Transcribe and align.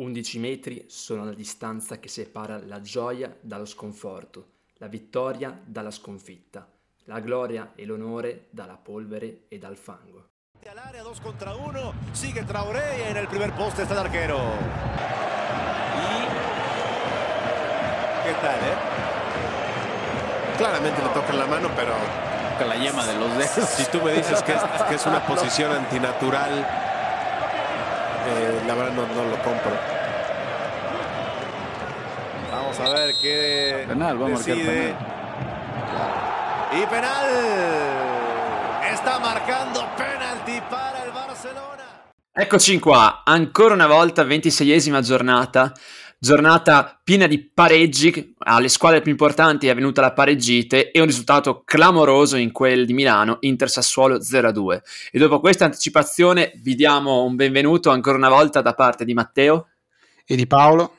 11 0.00 0.38
metri 0.38 0.86
sono 0.88 1.26
la 1.26 1.34
distanza 1.34 1.98
che 1.98 2.08
separa 2.08 2.58
la 2.64 2.80
gioia 2.80 3.36
dallo 3.38 3.66
sconforto, 3.66 4.52
la 4.78 4.86
vittoria 4.86 5.60
dalla 5.62 5.90
sconfitta, 5.90 6.66
la 7.04 7.20
gloria 7.20 7.72
e 7.74 7.84
l'onore 7.84 8.46
dalla 8.48 8.78
polvere 8.78 9.42
e 9.48 9.58
dal 9.58 9.76
fango. 9.76 10.28
Al 10.66 10.78
área 10.78 11.02
2 11.02 11.12
contra 11.22 11.54
1, 11.54 11.92
sigue 12.12 12.44
Traoré 12.44 12.98
y 12.98 13.10
en 13.10 13.18
el 13.18 13.26
primer 13.26 13.52
poste 13.52 13.82
está 13.82 13.92
el 13.92 14.00
arquero. 14.00 14.38
Y... 15.96 16.24
¿Qué 18.24 18.32
tal, 18.40 18.58
eh? 18.58 18.76
Claramente 20.56 21.02
le 21.02 21.08
tocan 21.10 21.38
la 21.38 21.46
mano, 21.46 21.68
pero 21.76 21.92
Con 22.56 22.68
la 22.70 22.76
yema 22.76 23.04
de 23.04 23.18
los 23.18 23.36
dedos. 23.36 23.68
si 23.68 23.84
tú 23.90 24.00
me 24.00 24.12
dices 24.14 24.42
que 24.44 24.52
es, 24.52 24.62
que 24.88 24.94
es 24.94 25.04
una 25.04 25.26
posición 25.26 25.72
antinatural, 25.72 26.89
eh, 28.30 28.62
la 28.66 28.74
verdad 28.74 28.92
no, 28.92 29.06
no 29.06 29.24
lo 29.30 29.36
compro. 29.42 29.72
Vamos 32.50 32.80
a 32.80 32.88
ver 32.90 33.14
qué 33.20 33.84
Penal, 33.88 34.20
va 34.22 34.26
a 34.26 34.28
marcar 34.30 34.56
decide. 34.56 34.94
Y 36.72 36.86
penal. 36.86 37.26
Está 38.92 39.18
marcando 39.18 39.86
penalti 39.96 40.60
para 40.70 41.04
el 41.04 41.10
Barcelona. 41.10 41.84
Eccoci 42.34 42.78
qua, 42.78 43.22
ancora 43.24 43.74
una 43.74 43.86
volta, 43.86 44.22
26esima 44.22 45.00
giornata, 45.00 45.72
giornata 46.22 47.00
piena 47.02 47.26
di 47.26 47.42
pareggi, 47.42 48.34
alle 48.40 48.68
squadre 48.68 49.00
più 49.00 49.10
importanti 49.10 49.68
è 49.68 49.74
venuta 49.74 50.02
la 50.02 50.12
pareggite 50.12 50.90
e 50.90 51.00
un 51.00 51.06
risultato 51.06 51.62
clamoroso 51.64 52.36
in 52.36 52.52
quel 52.52 52.84
di 52.84 52.92
Milano, 52.92 53.38
Inter-Sassuolo 53.40 54.18
0-2. 54.18 54.80
E 55.10 55.18
dopo 55.18 55.40
questa 55.40 55.64
anticipazione 55.64 56.52
vi 56.56 56.74
diamo 56.74 57.24
un 57.24 57.36
benvenuto 57.36 57.88
ancora 57.88 58.18
una 58.18 58.28
volta 58.28 58.60
da 58.60 58.74
parte 58.74 59.06
di 59.06 59.14
Matteo 59.14 59.68
e 60.26 60.36
di 60.36 60.46
Paolo. 60.46 60.96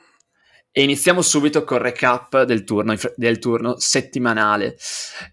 e 0.74 0.82
iniziamo 0.82 1.20
subito 1.20 1.64
col 1.64 1.80
recap 1.80 2.44
del 2.44 2.64
turno, 2.64 2.94
del 3.16 3.38
turno 3.38 3.78
settimanale. 3.78 4.78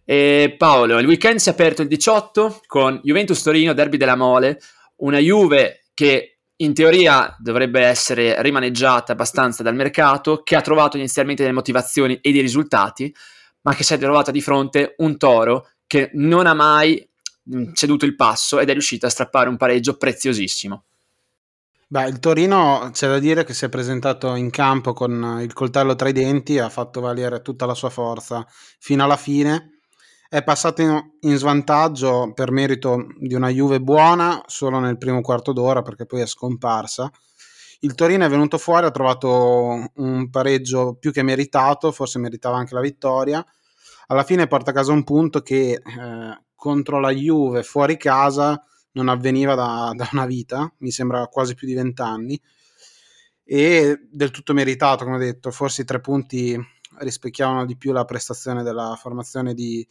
E 0.04 0.54
Paolo, 0.58 1.00
il 1.00 1.08
weekend 1.08 1.40
si 1.40 1.48
è 1.48 1.54
aperto 1.54 1.82
il 1.82 1.88
18 1.88 2.64
con 2.68 3.00
Juventus 3.02 3.42
Torino, 3.42 3.72
derby 3.72 3.96
della 3.96 4.18
Mole, 4.18 4.60
una 4.98 5.18
Juve 5.18 5.86
che 5.94 6.39
in 6.62 6.74
teoria 6.74 7.36
dovrebbe 7.40 7.82
essere 7.82 8.42
rimaneggiata 8.42 9.14
abbastanza 9.14 9.64
dal 9.64 9.76
mercato, 9.76 10.42
che 10.44 10.56
ha 10.56 10.62
trovato 10.62 10.98
inizialmente 10.98 11.44
delle 11.44 11.54
motivazioni 11.54 12.20
e 12.22 12.32
dei 12.32 12.42
risultati, 12.42 13.14
ma 13.62 13.74
che 13.74 13.84
si 13.84 13.94
è 13.94 13.98
trovata 13.98 14.32
di 14.32 14.42
fronte 14.42 14.96
un 14.98 15.18
Toro 15.18 15.70
che 15.88 16.12
non 16.14 16.48
ha 16.48 16.54
mai 16.54 17.08
mh, 17.44 17.72
ceduto 17.74 18.06
il 18.06 18.16
passo 18.16 18.60
ed 18.60 18.70
è 18.70 18.74
riuscito 18.74 19.06
a 19.06 19.10
strappare 19.10 19.50
un 19.50 19.58
pareggio 19.58 19.96
preziosissimo. 19.96 20.84
Beh, 21.88 22.08
il 22.08 22.20
Torino 22.20 22.90
c'è 22.92 23.08
da 23.08 23.20
dire 23.20 23.44
che 23.44 23.54
si 23.54 23.66
è 23.66 23.70
presentato 23.70 24.36
in 24.36 24.52
campo 24.52 24.94
con 24.94 25.40
il 25.42 25.54
coltello 25.54 25.96
tra 25.96 26.10
i 26.10 26.14
denti, 26.14 26.60
ha 26.60 26.70
fatto 26.70 27.02
valere 27.02 27.42
tutta 27.42 27.66
la 27.66 27.74
sua 27.74 27.90
forza 27.90 28.46
fino 28.78 29.04
alla 29.04 29.18
fine. 29.18 29.79
È 30.32 30.44
passato 30.44 30.84
in, 30.84 31.12
in 31.22 31.38
svantaggio 31.38 32.34
per 32.36 32.52
merito 32.52 33.08
di 33.18 33.34
una 33.34 33.50
Juve 33.50 33.82
buona 33.82 34.44
solo 34.46 34.78
nel 34.78 35.00
primo 35.00 35.22
quarto 35.22 35.54
d'ora 35.54 35.82
perché 35.82 36.06
poi 36.06 36.22
è 36.22 36.28
scomparsa. 36.28 37.12
Il 37.80 37.96
Torino 37.96 38.24
è 38.24 38.30
venuto 38.30 38.60
fuori, 38.60 38.86
ha 38.86 38.92
trovato 38.92 39.90
un 39.92 40.30
pareggio 40.30 40.94
più 41.00 41.12
che 41.12 41.24
meritato, 41.24 41.92
forse 41.92 42.20
meritava 42.20 42.58
anche 42.58 42.76
la 42.76 42.82
vittoria. 42.82 43.44
Alla 44.06 44.24
fine 44.24 44.46
porta 44.46 44.70
a 44.70 44.74
casa 44.76 44.92
un 44.92 45.04
punto 45.04 45.42
che 45.42 45.72
eh, 45.72 46.44
contro 46.54 47.00
la 47.00 47.10
Juve 47.10 47.64
fuori 47.64 47.98
casa 47.98 48.64
non 48.92 49.08
avveniva 49.08 49.56
da, 49.56 49.94
da, 49.98 50.10
una 50.12 50.28
vita, 50.28 50.72
mi 50.80 50.92
sembra 50.92 51.26
quasi 51.26 51.56
più 51.56 51.66
di 51.66 51.74
vent'anni, 51.74 52.40
e 53.44 54.00
del 54.12 54.30
tutto 54.30 54.54
meritato, 54.54 55.06
come 55.06 55.18
detto, 55.18 55.50
forse 55.50 55.82
i 55.82 55.86
tre 55.86 56.00
punti 56.00 56.56
rispecchiavano 57.00 57.66
di 57.66 57.78
più 57.78 57.92
la 57.92 58.06
prestazione 58.06 58.62
della 58.62 58.96
formazione 58.96 59.56
di, 59.56 59.88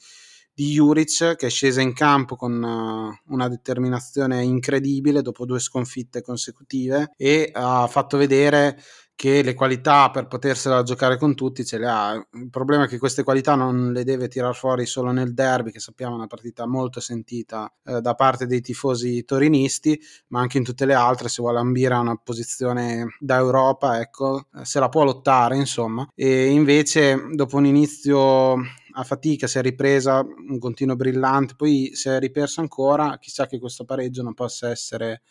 di 0.58 0.72
Juric, 0.72 1.36
che 1.36 1.46
è 1.46 1.50
scesa 1.50 1.80
in 1.80 1.92
campo 1.92 2.34
con 2.34 2.60
uh, 2.60 3.32
una 3.32 3.46
determinazione 3.46 4.42
incredibile 4.42 5.22
dopo 5.22 5.46
due 5.46 5.60
sconfitte 5.60 6.20
consecutive 6.20 7.12
e 7.16 7.50
ha 7.52 7.86
fatto 7.86 8.16
vedere 8.16 8.76
che 9.14 9.42
le 9.42 9.54
qualità 9.54 10.10
per 10.10 10.26
potersela 10.26 10.82
giocare 10.82 11.16
con 11.16 11.36
tutti 11.36 11.64
ce 11.64 11.78
le 11.78 11.86
ha. 11.86 12.14
Il 12.32 12.50
problema 12.50 12.84
è 12.84 12.88
che 12.88 12.98
queste 12.98 13.22
qualità 13.22 13.54
non 13.54 13.92
le 13.92 14.02
deve 14.02 14.26
tirar 14.26 14.54
fuori 14.54 14.84
solo 14.84 15.12
nel 15.12 15.32
derby, 15.32 15.70
che 15.70 15.78
sappiamo 15.78 16.14
è 16.14 16.16
una 16.16 16.26
partita 16.26 16.66
molto 16.66 16.98
sentita 16.98 17.72
eh, 17.84 18.00
da 18.00 18.14
parte 18.14 18.46
dei 18.46 18.60
tifosi 18.60 19.24
torinisti, 19.24 20.00
ma 20.28 20.40
anche 20.40 20.58
in 20.58 20.64
tutte 20.64 20.86
le 20.86 20.94
altre, 20.94 21.28
se 21.28 21.40
vuole 21.40 21.58
ambire 21.58 21.94
a 21.94 22.00
una 22.00 22.16
posizione 22.16 23.16
da 23.20 23.36
Europa, 23.36 24.00
ecco, 24.00 24.46
se 24.62 24.80
la 24.80 24.88
può 24.88 25.04
lottare, 25.04 25.56
insomma. 25.56 26.08
E 26.16 26.46
invece 26.46 27.28
dopo 27.32 27.56
un 27.56 27.66
inizio 27.66 28.56
a 28.98 29.04
fatica, 29.04 29.46
si 29.46 29.58
è 29.58 29.62
ripresa 29.62 30.18
un 30.20 30.58
continuo 30.58 30.96
brillante, 30.96 31.54
poi 31.56 31.90
si 31.94 32.08
è 32.08 32.18
riperso 32.18 32.60
ancora, 32.60 33.16
chissà 33.18 33.46
che 33.46 33.60
questo 33.60 33.84
pareggio 33.84 34.22
non 34.22 34.34
possa 34.34 34.70
essere 34.70 35.22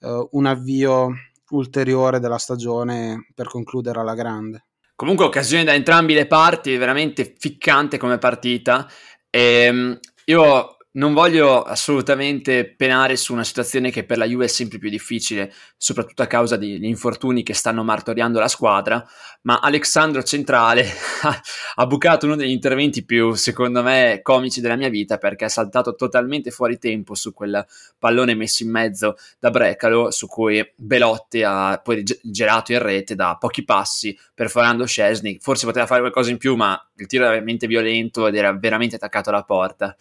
uh, 0.00 0.26
un 0.32 0.46
avvio 0.46 1.10
ulteriore 1.50 2.18
della 2.18 2.38
stagione 2.38 3.26
per 3.34 3.48
concludere 3.48 4.00
alla 4.00 4.14
grande. 4.14 4.64
Comunque 4.96 5.26
occasione 5.26 5.64
da 5.64 5.74
entrambi 5.74 6.14
le 6.14 6.26
parti, 6.26 6.76
veramente 6.76 7.34
ficcante 7.38 7.98
come 7.98 8.16
partita. 8.16 8.88
E, 9.30 10.00
io 10.24 10.76
non 10.98 11.14
voglio 11.14 11.62
assolutamente 11.62 12.66
penare 12.66 13.16
su 13.16 13.32
una 13.32 13.44
situazione 13.44 13.90
che 13.90 14.04
per 14.04 14.18
la 14.18 14.26
Juve 14.26 14.46
è 14.46 14.48
sempre 14.48 14.78
più 14.78 14.90
difficile, 14.90 15.52
soprattutto 15.76 16.22
a 16.22 16.26
causa 16.26 16.56
degli 16.56 16.84
infortuni 16.84 17.44
che 17.44 17.54
stanno 17.54 17.84
martoriando 17.84 18.40
la 18.40 18.48
squadra, 18.48 19.04
ma 19.42 19.60
Alexandro 19.60 20.24
Centrale 20.24 20.84
ha 21.76 21.86
bucato 21.86 22.26
uno 22.26 22.34
degli 22.34 22.50
interventi 22.50 23.04
più, 23.04 23.32
secondo 23.34 23.82
me, 23.82 24.18
comici 24.22 24.60
della 24.60 24.74
mia 24.74 24.88
vita 24.88 25.18
perché 25.18 25.44
ha 25.44 25.48
saltato 25.48 25.94
totalmente 25.94 26.50
fuori 26.50 26.78
tempo 26.78 27.14
su 27.14 27.32
quel 27.32 27.64
pallone 27.96 28.34
messo 28.34 28.64
in 28.64 28.70
mezzo 28.70 29.16
da 29.38 29.50
Brecalo, 29.50 30.10
su 30.10 30.26
cui 30.26 30.68
Belotti 30.74 31.44
ha 31.44 31.80
poi 31.82 32.02
girato 32.22 32.72
in 32.72 32.82
rete 32.82 33.14
da 33.14 33.36
pochi 33.38 33.64
passi, 33.64 34.18
perforando 34.34 34.84
Scesni. 34.84 35.38
Forse 35.40 35.64
poteva 35.64 35.86
fare 35.86 36.00
qualcosa 36.00 36.30
in 36.30 36.38
più, 36.38 36.56
ma 36.56 36.76
il 37.02 37.06
tiro 37.06 37.24
era 37.24 37.32
veramente 37.32 37.66
violento 37.66 38.26
ed 38.26 38.34
era 38.34 38.52
veramente 38.52 38.96
attaccato 38.96 39.30
alla 39.30 39.44
porta. 39.44 39.96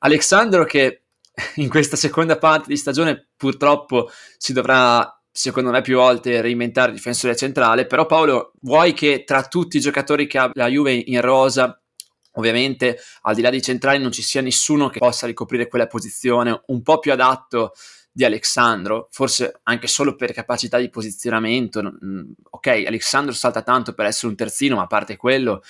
Alexandro 0.00 0.64
che 0.64 1.02
in 1.56 1.68
questa 1.68 1.96
seconda 1.96 2.38
parte 2.38 2.68
di 2.68 2.76
stagione 2.76 3.28
purtroppo 3.36 4.10
si 4.36 4.52
dovrà 4.52 5.16
secondo 5.34 5.70
me 5.70 5.80
più 5.80 5.96
volte 5.96 6.42
reinventare 6.42 6.92
difensore 6.92 7.34
centrale 7.34 7.86
però 7.86 8.04
Paolo 8.04 8.52
vuoi 8.60 8.92
che 8.92 9.24
tra 9.24 9.42
tutti 9.44 9.78
i 9.78 9.80
giocatori 9.80 10.26
che 10.26 10.36
ha 10.36 10.50
la 10.52 10.68
Juve 10.68 10.92
in 10.92 11.22
rosa 11.22 11.80
ovviamente 12.32 12.98
al 13.22 13.34
di 13.34 13.40
là 13.40 13.48
dei 13.48 13.62
centrali 13.62 13.98
non 13.98 14.12
ci 14.12 14.20
sia 14.20 14.42
nessuno 14.42 14.90
che 14.90 14.98
possa 14.98 15.26
ricoprire 15.26 15.68
quella 15.68 15.86
posizione 15.86 16.62
un 16.66 16.82
po' 16.82 16.98
più 16.98 17.12
adatto 17.12 17.72
di 18.14 18.24
Alexandro, 18.24 19.08
forse 19.10 19.60
anche 19.62 19.86
solo 19.86 20.14
per 20.14 20.32
capacità 20.32 20.78
di 20.78 20.90
posizionamento. 20.90 21.80
Ok, 22.50 22.66
Alexandro 22.86 23.32
salta 23.32 23.62
tanto 23.62 23.94
per 23.94 24.04
essere 24.04 24.28
un 24.28 24.36
terzino, 24.36 24.76
ma 24.76 24.82
a 24.82 24.86
parte 24.86 25.16
quello, 25.16 25.62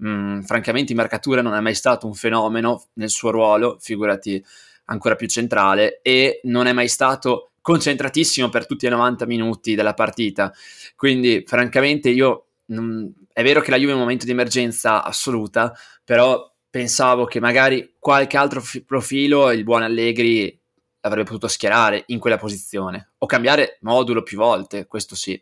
mh, 0.00 0.40
francamente 0.42 0.92
in 0.92 0.98
marcatura 0.98 1.42
non 1.42 1.54
è 1.54 1.60
mai 1.60 1.74
stato 1.74 2.06
un 2.06 2.14
fenomeno 2.14 2.84
nel 2.94 3.10
suo 3.10 3.30
ruolo, 3.30 3.76
figurati 3.80 4.42
ancora 4.86 5.14
più 5.14 5.28
centrale, 5.28 6.00
e 6.02 6.40
non 6.44 6.66
è 6.66 6.72
mai 6.72 6.88
stato 6.88 7.52
concentratissimo 7.60 8.48
per 8.48 8.66
tutti 8.66 8.86
i 8.86 8.88
90 8.88 9.26
minuti 9.26 9.74
della 9.74 9.94
partita. 9.94 10.52
Quindi, 10.96 11.44
francamente, 11.46 12.08
io 12.08 12.46
mh, 12.66 13.06
è 13.32 13.42
vero 13.42 13.60
che 13.60 13.70
la 13.70 13.76
Juve 13.76 13.92
è 13.92 13.94
un 13.94 14.00
momento 14.00 14.24
di 14.24 14.32
emergenza 14.32 15.04
assoluta, 15.04 15.72
però 16.04 16.50
pensavo 16.68 17.24
che 17.24 17.40
magari 17.40 17.94
qualche 17.98 18.36
altro 18.36 18.60
f- 18.60 18.82
profilo 18.84 19.50
il 19.50 19.64
buon 19.64 19.82
Allegri 19.82 20.56
avrebbe 21.00 21.24
potuto 21.24 21.48
schierare 21.48 22.04
in 22.06 22.18
quella 22.18 22.36
posizione 22.36 23.12
o 23.18 23.26
cambiare 23.26 23.78
modulo 23.82 24.22
più 24.22 24.36
volte, 24.36 24.86
questo 24.86 25.14
sì. 25.14 25.40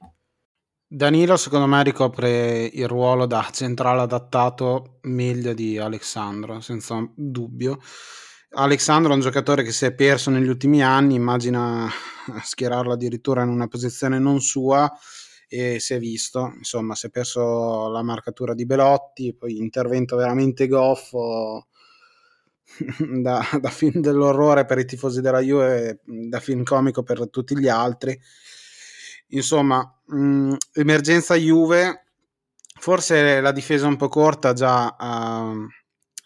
Danilo 0.90 1.36
secondo 1.36 1.66
me 1.66 1.82
ricopre 1.82 2.64
il 2.64 2.88
ruolo 2.88 3.26
da 3.26 3.46
centrale 3.52 4.00
adattato 4.00 5.00
meglio 5.02 5.52
di 5.52 5.76
Alexandro, 5.76 6.60
senza 6.60 7.06
dubbio. 7.14 7.78
Alexandro 8.52 9.12
è 9.12 9.14
un 9.14 9.20
giocatore 9.20 9.62
che 9.62 9.70
si 9.70 9.84
è 9.84 9.92
perso 9.92 10.30
negli 10.30 10.48
ultimi 10.48 10.82
anni, 10.82 11.14
immagina 11.14 11.86
schierarlo 12.42 12.94
addirittura 12.94 13.42
in 13.42 13.50
una 13.50 13.68
posizione 13.68 14.18
non 14.18 14.40
sua 14.40 14.90
e 15.46 15.78
si 15.78 15.92
è 15.92 15.98
visto, 15.98 16.54
insomma 16.56 16.94
si 16.94 17.08
è 17.08 17.10
perso 17.10 17.90
la 17.90 18.02
marcatura 18.02 18.54
di 18.54 18.64
Belotti, 18.64 19.34
poi 19.34 19.58
intervento 19.58 20.16
veramente 20.16 20.66
goffo 20.68 21.66
da, 23.20 23.46
da 23.60 23.68
film 23.68 24.00
dell'orrore 24.00 24.64
per 24.64 24.78
i 24.78 24.86
tifosi 24.86 25.20
della 25.20 25.40
Juve, 25.40 26.00
da 26.02 26.40
film 26.40 26.62
comico 26.62 27.02
per 27.02 27.28
tutti 27.28 27.58
gli 27.58 27.68
altri 27.68 28.18
insomma, 29.28 30.00
mh, 30.06 30.54
emergenza 30.74 31.34
Juve, 31.34 32.04
forse 32.78 33.40
la 33.40 33.52
difesa 33.52 33.86
un 33.86 33.96
po' 33.96 34.08
corta 34.08 34.52
già 34.52 34.96
uh, 34.98 35.66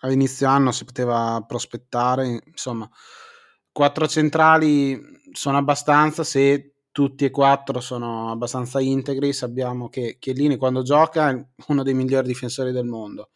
all'inizio 0.01 0.49
anno 0.49 0.73
si 0.73 0.85
poteva 0.85 1.43
prospettare, 1.47 2.43
insomma, 2.45 2.89
quattro 3.71 4.07
centrali 4.07 5.01
sono 5.33 5.57
abbastanza 5.57 6.25
se 6.25 6.75
tutti 6.93 7.25
e 7.25 7.31
quattro 7.31 7.81
sono 7.81 8.31
abbastanza 8.31 8.79
integri, 8.79 9.33
sappiamo 9.33 9.89
che 9.89 10.19
Chiellini 10.19 10.57
quando 10.57 10.83
gioca 10.83 11.31
è 11.31 11.47
uno 11.69 11.83
dei 11.83 11.95
migliori 11.95 12.27
difensori 12.27 12.71
del 12.71 12.85
mondo. 12.85 13.31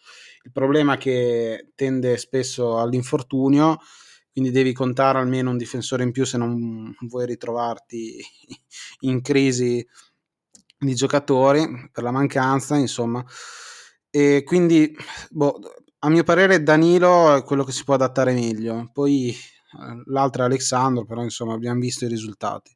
Il 0.44 0.52
problema 0.52 0.94
è 0.94 0.98
che 0.98 1.72
tende 1.74 2.18
spesso 2.18 2.78
all'infortunio, 2.78 3.78
quindi 4.36 4.52
devi 4.52 4.74
contare 4.74 5.16
almeno 5.16 5.48
un 5.48 5.56
difensore 5.56 6.02
in 6.02 6.10
più 6.12 6.26
se 6.26 6.36
non 6.36 6.94
vuoi 7.08 7.24
ritrovarti 7.24 8.20
in 9.00 9.22
crisi 9.22 9.82
di 10.78 10.94
giocatori 10.94 11.88
per 11.90 12.02
la 12.04 12.10
mancanza, 12.10 12.76
insomma. 12.76 13.24
E 14.10 14.42
quindi, 14.44 14.94
boh, 15.30 15.58
a 16.00 16.10
mio 16.10 16.22
parere, 16.22 16.62
Danilo 16.62 17.34
è 17.34 17.44
quello 17.44 17.64
che 17.64 17.72
si 17.72 17.84
può 17.84 17.94
adattare 17.94 18.34
meglio. 18.34 18.90
Poi 18.92 19.30
eh, 19.30 20.02
l'altro 20.04 20.42
è 20.42 20.44
Alessandro, 20.44 21.06
però 21.06 21.22
insomma 21.22 21.54
abbiamo 21.54 21.80
visto 21.80 22.04
i 22.04 22.08
risultati. 22.08 22.75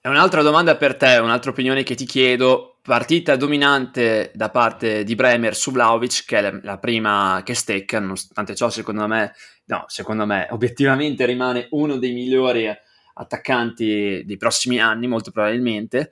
È 0.00 0.08
un'altra 0.08 0.42
domanda 0.42 0.76
per 0.76 0.96
te, 0.96 1.16
un'altra 1.16 1.50
opinione 1.50 1.82
che 1.82 1.96
ti 1.96 2.06
chiedo. 2.06 2.78
Partita 2.82 3.34
dominante 3.34 4.30
da 4.34 4.50
parte 4.50 5.02
di 5.02 5.16
Bremer 5.16 5.56
su 5.56 5.72
Vlaovic, 5.72 6.24
che 6.24 6.38
è 6.38 6.60
la 6.62 6.78
prima 6.78 7.42
che 7.44 7.54
stecca, 7.54 7.98
nonostante 7.98 8.54
ciò, 8.54 8.70
secondo 8.70 9.08
me, 9.08 9.34
no, 9.64 9.84
secondo 9.88 10.24
me, 10.24 10.46
obiettivamente 10.50 11.26
rimane 11.26 11.66
uno 11.70 11.96
dei 11.96 12.12
migliori 12.12 12.72
attaccanti 13.14 14.22
dei 14.24 14.36
prossimi 14.36 14.78
anni, 14.78 15.08
molto 15.08 15.32
probabilmente. 15.32 16.10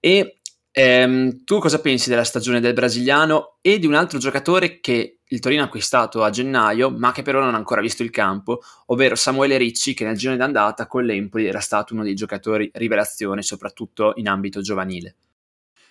E 0.00 0.35
ehm, 0.78 1.44
tu 1.44 1.58
cosa 1.58 1.80
pensi 1.80 2.10
della 2.10 2.22
stagione 2.22 2.60
del 2.60 2.74
brasiliano 2.74 3.56
e 3.62 3.78
di 3.78 3.86
un 3.86 3.94
altro 3.94 4.18
giocatore 4.18 4.78
che 4.80 5.20
il 5.26 5.40
Torino 5.40 5.62
ha 5.62 5.64
acquistato 5.64 6.22
a 6.22 6.28
gennaio, 6.28 6.90
ma 6.90 7.12
che 7.12 7.22
però 7.22 7.40
non 7.40 7.54
ha 7.54 7.56
ancora 7.56 7.80
visto 7.80 8.02
il 8.02 8.10
campo, 8.10 8.60
ovvero 8.86 9.14
Samuele 9.14 9.56
Ricci, 9.56 9.94
che 9.94 10.04
nel 10.04 10.18
girone 10.18 10.36
d'andata 10.36 10.86
con 10.86 11.04
l'Empoli 11.04 11.46
era 11.46 11.60
stato 11.60 11.94
uno 11.94 12.02
dei 12.02 12.14
giocatori 12.14 12.70
rivelazione, 12.74 13.40
soprattutto 13.40 14.12
in 14.16 14.28
ambito 14.28 14.60
giovanile. 14.60 15.16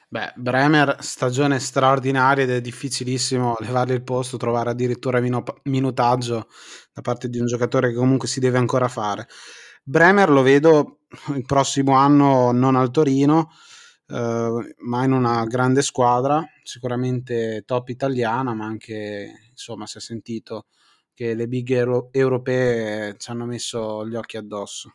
Beh, 0.07 0.33
Bremer, 0.35 0.97
stagione 0.99 1.59
straordinaria 1.59 2.43
ed 2.43 2.51
è 2.51 2.61
difficilissimo 2.61 3.55
levargli 3.61 3.93
il 3.93 4.03
posto, 4.03 4.37
trovare 4.37 4.69
addirittura 4.69 5.19
mino- 5.19 5.43
minutaggio 5.63 6.47
da 6.93 7.01
parte 7.01 7.27
di 7.27 7.39
un 7.39 7.47
giocatore 7.47 7.89
che 7.89 7.95
comunque 7.95 8.27
si 8.27 8.39
deve 8.39 8.59
ancora 8.59 8.87
fare. 8.87 9.27
Bremer 9.83 10.29
lo 10.29 10.43
vedo 10.43 10.99
il 11.33 11.43
prossimo 11.43 11.93
anno 11.93 12.51
non 12.51 12.75
al 12.75 12.91
Torino, 12.91 13.51
eh, 14.07 14.75
ma 14.77 15.03
in 15.03 15.11
una 15.11 15.45
grande 15.45 15.81
squadra, 15.81 16.43
sicuramente 16.63 17.63
top 17.65 17.89
italiana, 17.89 18.53
ma 18.53 18.65
anche 18.65 19.47
insomma 19.49 19.87
si 19.87 19.97
è 19.97 20.01
sentito 20.01 20.67
che 21.13 21.33
le 21.33 21.47
big 21.47 21.71
euro- 21.71 22.09
europee 22.11 23.15
ci 23.17 23.31
hanno 23.31 23.45
messo 23.45 24.05
gli 24.05 24.15
occhi 24.15 24.37
addosso. 24.37 24.93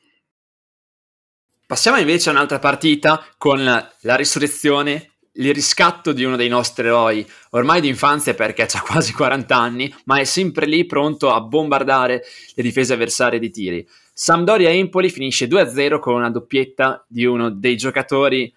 Passiamo 1.67 1.99
invece 1.99 2.29
a 2.29 2.33
un'altra 2.33 2.59
partita 2.59 3.25
con 3.39 3.63
la 3.65 4.17
risurrezione, 4.17 5.13
il 5.35 5.55
riscatto 5.55 6.13
di 6.13 6.25
uno 6.25 6.35
dei 6.37 6.49
nostri 6.49 6.87
eroi, 6.87 7.25
ormai 7.51 7.81
di 7.81 7.89
infanzia 7.89 8.35
perché 8.35 8.63
ha 8.63 8.83
quasi 8.83 9.13
40 9.13 9.57
anni, 9.57 9.95
ma 10.05 10.19
è 10.19 10.25
sempre 10.25 10.67
lì 10.67 10.85
pronto 10.85 11.31
a 11.33 11.41
bombardare 11.41 12.23
le 12.55 12.63
difese 12.63 12.95
avversarie 12.95 13.39
di 13.39 13.51
tiri. 13.51 13.89
Sampdoria 14.13 14.71
Empoli 14.71 15.09
finisce 15.09 15.47
2-0 15.47 15.99
con 16.01 16.15
una 16.15 16.31
doppietta 16.31 17.05
di 17.09 17.25
uno 17.25 17.51
dei 17.51 17.77
giocatori 17.77 18.53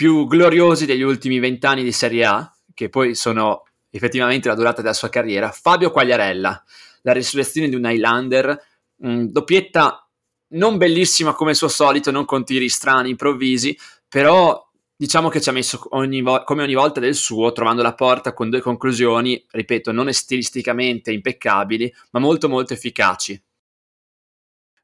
più 0.00 0.26
gloriosi 0.26 0.86
degli 0.86 1.02
ultimi 1.02 1.38
vent'anni 1.40 1.82
di 1.82 1.92
Serie 1.92 2.24
A, 2.24 2.50
che 2.72 2.88
poi 2.88 3.14
sono 3.14 3.64
effettivamente 3.90 4.48
la 4.48 4.54
durata 4.54 4.80
della 4.80 4.94
sua 4.94 5.10
carriera, 5.10 5.50
Fabio 5.50 5.90
Quagliarella, 5.90 6.64
la 7.02 7.12
risurrezione 7.12 7.68
di 7.68 7.74
un 7.74 7.84
Highlander, 7.84 8.64
mh, 8.96 9.24
doppietta 9.24 10.08
non 10.52 10.78
bellissima 10.78 11.34
come 11.34 11.50
il 11.50 11.58
suo 11.58 11.68
solito, 11.68 12.10
non 12.10 12.24
con 12.24 12.46
tiri 12.46 12.70
strani, 12.70 13.10
improvvisi, 13.10 13.76
però 14.08 14.66
diciamo 14.96 15.28
che 15.28 15.42
ci 15.42 15.50
ha 15.50 15.52
messo 15.52 15.86
ogni 15.90 16.22
vo- 16.22 16.44
come 16.44 16.62
ogni 16.62 16.72
volta 16.72 16.98
del 16.98 17.14
suo, 17.14 17.52
trovando 17.52 17.82
la 17.82 17.92
porta 17.92 18.32
con 18.32 18.48
due 18.48 18.62
conclusioni, 18.62 19.44
ripeto, 19.50 19.92
non 19.92 20.10
stilisticamente 20.14 21.12
impeccabili, 21.12 21.92
ma 22.12 22.20
molto 22.20 22.48
molto 22.48 22.72
efficaci. 22.72 23.38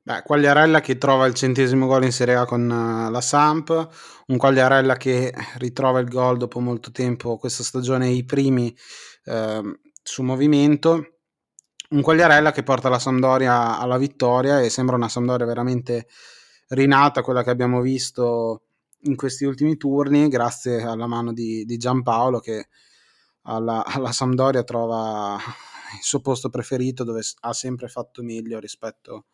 Beh, 0.06 0.23
Quagliarella 0.23 0.81
che 0.81 0.99
trova 0.99 1.26
il 1.26 1.35
centesimo 1.35 1.88
gol 1.88 2.05
in 2.05 2.12
Serie 2.12 2.37
A 2.37 2.44
con 2.44 2.62
uh, 2.62 3.11
la 3.11 3.20
Samp, 3.20 3.70
un 4.26 4.37
Quagliarella 4.37 4.94
che 4.94 5.35
ritrova 5.56 5.99
il 5.99 6.08
gol 6.08 6.37
dopo 6.37 6.61
molto 6.61 6.93
tempo 6.93 7.38
questa 7.38 7.64
stagione, 7.64 8.11
i 8.11 8.25
primi 8.25 8.73
uh, 9.25 9.69
su 10.00 10.23
movimento, 10.23 11.17
un 11.91 12.03
Quagliarella 12.03 12.53
che 12.53 12.62
porta 12.62 12.88
la 12.88 13.00
Sampdoria 13.00 13.79
alla 13.79 13.99
vittoria 13.99 14.61
e 14.61 14.70
sembra 14.70 14.94
una 14.94 15.08
Sampdoria 15.08 15.44
veramente 15.44 16.06
rinata, 16.69 17.23
quella 17.23 17.43
che 17.43 17.50
abbiamo 17.50 17.81
visto 17.81 18.67
in 19.06 19.17
questi 19.17 19.44
ultimi 19.44 19.76
turni, 19.76 20.29
grazie 20.29 20.82
alla 20.82 21.09
mano 21.09 21.32
di, 21.32 21.64
di 21.64 21.76
Giampaolo 21.79 22.38
che 22.38 22.69
alla, 23.43 23.85
alla 23.85 24.12
Sampdoria 24.12 24.62
trova 24.62 25.37
il 25.99 26.05
suo 26.05 26.20
posto 26.20 26.49
preferito 26.49 27.02
dove 27.02 27.23
ha 27.41 27.52
sempre 27.52 27.88
fatto 27.88 28.23
meglio 28.23 28.61
rispetto 28.61 29.14
a 29.17 29.25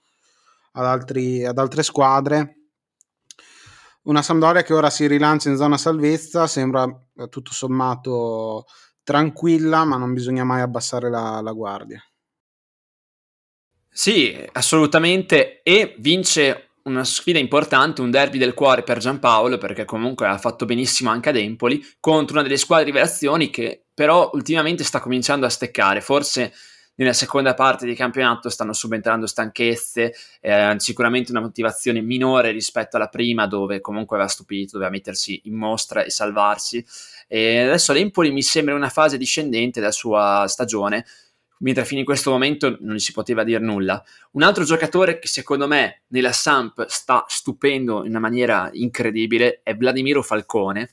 ad, 0.73 0.85
altri, 0.85 1.45
ad 1.45 1.59
altre 1.59 1.83
squadre. 1.83 2.57
Una 4.03 4.23
Sampdoria 4.23 4.63
che 4.63 4.75
ora 4.75 4.91
si 4.91 5.07
rilancia 5.07 5.49
in 5.49 5.57
zona 5.57 5.79
salvezza, 5.79 6.47
sembra 6.47 6.85
eh, 6.85 7.29
tutto 7.29 7.53
sommato 7.53 8.67
tranquilla, 9.05 9.85
ma 9.85 9.97
non 9.97 10.13
bisogna 10.13 10.45
mai 10.45 10.61
abbassare 10.61 11.09
la, 11.09 11.41
la 11.41 11.53
guardia. 11.53 12.03
Sì, 13.89 14.35
assolutamente, 14.53 15.63
e 15.63 15.95
vince 15.99 16.71
una 16.85 17.05
sfida 17.05 17.39
importante, 17.39 18.01
un 18.01 18.11
derby 18.11 18.39
del 18.39 18.55
cuore 18.55 18.83
per 18.83 18.99
Giampaolo, 18.99 19.59
perché 19.59 19.85
comunque 19.85 20.27
ha 20.27 20.39
fatto 20.39 20.65
benissimo 20.65 21.11
anche 21.11 21.29
ad 21.29 21.37
Empoli, 21.37 21.85
contro 22.01 22.35
una 22.35 22.43
delle 22.43 22.57
squadre 22.57 22.87
rivelazioni 22.87 23.51
che 23.51 23.85
però 23.95 24.31
ultimamente 24.33 24.83
sta 24.83 25.01
cominciando 25.01 25.47
a 25.47 25.51
steccare, 25.51 26.01
forse 26.01 26.53
nella 27.03 27.15
seconda 27.15 27.55
parte 27.55 27.87
di 27.87 27.95
campionato 27.95 28.49
stanno 28.49 28.73
subentrando 28.73 29.27
stanchezze, 29.27 30.15
eh, 30.41 30.75
sicuramente 30.79 31.31
una 31.31 31.41
motivazione 31.41 32.01
minore 32.01 32.51
rispetto 32.51 32.97
alla 32.97 33.09
prima 33.09 33.47
dove 33.47 33.81
comunque 33.81 34.17
aveva 34.17 34.31
stupito, 34.31 34.73
doveva 34.73 34.91
mettersi 34.91 35.43
in 35.45 35.55
mostra 35.55 36.05
e 36.05 36.11
salvarsi. 36.11 36.85
E 37.29 37.61
adesso 37.61 37.93
l'Empoli 37.93 38.31
mi 38.31 38.43
sembra 38.43 38.75
una 38.75 38.89
fase 38.89 39.19
discendente 39.19 39.81
della 39.81 39.93
sua 39.93 40.47
stagione, 40.49 41.05
mentre 41.59 41.85
fino 41.85 42.01
in 42.01 42.07
questo 42.07 42.31
momento 42.31 42.77
non 42.81 42.95
gli 42.95 43.01
si 43.01 43.13
poteva 43.13 43.45
dire 43.45 43.61
nulla. 43.61 44.03
Un 44.33 44.43
altro 44.43 44.65
giocatore 44.65 45.19
che 45.19 45.29
secondo 45.29 45.67
me 45.67 46.03
nella 46.09 46.33
Samp 46.33 46.87
sta 46.87 47.25
stupendo 47.29 48.05
in 48.05 48.11
una 48.11 48.19
maniera 48.19 48.69
incredibile 48.73 49.61
è 49.63 49.75
Vladimiro 49.75 50.23
Falcone, 50.23 50.91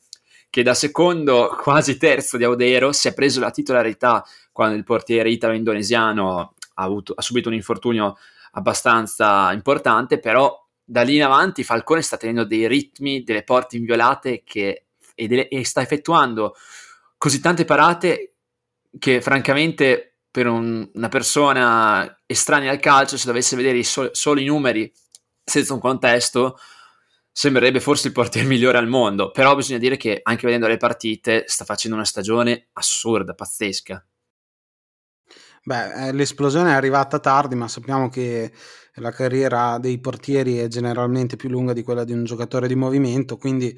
che 0.49 0.63
da 0.63 0.73
secondo 0.73 1.55
quasi 1.61 1.97
terzo 1.97 2.37
di 2.37 2.43
Audero 2.43 2.91
si 2.91 3.07
è 3.07 3.13
preso 3.13 3.39
la 3.39 3.51
titolarità 3.51 4.25
quando 4.59 4.75
il 4.75 4.83
portiere 4.83 5.29
italo-indonesiano 5.29 6.53
ha, 6.73 6.83
avuto, 6.83 7.13
ha 7.15 7.21
subito 7.21 7.47
un 7.47 7.55
infortunio 7.55 8.17
abbastanza 8.51 9.53
importante, 9.53 10.19
però 10.19 10.53
da 10.83 11.01
lì 11.03 11.15
in 11.15 11.23
avanti 11.23 11.63
Falcone 11.63 12.01
sta 12.01 12.17
tenendo 12.17 12.43
dei 12.43 12.67
ritmi, 12.67 13.23
delle 13.23 13.43
porte 13.43 13.77
inviolate 13.77 14.43
che, 14.43 14.87
e, 15.15 15.27
delle, 15.27 15.47
e, 15.47 15.63
sta 15.63 15.81
effettuando 15.81 16.55
così 17.15 17.39
tante 17.39 17.63
parate 17.63 18.33
che 18.99 19.21
francamente 19.21 20.17
per 20.29 20.47
un, 20.47 20.89
una 20.93 21.07
persona 21.07 22.19
estranea 22.25 22.69
al 22.69 22.81
calcio, 22.81 23.15
se 23.15 23.27
dovesse 23.27 23.55
vedere 23.55 23.81
so, 23.83 24.09
solo 24.11 24.41
i 24.41 24.45
numeri 24.45 24.91
senza 25.41 25.73
un 25.73 25.79
contesto, 25.79 26.59
sembrerebbe 27.31 27.79
forse 27.79 28.07
il 28.07 28.13
portiere 28.13 28.45
migliore 28.49 28.77
al 28.77 28.89
mondo, 28.89 29.31
però 29.31 29.55
bisogna 29.55 29.79
dire 29.79 29.95
che 29.95 30.19
anche 30.21 30.45
vedendo 30.45 30.67
le 30.67 30.75
partite 30.75 31.45
sta 31.47 31.63
facendo 31.63 31.95
una 31.95 32.05
stagione 32.05 32.67
assurda, 32.73 33.33
pazzesca. 33.33 34.05
Beh, 35.63 36.07
eh, 36.07 36.11
l'esplosione 36.13 36.71
è 36.71 36.73
arrivata 36.73 37.19
tardi, 37.19 37.55
ma 37.55 37.67
sappiamo 37.67 38.09
che 38.09 38.51
la 38.95 39.11
carriera 39.11 39.77
dei 39.77 39.99
portieri 39.99 40.57
è 40.57 40.67
generalmente 40.67 41.35
più 41.35 41.49
lunga 41.49 41.73
di 41.73 41.83
quella 41.83 42.03
di 42.03 42.13
un 42.13 42.23
giocatore 42.23 42.67
di 42.67 42.75
movimento, 42.75 43.37
quindi 43.37 43.77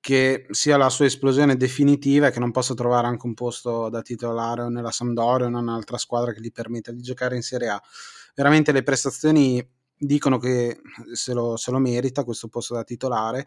che 0.00 0.46
sia 0.50 0.76
la 0.76 0.88
sua 0.90 1.04
esplosione 1.06 1.56
definitiva 1.56 2.26
e 2.26 2.30
che 2.32 2.40
non 2.40 2.50
possa 2.50 2.74
trovare 2.74 3.06
anche 3.06 3.26
un 3.26 3.34
posto 3.34 3.88
da 3.88 4.02
titolare 4.02 4.62
o 4.62 4.68
nella 4.68 4.90
Sampdoria 4.90 5.46
o 5.46 5.48
in 5.48 5.54
un'altra 5.54 5.96
squadra 5.96 6.32
che 6.32 6.40
gli 6.40 6.50
permetta 6.50 6.90
di 6.90 7.02
giocare 7.02 7.36
in 7.36 7.42
Serie 7.42 7.68
A. 7.68 7.80
Veramente 8.34 8.72
le 8.72 8.82
prestazioni 8.82 9.64
dicono 9.96 10.38
che 10.38 10.80
se 11.12 11.32
lo, 11.34 11.56
se 11.56 11.70
lo 11.70 11.78
merita 11.78 12.24
questo 12.24 12.48
posto 12.48 12.74
da 12.74 12.82
titolare 12.82 13.46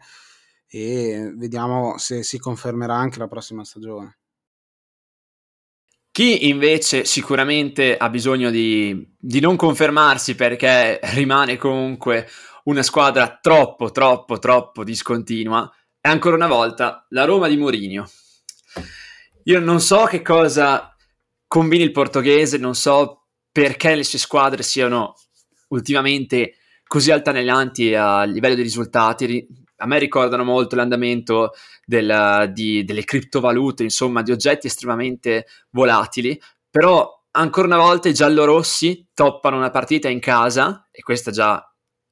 e 0.66 1.32
vediamo 1.36 1.98
se 1.98 2.22
si 2.22 2.38
confermerà 2.38 2.94
anche 2.94 3.18
la 3.18 3.28
prossima 3.28 3.64
stagione. 3.64 4.16
Chi 6.16 6.48
invece 6.48 7.04
sicuramente 7.04 7.94
ha 7.94 8.08
bisogno 8.08 8.48
di, 8.48 9.06
di, 9.18 9.38
non 9.38 9.54
confermarsi 9.54 10.34
perché 10.34 10.98
rimane 11.12 11.58
comunque 11.58 12.26
una 12.64 12.82
squadra 12.82 13.38
troppo, 13.38 13.90
troppo, 13.90 14.38
troppo 14.38 14.82
discontinua 14.82 15.70
è 16.00 16.08
ancora 16.08 16.36
una 16.36 16.46
volta 16.46 17.04
la 17.10 17.26
Roma 17.26 17.48
di 17.48 17.58
Mourinho. 17.58 18.08
Io 19.42 19.60
non 19.60 19.78
so 19.78 20.04
che 20.04 20.22
cosa 20.22 20.96
combini 21.46 21.82
il 21.82 21.92
portoghese, 21.92 22.56
non 22.56 22.74
so 22.74 23.26
perché 23.52 23.94
le 23.94 24.02
sue 24.02 24.18
squadre 24.18 24.62
siano 24.62 25.16
ultimamente 25.68 26.54
così 26.86 27.10
altalenanti 27.10 27.94
a 27.94 28.22
livello 28.22 28.54
di 28.54 28.62
risultati. 28.62 29.46
A 29.76 29.86
me 29.86 29.98
ricordano 29.98 30.44
molto 30.44 30.76
l'andamento 30.76 31.52
del, 31.84 32.50
di, 32.52 32.84
delle 32.84 33.04
criptovalute, 33.04 33.82
insomma, 33.82 34.22
di 34.22 34.32
oggetti 34.32 34.66
estremamente 34.66 35.46
volatili, 35.70 36.40
però 36.70 37.22
ancora 37.32 37.66
una 37.66 37.78
volta 37.78 38.08
i 38.08 38.14
giallorossi 38.14 39.08
toppano 39.12 39.56
una 39.56 39.70
partita 39.70 40.08
in 40.08 40.20
casa, 40.20 40.88
e 40.90 41.02
questo 41.02 41.30
già 41.30 41.62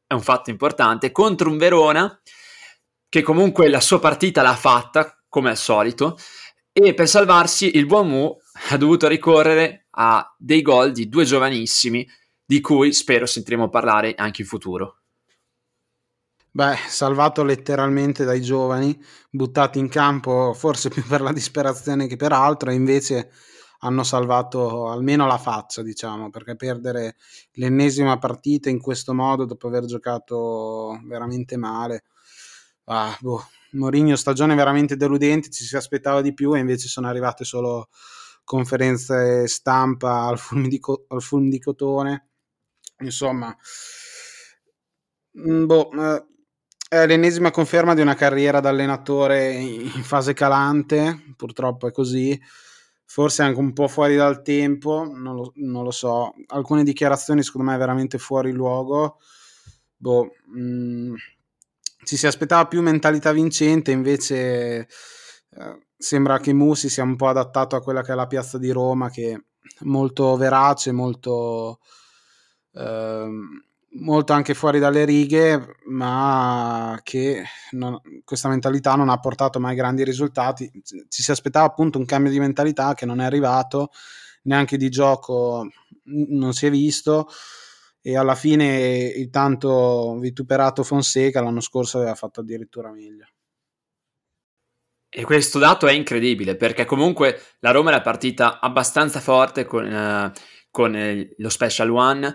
è 0.06 0.14
un 0.14 0.22
fatto 0.22 0.50
importante, 0.50 1.12
contro 1.12 1.50
un 1.50 1.56
Verona 1.56 2.20
che 3.08 3.22
comunque 3.22 3.68
la 3.68 3.80
sua 3.80 4.00
partita 4.00 4.42
l'ha 4.42 4.56
fatta, 4.56 5.22
come 5.28 5.50
al 5.50 5.56
solito, 5.56 6.18
e 6.72 6.94
per 6.94 7.08
salvarsi 7.08 7.76
il 7.76 7.86
buon 7.86 8.08
Mu 8.08 8.36
ha 8.70 8.76
dovuto 8.76 9.06
ricorrere 9.06 9.86
a 9.90 10.34
dei 10.36 10.62
gol 10.62 10.92
di 10.92 11.08
due 11.08 11.24
giovanissimi, 11.24 12.06
di 12.44 12.60
cui 12.60 12.92
spero 12.92 13.26
sentiremo 13.26 13.68
parlare 13.68 14.14
anche 14.16 14.42
in 14.42 14.48
futuro. 14.48 15.03
Beh, 16.56 16.76
salvato 16.88 17.42
letteralmente 17.42 18.24
dai 18.24 18.40
giovani, 18.40 18.96
buttati 19.28 19.80
in 19.80 19.88
campo 19.88 20.52
forse 20.54 20.88
più 20.88 21.04
per 21.04 21.20
la 21.20 21.32
disperazione 21.32 22.06
che 22.06 22.14
per 22.14 22.30
altro, 22.32 22.70
e 22.70 22.74
invece 22.74 23.32
hanno 23.80 24.04
salvato 24.04 24.88
almeno 24.88 25.26
la 25.26 25.36
faccia, 25.36 25.82
diciamo, 25.82 26.30
perché 26.30 26.54
perdere 26.54 27.16
l'ennesima 27.54 28.18
partita 28.18 28.70
in 28.70 28.80
questo 28.80 29.12
modo 29.14 29.44
dopo 29.46 29.66
aver 29.66 29.84
giocato 29.86 31.00
veramente 31.06 31.56
male. 31.56 32.04
Ah, 32.84 33.16
boh. 33.20 33.44
Mourinho 33.72 34.14
stagione 34.14 34.54
veramente 34.54 34.96
deludente, 34.96 35.50
ci 35.50 35.64
si 35.64 35.74
aspettava 35.74 36.20
di 36.22 36.32
più 36.32 36.54
e 36.54 36.60
invece 36.60 36.86
sono 36.86 37.08
arrivate 37.08 37.42
solo 37.44 37.88
conferenze 38.44 39.48
stampa 39.48 40.26
al 40.26 40.38
fulm 40.38 40.68
di, 40.68 40.78
co- 40.78 41.04
al 41.08 41.20
fulm 41.20 41.48
di 41.48 41.58
cotone. 41.58 42.28
Insomma, 43.00 43.56
mm, 45.34 45.66
boh, 45.68 45.90
eh, 45.92 46.24
è 47.02 47.06
l'ennesima 47.06 47.50
conferma 47.50 47.94
di 47.94 48.00
una 48.00 48.14
carriera 48.14 48.60
da 48.60 48.68
allenatore 48.68 49.52
in 49.52 50.02
fase 50.02 50.32
calante, 50.32 51.34
purtroppo 51.36 51.88
è 51.88 51.92
così 51.92 52.40
forse 53.04 53.42
anche 53.42 53.58
un 53.60 53.72
po' 53.72 53.88
fuori 53.88 54.16
dal 54.16 54.42
tempo, 54.42 55.04
non 55.04 55.34
lo, 55.34 55.52
non 55.56 55.84
lo 55.84 55.90
so. 55.90 56.34
Alcune 56.46 56.84
dichiarazioni 56.84 57.42
secondo 57.42 57.70
me 57.70 57.76
veramente 57.76 58.18
fuori 58.18 58.52
luogo. 58.52 59.18
Boh, 59.96 60.32
mm, 60.56 61.14
ci 62.04 62.16
si 62.16 62.26
aspettava 62.26 62.66
più 62.66 62.80
mentalità 62.82 63.32
vincente, 63.32 63.90
invece 63.90 64.78
eh, 64.78 65.86
sembra 65.96 66.38
che 66.38 66.52
Musi 66.52 66.88
sia 66.88 67.02
un 67.02 67.16
po' 67.16 67.28
adattato 67.28 67.76
a 67.76 67.82
quella 67.82 68.02
che 68.02 68.12
è 68.12 68.14
la 68.14 68.26
piazza 68.26 68.58
di 68.58 68.70
Roma, 68.70 69.10
che 69.10 69.32
è 69.32 69.40
molto 69.84 70.36
verace, 70.36 70.92
molto... 70.92 71.80
Eh, 72.72 73.28
molto 73.94 74.32
anche 74.32 74.54
fuori 74.54 74.78
dalle 74.78 75.04
righe, 75.04 75.76
ma 75.86 76.98
che 77.02 77.44
non, 77.72 78.00
questa 78.24 78.48
mentalità 78.48 78.94
non 78.94 79.08
ha 79.08 79.18
portato 79.18 79.60
mai 79.60 79.74
grandi 79.74 80.04
risultati. 80.04 80.70
Ci 80.82 81.22
si 81.22 81.30
aspettava 81.30 81.66
appunto 81.66 81.98
un 81.98 82.04
cambio 82.04 82.30
di 82.30 82.38
mentalità 82.38 82.94
che 82.94 83.06
non 83.06 83.20
è 83.20 83.24
arrivato, 83.24 83.90
neanche 84.42 84.76
di 84.76 84.88
gioco 84.88 85.68
non 86.04 86.52
si 86.52 86.66
è 86.66 86.70
visto 86.70 87.28
e 88.06 88.18
alla 88.18 88.34
fine 88.34 89.12
il 89.16 89.30
tanto 89.30 90.18
vituperato 90.18 90.82
Fonseca 90.82 91.40
l'anno 91.40 91.60
scorso 91.60 91.96
aveva 91.96 92.14
fatto 92.14 92.40
addirittura 92.40 92.90
meglio. 92.90 93.26
E 95.08 95.24
questo 95.24 95.58
dato 95.58 95.86
è 95.86 95.92
incredibile 95.92 96.56
perché 96.56 96.84
comunque 96.84 97.40
la 97.60 97.70
Roma 97.70 97.90
era 97.90 98.02
partita 98.02 98.60
abbastanza 98.60 99.20
forte 99.20 99.64
con, 99.64 99.86
eh, 99.86 100.32
con 100.70 100.94
eh, 100.94 101.34
lo 101.38 101.48
Special 101.48 101.88
One, 101.88 102.34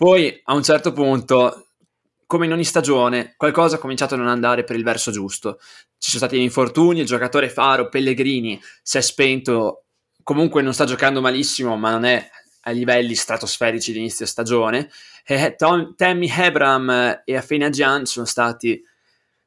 poi 0.00 0.40
a 0.44 0.54
un 0.54 0.62
certo 0.62 0.94
punto, 0.94 1.72
come 2.24 2.46
in 2.46 2.52
ogni 2.54 2.64
stagione, 2.64 3.34
qualcosa 3.36 3.76
ha 3.76 3.78
cominciato 3.78 4.14
a 4.14 4.16
non 4.16 4.28
andare 4.28 4.64
per 4.64 4.74
il 4.74 4.82
verso 4.82 5.10
giusto. 5.10 5.58
Ci 5.98 6.10
sono 6.10 6.24
stati 6.24 6.40
infortuni, 6.40 7.00
il 7.00 7.06
giocatore 7.06 7.50
faro 7.50 7.90
Pellegrini 7.90 8.58
si 8.82 8.96
è 8.96 9.02
spento, 9.02 9.84
comunque 10.22 10.62
non 10.62 10.72
sta 10.72 10.86
giocando 10.86 11.20
malissimo, 11.20 11.76
ma 11.76 11.90
non 11.90 12.06
è 12.06 12.30
ai 12.62 12.76
livelli 12.76 13.14
stratosferici 13.14 13.92
di 13.92 13.98
inizio 13.98 14.24
stagione. 14.24 14.88
E 15.22 15.54
Tom, 15.54 15.94
Tammy 15.94 16.32
Hebram 16.34 17.20
e 17.22 17.36
Afena 17.36 17.68
Gian 17.68 18.06
sono 18.06 18.24
stati 18.24 18.82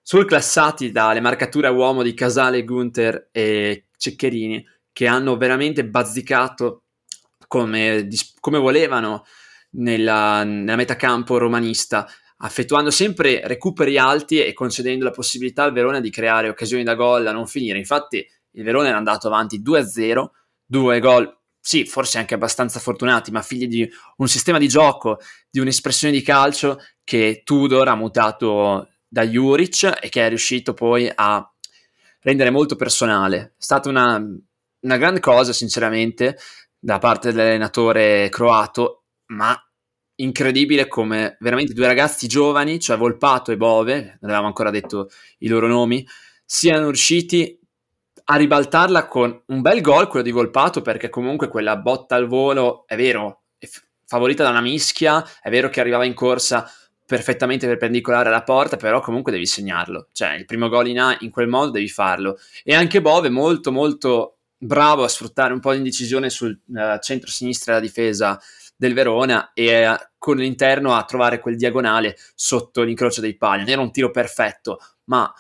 surclassati 0.04 0.92
dalle 0.92 1.20
marcature 1.20 1.66
a 1.66 1.72
uomo 1.72 2.04
di 2.04 2.14
Casale, 2.14 2.64
Gunther 2.64 3.30
e 3.32 3.86
Ceccherini, 3.98 4.64
che 4.92 5.08
hanno 5.08 5.36
veramente 5.36 5.84
bazzicato 5.84 6.84
come, 7.48 8.08
come 8.40 8.60
volevano 8.60 9.26
nella, 9.74 10.44
nella 10.44 10.76
metacampo 10.76 11.38
romanista, 11.38 12.08
effettuando 12.44 12.92
sempre 12.92 13.42
recuperi 13.46 13.98
alti 13.98 14.44
e 14.44 14.54
concedendo 14.54 15.06
la 15.06 15.12
possibilità 15.12 15.64
al 15.64 15.74
Verona 15.74 16.00
di 16.00 16.10
creare 16.10 16.50
occasioni 16.50 16.84
da 16.84 16.96
gol 16.96 17.26
a 17.28 17.32
non 17.32 17.48
finire. 17.48 17.78
Infatti 17.78 18.26
il 18.52 18.64
Verona 18.64 18.90
era 18.90 18.98
andato 18.98 19.28
avanti 19.28 19.62
2-0, 19.62 20.26
due 20.66 21.00
gol, 21.00 21.38
sì, 21.60 21.86
forse 21.86 22.18
anche 22.18 22.34
abbastanza 22.34 22.80
fortunati, 22.80 23.32
ma 23.32 23.42
figli 23.42 23.68
di 23.68 23.90
un 24.18 24.28
sistema 24.28 24.58
di 24.58 24.68
gioco, 24.68 25.20
di 25.50 25.60
un'espressione 25.60 26.14
di 26.14 26.22
calcio 26.22 26.80
che 27.04 27.42
Tudor 27.46 27.88
ha 27.88 27.96
mutato 27.96 28.90
da 29.08 29.26
Juric 29.26 30.00
e 30.02 30.10
che 30.10 30.26
è 30.26 30.28
riuscito 30.28 30.74
poi 30.74 31.10
a 31.14 31.50
rendere 32.20 32.50
molto 32.50 32.76
personale. 32.76 33.38
È 33.58 33.62
stata 33.64 33.88
una, 33.88 34.22
una 34.82 34.98
grande 34.98 35.22
cosa, 35.22 35.54
sinceramente, 35.54 36.38
da 36.78 37.00
parte 37.00 37.32
dell'allenatore 37.32 38.28
croato 38.28 39.03
ma 39.34 39.58
incredibile 40.16 40.88
come 40.88 41.38
veramente 41.40 41.74
due 41.74 41.88
ragazzi 41.88 42.28
giovani, 42.28 42.80
cioè 42.80 42.98
Volpato 42.98 43.52
e 43.52 43.58
Bove, 43.58 44.02
non 44.22 44.30
avevamo 44.30 44.48
ancora 44.48 44.70
detto 44.70 45.10
i 45.40 45.48
loro 45.48 45.68
nomi, 45.68 46.06
siano 46.46 46.86
riusciti 46.86 47.60
a 48.26 48.36
ribaltarla 48.36 49.08
con 49.08 49.44
un 49.48 49.62
bel 49.62 49.82
gol, 49.82 50.08
quello 50.08 50.24
di 50.24 50.32
Volpato, 50.32 50.82
perché 50.82 51.10
comunque 51.10 51.48
quella 51.48 51.76
botta 51.78 52.16
al 52.16 52.28
volo, 52.28 52.86
è 52.88 52.96
vero, 52.96 53.42
è 53.58 53.68
favorita 54.06 54.44
da 54.44 54.50
una 54.50 54.62
mischia, 54.62 55.26
è 55.42 55.50
vero 55.50 55.70
che 55.70 55.80
arrivava 55.80 56.06
in 56.06 56.14
corsa 56.14 56.70
perfettamente 57.06 57.68
perpendicolare 57.68 58.30
alla 58.30 58.44
porta, 58.44 58.78
però 58.78 59.02
comunque 59.02 59.32
devi 59.32 59.46
segnarlo, 59.46 60.08
cioè 60.14 60.36
il 60.36 60.46
primo 60.46 60.70
gol 60.70 60.88
in 60.88 61.00
A 61.00 61.18
in 61.20 61.32
quel 61.32 61.48
modo 61.48 61.72
devi 61.72 61.90
farlo. 61.90 62.38
E 62.64 62.74
anche 62.74 63.02
Bove 63.02 63.30
molto 63.30 63.72
molto 63.72 64.38
bravo 64.58 65.04
a 65.04 65.10
sfruttare 65.10 65.54
un 65.54 65.60
po' 65.60 65.72
di 65.72 65.78
indecisione 65.78 66.30
sul 66.30 66.58
uh, 66.68 66.98
centro-sinistra 67.00 67.74
della 67.74 67.86
difesa 67.86 68.40
del 68.84 68.94
Verona 68.94 69.52
e 69.54 69.68
eh, 69.68 70.10
con 70.18 70.36
l'interno 70.36 70.94
a 70.94 71.06
trovare 71.06 71.40
quel 71.40 71.56
diagonale 71.56 72.18
sotto 72.36 72.84
l'incrocio 72.84 73.22
dei 73.22 73.38
pali. 73.38 73.70
Era 73.72 73.82
un 73.82 73.92
tiro 73.92 74.12
perfetto, 74.12 74.80
ma 75.06 75.34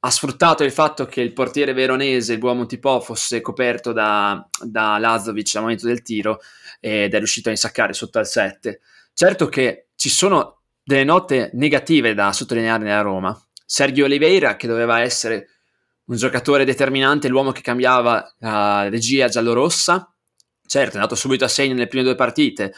ha 0.00 0.10
sfruttato 0.10 0.64
il 0.64 0.72
fatto 0.72 1.06
che 1.06 1.20
il 1.20 1.32
portiere 1.32 1.72
veronese, 1.72 2.32
il 2.32 2.38
buon 2.38 2.56
Montipò, 2.56 3.00
fosse 3.00 3.40
coperto 3.40 3.92
da, 3.92 4.44
da 4.60 4.98
Lazovic 4.98 5.54
al 5.54 5.62
momento 5.62 5.86
del 5.86 6.02
tiro 6.02 6.40
ed 6.80 7.14
è 7.14 7.18
riuscito 7.18 7.48
a 7.48 7.52
insaccare 7.52 7.92
sotto 7.92 8.18
al 8.18 8.26
7. 8.26 8.80
Certo 9.12 9.46
che 9.46 9.88
ci 9.94 10.08
sono 10.08 10.62
delle 10.82 11.04
note 11.04 11.50
negative 11.54 12.14
da 12.14 12.32
sottolineare 12.32 12.82
nella 12.82 13.00
Roma. 13.00 13.40
Sergio 13.64 14.04
Oliveira, 14.04 14.56
che 14.56 14.66
doveva 14.66 15.00
essere 15.00 15.50
un 16.06 16.16
giocatore 16.16 16.64
determinante, 16.64 17.28
l'uomo 17.28 17.52
che 17.52 17.62
cambiava 17.62 18.34
la 18.38 18.88
regia 18.88 19.28
giallorossa, 19.28 20.15
certo, 20.66 20.92
è 20.92 20.96
andato 20.96 21.14
subito 21.14 21.44
a 21.44 21.48
segno 21.48 21.74
nelle 21.74 21.86
prime 21.86 22.04
due 22.04 22.14
partite, 22.14 22.74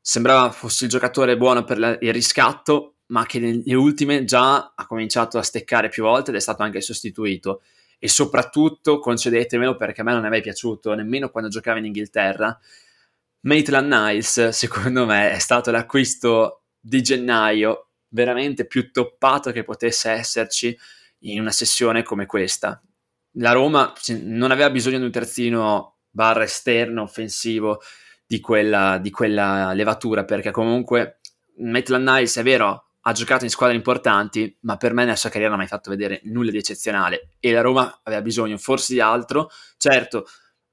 sembrava 0.00 0.50
fosse 0.50 0.84
il 0.84 0.90
giocatore 0.90 1.36
buono 1.36 1.64
per 1.64 1.78
la, 1.78 1.96
il 2.00 2.12
riscatto, 2.12 2.96
ma 3.06 3.24
che 3.26 3.38
nelle 3.38 3.74
ultime 3.74 4.24
già 4.24 4.72
ha 4.74 4.86
cominciato 4.86 5.38
a 5.38 5.42
steccare 5.42 5.88
più 5.88 6.02
volte 6.02 6.30
ed 6.30 6.36
è 6.36 6.40
stato 6.40 6.62
anche 6.62 6.80
sostituito. 6.80 7.62
E 7.98 8.08
soprattutto, 8.08 9.00
concedetemelo 9.00 9.76
perché 9.76 10.02
a 10.02 10.04
me 10.04 10.12
non 10.12 10.24
è 10.24 10.28
mai 10.28 10.40
piaciuto, 10.40 10.94
nemmeno 10.94 11.30
quando 11.30 11.50
giocava 11.50 11.78
in 11.78 11.86
Inghilterra, 11.86 12.58
Maitland 13.40 13.92
Niles, 13.92 14.48
secondo 14.48 15.04
me, 15.06 15.32
è 15.32 15.38
stato 15.38 15.70
l'acquisto 15.70 16.62
di 16.80 17.02
gennaio 17.02 17.90
veramente 18.08 18.66
più 18.66 18.90
toppato 18.90 19.50
che 19.52 19.64
potesse 19.64 20.10
esserci 20.10 20.76
in 21.20 21.40
una 21.40 21.50
sessione 21.50 22.02
come 22.02 22.26
questa. 22.26 22.80
La 23.32 23.52
Roma 23.52 23.92
non 24.22 24.50
aveva 24.50 24.70
bisogno 24.70 24.98
di 24.98 25.04
un 25.04 25.10
terzino 25.10 25.97
barra 26.18 26.42
esterno 26.42 27.02
offensivo 27.02 27.80
di 28.26 28.40
quella, 28.40 28.98
di 28.98 29.12
quella 29.12 29.72
levatura, 29.72 30.24
perché 30.24 30.50
comunque 30.50 31.20
Maitland 31.58 32.08
Niles 32.08 32.38
è 32.38 32.42
vero, 32.42 32.86
ha 33.02 33.12
giocato 33.12 33.44
in 33.44 33.50
squadre 33.50 33.76
importanti, 33.76 34.58
ma 34.62 34.76
per 34.76 34.94
me 34.94 35.04
nella 35.04 35.14
sua 35.14 35.28
carriera 35.28 35.52
non 35.52 35.60
ha 35.60 35.62
mai 35.62 35.70
fatto 35.70 35.90
vedere 35.90 36.20
nulla 36.24 36.50
di 36.50 36.58
eccezionale 36.58 37.36
e 37.38 37.52
la 37.52 37.60
Roma 37.60 38.00
aveva 38.02 38.20
bisogno 38.20 38.58
forse 38.58 38.94
di 38.94 39.00
altro. 39.00 39.48
Certo, 39.76 40.26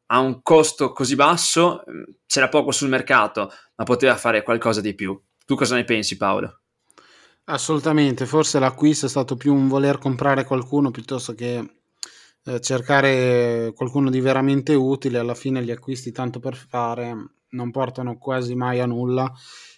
a 0.08 0.20
un 0.20 0.42
costo 0.42 0.92
così 0.94 1.14
basso 1.14 1.84
mm, 1.88 2.04
c'era 2.26 2.50
poco 2.50 2.72
sul 2.72 2.90
mercato, 2.90 3.54
ma 3.76 3.84
poteva 3.84 4.16
fare 4.16 4.42
qualcosa 4.42 4.82
di 4.82 4.96
più. 4.96 5.16
Tu 5.46 5.54
cosa 5.54 5.76
ne 5.76 5.84
pensi, 5.84 6.18
Paolo? 6.18 6.62
Assolutamente, 7.46 8.26
forse 8.26 8.58
l'acquisto 8.58 9.06
è 9.06 9.10
stato 9.10 9.36
più 9.36 9.54
un 9.54 9.68
voler 9.68 10.00
comprare 10.00 10.44
qualcuno 10.44 10.90
piuttosto 10.90 11.36
che 11.36 11.84
eh, 12.46 12.62
cercare 12.62 13.74
qualcuno 13.76 14.10
di 14.10 14.22
veramente 14.22 14.74
utile, 14.74 15.20
alla 15.20 15.36
fine 15.36 15.64
gli 15.64 15.72
acquisti 15.72 16.12
tanto 16.12 16.40
per 16.40 16.56
fare 16.56 17.34
non 17.50 17.72
portano 17.72 18.18
quasi 18.18 18.56
mai 18.56 18.80
a 18.80 18.86
nulla 18.86 19.32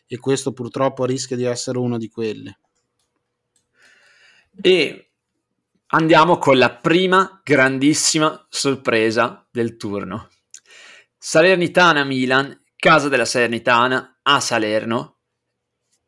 e 0.07 0.17
questo 0.17 0.53
purtroppo 0.53 1.05
rischia 1.05 1.36
di 1.36 1.43
essere 1.43 1.77
uno 1.77 1.97
di 1.97 2.09
quelli. 2.09 2.55
E 4.62 5.07
Andiamo 5.91 6.38
con 6.38 6.57
la 6.57 6.75
prima 6.75 7.39
grandissima 7.41 8.45
sorpresa 8.50 9.47
del 9.50 9.77
turno. 9.77 10.27
Salernitana-Milan, 11.17 12.63
casa 12.75 13.07
della 13.07 13.24
Salernitana 13.24 14.19
a 14.21 14.41
Salerno, 14.41 15.19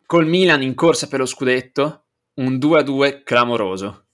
col 0.05 0.27
Milan 0.27 0.63
in 0.63 0.75
corsa 0.75 1.07
per 1.07 1.19
lo 1.19 1.25
scudetto, 1.25 2.07
un 2.35 2.55
2-2 2.55 3.23
clamoroso. 3.23 4.07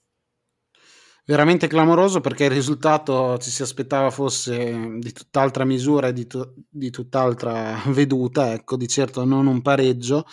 Veramente 1.28 1.66
clamoroso 1.66 2.20
perché 2.20 2.44
il 2.44 2.50
risultato 2.50 3.36
ci 3.38 3.50
si 3.50 3.60
aspettava 3.62 4.10
fosse 4.12 4.96
di 4.98 5.10
tutt'altra 5.12 5.64
misura 5.64 6.06
e 6.06 6.12
di, 6.12 6.28
tu- 6.28 6.48
di 6.70 6.90
tutt'altra 6.90 7.82
veduta, 7.88 8.52
ecco, 8.52 8.76
di 8.76 8.86
certo 8.86 9.24
non 9.24 9.48
un 9.48 9.60
pareggio. 9.60 10.24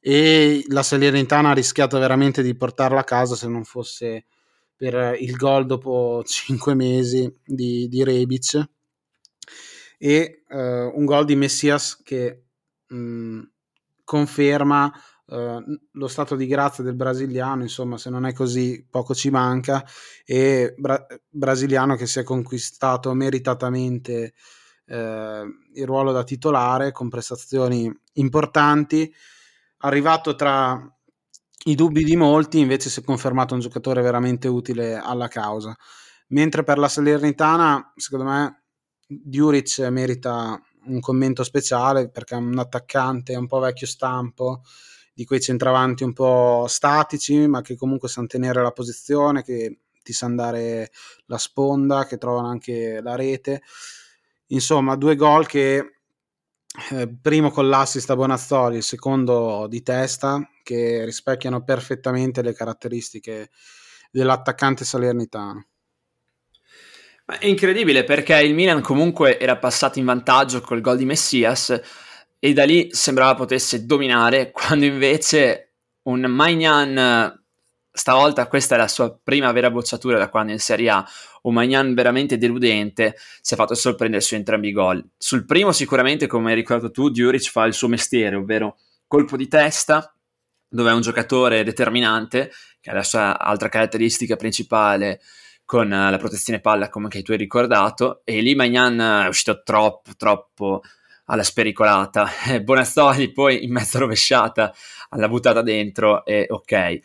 E 0.00 0.64
la 0.68 0.82
Salernitana 0.82 1.50
ha 1.50 1.54
rischiato 1.54 1.98
veramente 1.98 2.42
di 2.42 2.56
portarla 2.56 3.00
a 3.00 3.04
casa 3.04 3.34
se 3.36 3.48
non 3.48 3.64
fosse 3.64 4.24
per 4.74 5.14
il 5.20 5.36
gol 5.36 5.66
dopo 5.66 6.22
5 6.24 6.74
mesi 6.74 7.30
di, 7.44 7.86
di 7.88 8.02
Rebic. 8.02 8.66
E 9.98 10.42
uh, 10.48 10.56
un 10.56 11.04
gol 11.04 11.26
di 11.26 11.36
Messias 11.36 12.00
che 12.02 12.44
mh, 12.86 13.40
conferma 14.04 14.90
uh, 15.26 15.62
lo 15.92 16.08
stato 16.08 16.36
di 16.36 16.46
grazia 16.46 16.84
del 16.84 16.94
brasiliano, 16.94 17.62
insomma 17.62 17.98
se 17.98 18.10
non 18.10 18.26
è 18.26 18.32
così 18.32 18.86
poco 18.88 19.14
ci 19.14 19.30
manca 19.30 19.84
e 20.24 20.74
bra- 20.76 21.06
brasiliano 21.28 21.96
che 21.96 22.06
si 22.06 22.18
è 22.18 22.22
conquistato 22.22 23.12
meritatamente 23.14 24.34
uh, 24.86 24.94
il 24.94 25.84
ruolo 25.84 26.12
da 26.12 26.24
titolare 26.24 26.92
con 26.92 27.08
prestazioni 27.08 27.92
importanti, 28.14 29.12
arrivato 29.78 30.34
tra 30.34 30.88
i 31.66 31.74
dubbi 31.74 32.04
di 32.04 32.16
molti, 32.16 32.58
invece 32.58 32.90
si 32.90 33.00
è 33.00 33.04
confermato 33.04 33.54
un 33.54 33.60
giocatore 33.60 34.02
veramente 34.02 34.48
utile 34.48 34.96
alla 34.96 35.28
causa. 35.28 35.74
Mentre 36.28 36.62
per 36.62 36.78
la 36.78 36.88
Salernitana, 36.88 37.92
secondo 37.96 38.24
me, 38.24 38.64
Djuric 39.06 39.78
merita 39.90 40.60
un 40.86 41.00
commento 41.00 41.42
speciale 41.42 42.10
perché 42.10 42.34
è 42.34 42.38
un 42.38 42.58
attaccante 42.58 43.36
un 43.36 43.46
po' 43.46 43.60
vecchio 43.60 43.86
stampo, 43.86 44.62
di 45.14 45.24
quei 45.24 45.40
centravanti 45.40 46.02
un 46.02 46.12
po' 46.12 46.66
statici, 46.68 47.46
ma 47.46 47.62
che 47.62 47.76
comunque 47.76 48.08
sanno 48.08 48.26
tenere 48.26 48.60
la 48.62 48.72
posizione, 48.72 49.42
che 49.42 49.78
ti 50.02 50.12
sanno 50.12 50.34
dare 50.36 50.90
la 51.26 51.38
sponda, 51.38 52.04
che 52.04 52.18
trovano 52.18 52.48
anche 52.48 53.00
la 53.00 53.14
rete. 53.14 53.62
Insomma, 54.48 54.96
due 54.96 55.14
gol 55.14 55.46
che 55.46 56.00
eh, 56.90 57.08
primo 57.20 57.50
con 57.50 57.68
l'assist 57.68 58.10
a 58.10 58.16
Bonazzoli, 58.16 58.76
il 58.76 58.82
secondo 58.82 59.66
di 59.68 59.82
testa, 59.82 60.46
che 60.62 61.04
rispecchiano 61.04 61.62
perfettamente 61.62 62.42
le 62.42 62.52
caratteristiche 62.52 63.50
dell'attaccante 64.10 64.84
salernitano. 64.84 65.66
È 67.26 67.46
incredibile 67.46 68.04
perché 68.04 68.42
il 68.42 68.54
Milan 68.54 68.82
comunque 68.82 69.38
era 69.38 69.56
passato 69.56 69.98
in 69.98 70.04
vantaggio 70.04 70.60
col 70.60 70.82
gol 70.82 70.98
di 70.98 71.06
Messias 71.06 71.80
e 72.44 72.52
da 72.52 72.64
lì 72.64 72.88
sembrava 72.90 73.34
potesse 73.34 73.86
dominare, 73.86 74.50
quando 74.52 74.84
invece 74.84 75.76
un 76.02 76.26
Magnan, 76.28 77.42
stavolta 77.90 78.46
questa 78.48 78.74
è 78.74 78.78
la 78.78 78.86
sua 78.86 79.18
prima 79.18 79.50
vera 79.50 79.70
bocciatura 79.70 80.18
da 80.18 80.28
quando 80.28 80.52
in 80.52 80.58
Serie 80.58 80.90
A, 80.90 81.08
un 81.44 81.54
Magnan 81.54 81.94
veramente 81.94 82.36
deludente, 82.36 83.16
si 83.40 83.54
è 83.54 83.56
fatto 83.56 83.74
sorprendere 83.74 84.20
su 84.20 84.34
entrambi 84.34 84.68
i 84.68 84.72
gol. 84.72 85.02
Sul 85.16 85.46
primo 85.46 85.72
sicuramente, 85.72 86.26
come 86.26 86.50
hai 86.50 86.54
ricordato 86.54 86.90
tu, 86.90 87.08
Djuric 87.08 87.48
fa 87.48 87.64
il 87.64 87.72
suo 87.72 87.88
mestiere, 87.88 88.36
ovvero 88.36 88.76
colpo 89.06 89.38
di 89.38 89.48
testa, 89.48 90.14
dove 90.68 90.90
è 90.90 90.92
un 90.92 91.00
giocatore 91.00 91.64
determinante, 91.64 92.50
che 92.82 92.90
è 92.90 92.92
la 92.92 93.04
sua 93.04 93.38
altra 93.38 93.70
caratteristica 93.70 94.36
principale, 94.36 95.22
con 95.64 95.86
uh, 95.86 96.10
la 96.10 96.18
protezione 96.18 96.60
palla 96.60 96.90
come 96.90 97.08
che 97.08 97.22
tu 97.22 97.32
hai 97.32 97.38
ricordato 97.38 98.20
e 98.24 98.42
lì 98.42 98.54
Magnan 98.54 99.24
è 99.24 99.28
uscito 99.28 99.62
troppo 99.62 100.10
troppo 100.14 100.82
alla 101.26 101.42
spericolata. 101.42 102.28
Bonazzoli 102.62 103.32
poi 103.32 103.64
in 103.64 103.72
mezza 103.72 103.98
rovesciata 103.98 104.74
alla 105.10 105.28
buttata 105.28 105.62
dentro 105.62 106.24
e 106.24 106.46
ok. 106.48 106.98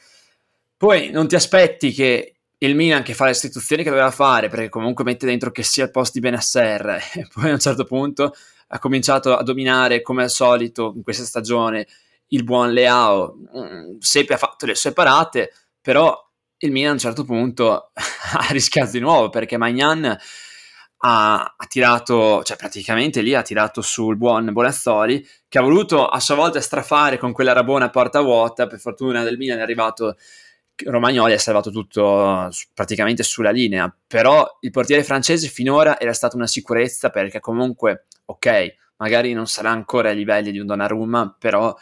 Poi 0.78 1.12
non 1.12 1.28
ti 1.28 1.36
aspetti 1.36 1.92
che 1.92 2.36
il 2.60 2.76
Milan 2.76 3.04
che 3.04 3.14
fa 3.14 3.26
le 3.26 3.32
istituzioni 3.32 3.84
che 3.84 3.90
doveva 3.90 4.12
fare 4.12 4.50
perché 4.50 4.70
comunque 4.70 5.04
mette 5.04 5.26
dentro 5.26 5.52
che 5.52 5.64
sia 5.64 5.86
il 5.86 5.92
posto 5.92 6.14
di 6.14 6.20
Benasser 6.22 6.86
e 7.16 7.28
poi 7.34 7.50
a 7.50 7.54
un 7.54 7.60
certo 7.60 7.86
punto 7.86 8.34
ha 8.72 8.80
cominciato 8.80 9.36
a 9.36 9.44
dominare 9.44 10.02
come 10.02 10.24
al 10.24 10.30
solito 10.30 10.94
in 10.96 11.04
questa 11.04 11.24
stagione 11.24 11.88
il 12.28 12.44
buon 12.44 12.72
Leao. 12.72 13.38
Mm, 13.58 13.98
Sepe 14.00 14.34
ha 14.34 14.38
fatto 14.38 14.66
le 14.66 14.76
sue 14.76 14.94
parate 14.94 15.54
però 15.82 16.16
il 16.62 16.72
Milan 16.72 16.90
a 16.90 16.94
un 16.94 17.00
certo 17.00 17.24
punto 17.24 17.92
ha 17.96 18.48
rischiato 18.52 18.92
di 18.92 19.00
nuovo 19.00 19.30
perché 19.30 19.58
Magnan 19.58 20.18
ha, 21.02 21.56
ha, 21.58 21.66
tirato, 21.68 22.44
cioè 22.44 22.58
praticamente 22.58 23.22
lì 23.22 23.34
ha 23.34 23.42
tirato 23.42 23.82
sul 23.82 24.18
buon 24.18 24.52
Bonazzoli 24.52 25.26
che 25.48 25.58
ha 25.58 25.62
voluto 25.62 26.08
a 26.08 26.20
sua 26.20 26.36
volta 26.36 26.60
strafare 26.60 27.18
con 27.18 27.32
quella 27.32 27.54
rabona 27.54 27.86
a 27.86 27.90
porta 27.90 28.22
vuota, 28.22 28.68
per 28.68 28.80
fortuna 28.80 29.24
del 29.24 29.38
Milan 29.38 29.60
è 29.60 29.62
arrivato 29.62 30.18
Romagnoli 30.86 31.34
ha 31.34 31.40
salvato 31.40 31.72
tutto 31.72 32.50
praticamente 32.74 33.24
sulla 33.24 33.52
linea, 33.52 33.94
però 34.08 34.58
il 34.62 34.72
portiere 34.72 35.04
francese 35.04 35.48
finora 35.48 36.00
era 36.00 36.14
stata 36.14 36.36
una 36.36 36.48
sicurezza 36.48 37.10
perché 37.10 37.40
comunque, 37.40 38.06
ok, 38.26 38.76
magari 38.98 39.34
non 39.34 39.48
sarà 39.48 39.72
ancora 39.72 40.10
ai 40.10 40.16
livelli 40.16 40.52
di 40.52 40.60
un 40.60 40.68
Donnarumma, 40.68 41.36
però 41.38 41.76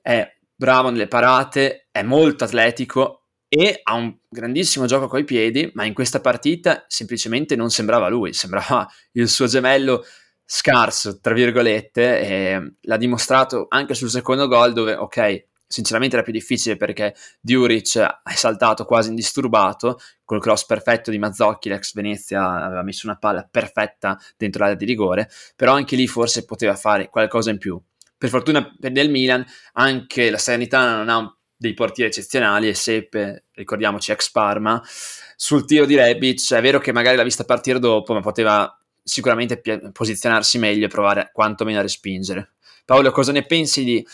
è 0.00 0.36
bravo 0.54 0.90
nelle 0.90 1.08
parate, 1.08 1.88
è 1.90 2.02
molto 2.02 2.44
atletico 2.44 3.25
e 3.58 3.80
ha 3.82 3.94
un 3.94 4.14
grandissimo 4.28 4.84
gioco 4.84 5.08
coi 5.08 5.24
piedi, 5.24 5.70
ma 5.72 5.86
in 5.86 5.94
questa 5.94 6.20
partita 6.20 6.84
semplicemente 6.88 7.56
non 7.56 7.70
sembrava 7.70 8.08
lui, 8.08 8.34
sembrava 8.34 8.86
il 9.12 9.30
suo 9.30 9.46
gemello 9.46 10.04
scarso, 10.44 11.20
tra 11.20 11.32
virgolette, 11.32 12.20
e 12.20 12.72
l'ha 12.82 12.96
dimostrato 12.98 13.64
anche 13.70 13.94
sul 13.94 14.10
secondo 14.10 14.46
gol 14.46 14.74
dove, 14.74 14.94
ok, 14.94 15.46
sinceramente 15.66 16.16
era 16.16 16.22
più 16.22 16.34
difficile 16.34 16.76
perché 16.76 17.14
Djuric 17.40 17.98
è 17.98 18.34
saltato 18.34 18.84
quasi 18.84 19.08
indisturbato, 19.08 20.00
col 20.22 20.40
cross 20.40 20.66
perfetto 20.66 21.10
di 21.10 21.18
Mazzocchi, 21.18 21.70
l'ex 21.70 21.94
Venezia 21.94 22.62
aveva 22.62 22.82
messo 22.82 23.06
una 23.06 23.16
palla 23.16 23.48
perfetta 23.50 24.20
dentro 24.36 24.60
l'area 24.60 24.76
di 24.76 24.84
rigore, 24.84 25.30
però 25.56 25.72
anche 25.72 25.96
lì 25.96 26.06
forse 26.06 26.44
poteva 26.44 26.76
fare 26.76 27.08
qualcosa 27.08 27.48
in 27.48 27.56
più. 27.56 27.80
Per 28.18 28.28
fortuna 28.28 28.70
per 28.78 28.92
del 28.92 29.10
Milan, 29.10 29.44
anche 29.72 30.28
la 30.28 30.38
Serenità 30.38 30.96
non 30.96 31.08
ha 31.08 31.16
un 31.16 31.34
dei 31.56 31.74
portieri 31.74 32.10
eccezionali 32.10 32.68
e 32.68 32.74
Seppe, 32.74 33.44
ricordiamoci, 33.54 34.12
ex 34.12 34.30
Parma. 34.30 34.82
Sul 35.36 35.64
tiro 35.64 35.86
di 35.86 35.96
Rebic 35.96 36.52
è 36.52 36.60
vero 36.60 36.78
che 36.78 36.92
magari 36.92 37.16
l'ha 37.16 37.22
vista 37.22 37.44
partire 37.44 37.78
dopo, 37.78 38.12
ma 38.12 38.20
poteva 38.20 38.78
sicuramente 39.02 39.60
pi- 39.60 39.90
posizionarsi 39.92 40.58
meglio 40.58 40.86
e 40.86 40.88
provare 40.88 41.30
quantomeno 41.32 41.78
a 41.78 41.82
respingere. 41.82 42.54
Paolo, 42.84 43.10
cosa 43.10 43.32
ne 43.32 43.44
pensi 43.44 43.84
di 43.84 44.06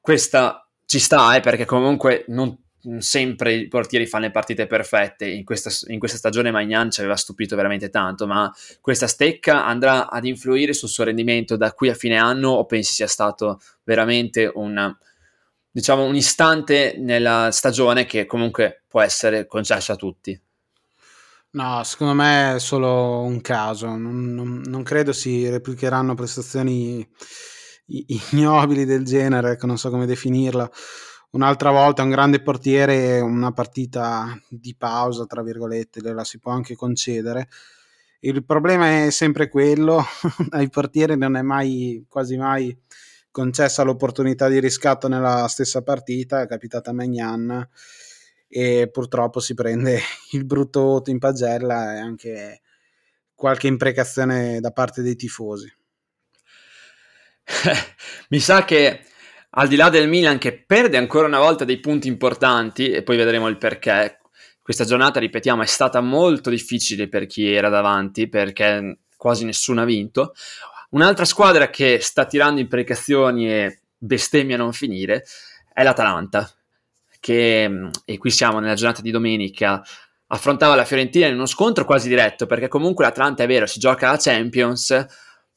questa? 0.00 0.60
Ci 0.84 1.00
sta, 1.00 1.34
eh, 1.34 1.40
perché 1.40 1.64
comunque 1.64 2.24
non 2.28 2.56
sempre 2.98 3.54
i 3.54 3.68
portieri 3.68 4.06
fanno 4.06 4.26
le 4.26 4.30
partite 4.30 4.66
perfette. 4.66 5.26
In 5.26 5.44
questa, 5.44 5.70
in 5.92 5.98
questa 5.98 6.16
stagione 6.16 6.50
Magnan 6.50 6.90
ci 6.90 7.00
aveva 7.00 7.16
stupito 7.16 7.56
veramente 7.56 7.90
tanto, 7.90 8.26
ma 8.26 8.52
questa 8.80 9.06
stecca 9.06 9.64
andrà 9.64 10.08
ad 10.08 10.24
influire 10.24 10.72
sul 10.72 10.88
suo 10.88 11.04
rendimento 11.04 11.56
da 11.56 11.72
qui 11.72 11.88
a 11.88 11.94
fine 11.94 12.16
anno 12.16 12.50
o 12.50 12.64
pensi 12.66 12.94
sia 12.94 13.08
stato 13.08 13.60
veramente 13.82 14.50
un 14.54 14.94
diciamo, 15.76 16.04
un 16.04 16.16
istante 16.16 16.94
nella 16.96 17.50
stagione 17.52 18.06
che 18.06 18.24
comunque 18.24 18.84
può 18.88 19.02
essere 19.02 19.46
concesso 19.46 19.92
a 19.92 19.96
tutti. 19.96 20.40
No, 21.50 21.82
secondo 21.84 22.14
me 22.14 22.54
è 22.54 22.58
solo 22.58 23.20
un 23.20 23.42
caso, 23.42 23.94
non, 23.94 24.32
non, 24.32 24.62
non 24.64 24.82
credo 24.82 25.12
si 25.12 25.46
replicheranno 25.46 26.14
prestazioni 26.14 27.06
ignobili 28.30 28.86
del 28.86 29.04
genere, 29.04 29.50
ecco, 29.50 29.66
non 29.66 29.76
so 29.76 29.90
come 29.90 30.06
definirla. 30.06 30.66
Un'altra 31.32 31.70
volta 31.70 32.02
un 32.02 32.08
grande 32.10 32.40
portiere, 32.40 33.20
una 33.20 33.52
partita 33.52 34.34
di 34.48 34.74
pausa, 34.74 35.26
tra 35.26 35.42
virgolette, 35.42 36.00
la 36.00 36.24
si 36.24 36.38
può 36.38 36.52
anche 36.52 36.74
concedere. 36.74 37.48
Il 38.20 38.46
problema 38.46 39.04
è 39.04 39.10
sempre 39.10 39.50
quello, 39.50 40.02
ai 40.52 40.70
portieri 40.70 41.18
non 41.18 41.36
è 41.36 41.42
mai, 41.42 42.06
quasi 42.08 42.38
mai 42.38 42.74
concessa 43.36 43.82
l'opportunità 43.82 44.48
di 44.48 44.58
riscatto 44.60 45.08
nella 45.08 45.46
stessa 45.46 45.82
partita, 45.82 46.40
è 46.40 46.46
capitata 46.46 46.88
a 46.88 46.94
Magnan 46.94 47.68
e 48.48 48.88
purtroppo 48.90 49.40
si 49.40 49.52
prende 49.52 50.00
il 50.32 50.46
brutto 50.46 50.80
voto 50.80 51.10
in 51.10 51.18
pagella 51.18 51.96
e 51.96 51.98
anche 51.98 52.62
qualche 53.34 53.66
imprecazione 53.66 54.58
da 54.58 54.70
parte 54.70 55.02
dei 55.02 55.16
tifosi. 55.16 55.70
Mi 58.30 58.40
sa 58.40 58.64
che 58.64 59.04
al 59.50 59.68
di 59.68 59.76
là 59.76 59.90
del 59.90 60.08
Milan 60.08 60.38
che 60.38 60.64
perde 60.64 60.96
ancora 60.96 61.26
una 61.26 61.40
volta 61.40 61.66
dei 61.66 61.78
punti 61.78 62.08
importanti 62.08 62.90
e 62.90 63.02
poi 63.02 63.18
vedremo 63.18 63.48
il 63.48 63.58
perché, 63.58 64.18
questa 64.62 64.86
giornata, 64.86 65.20
ripetiamo, 65.20 65.60
è 65.60 65.66
stata 65.66 66.00
molto 66.00 66.48
difficile 66.48 67.06
per 67.06 67.26
chi 67.26 67.52
era 67.52 67.68
davanti 67.68 68.30
perché 68.30 69.00
quasi 69.14 69.44
nessuno 69.44 69.82
ha 69.82 69.84
vinto. 69.84 70.32
Un'altra 70.90 71.24
squadra 71.24 71.68
che 71.68 71.98
sta 72.00 72.24
tirando 72.26 72.60
imprecazioni 72.60 73.50
e 73.50 73.80
bestemmie 73.96 74.54
a 74.54 74.58
non 74.58 74.72
finire 74.72 75.24
è 75.72 75.82
l'Atalanta, 75.82 76.50
che, 77.20 77.90
e 78.04 78.18
qui 78.18 78.30
siamo 78.30 78.60
nella 78.60 78.74
giornata 78.74 79.02
di 79.02 79.10
domenica, 79.10 79.82
affrontava 80.28 80.74
la 80.74 80.84
Fiorentina 80.84 81.26
in 81.26 81.34
uno 81.34 81.46
scontro 81.46 81.84
quasi 81.84 82.08
diretto, 82.08 82.46
perché 82.46 82.68
comunque 82.68 83.04
l'Atalanta 83.04 83.42
è 83.42 83.46
vero, 83.46 83.66
si 83.66 83.78
gioca 83.78 84.10
la 84.10 84.16
Champions, 84.16 85.06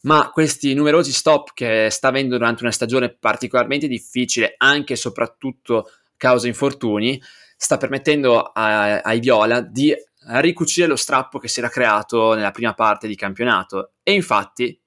ma 0.01 0.29
questi 0.31 0.73
numerosi 0.73 1.11
stop 1.11 1.51
che 1.53 1.89
sta 1.89 2.07
avendo 2.07 2.37
durante 2.37 2.63
una 2.63 2.71
stagione 2.71 3.09
particolarmente 3.09 3.87
difficile, 3.87 4.55
anche 4.57 4.93
e 4.93 4.97
soprattutto 4.97 5.91
causa 6.17 6.47
infortuni, 6.47 7.21
sta 7.55 7.77
permettendo 7.77 8.41
a, 8.41 9.01
ai 9.01 9.19
Viola 9.19 9.61
di 9.61 9.93
ricucire 10.31 10.87
lo 10.87 10.95
strappo 10.95 11.39
che 11.39 11.47
si 11.47 11.59
era 11.59 11.69
creato 11.69 12.33
nella 12.33 12.51
prima 12.51 12.73
parte 12.73 13.07
di 13.07 13.15
campionato. 13.15 13.93
E 14.03 14.13
infatti 14.13 14.78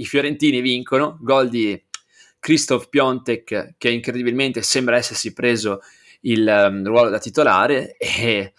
i 0.00 0.04
fiorentini 0.04 0.60
vincono, 0.60 1.18
gol 1.20 1.48
di 1.48 1.80
Christoph 2.38 2.88
Piontek 2.88 3.74
che 3.76 3.90
incredibilmente 3.90 4.62
sembra 4.62 4.96
essersi 4.96 5.32
preso 5.32 5.80
il 6.22 6.46
um, 6.46 6.84
ruolo 6.84 7.10
da 7.10 7.18
titolare 7.18 7.96
e 7.96 8.52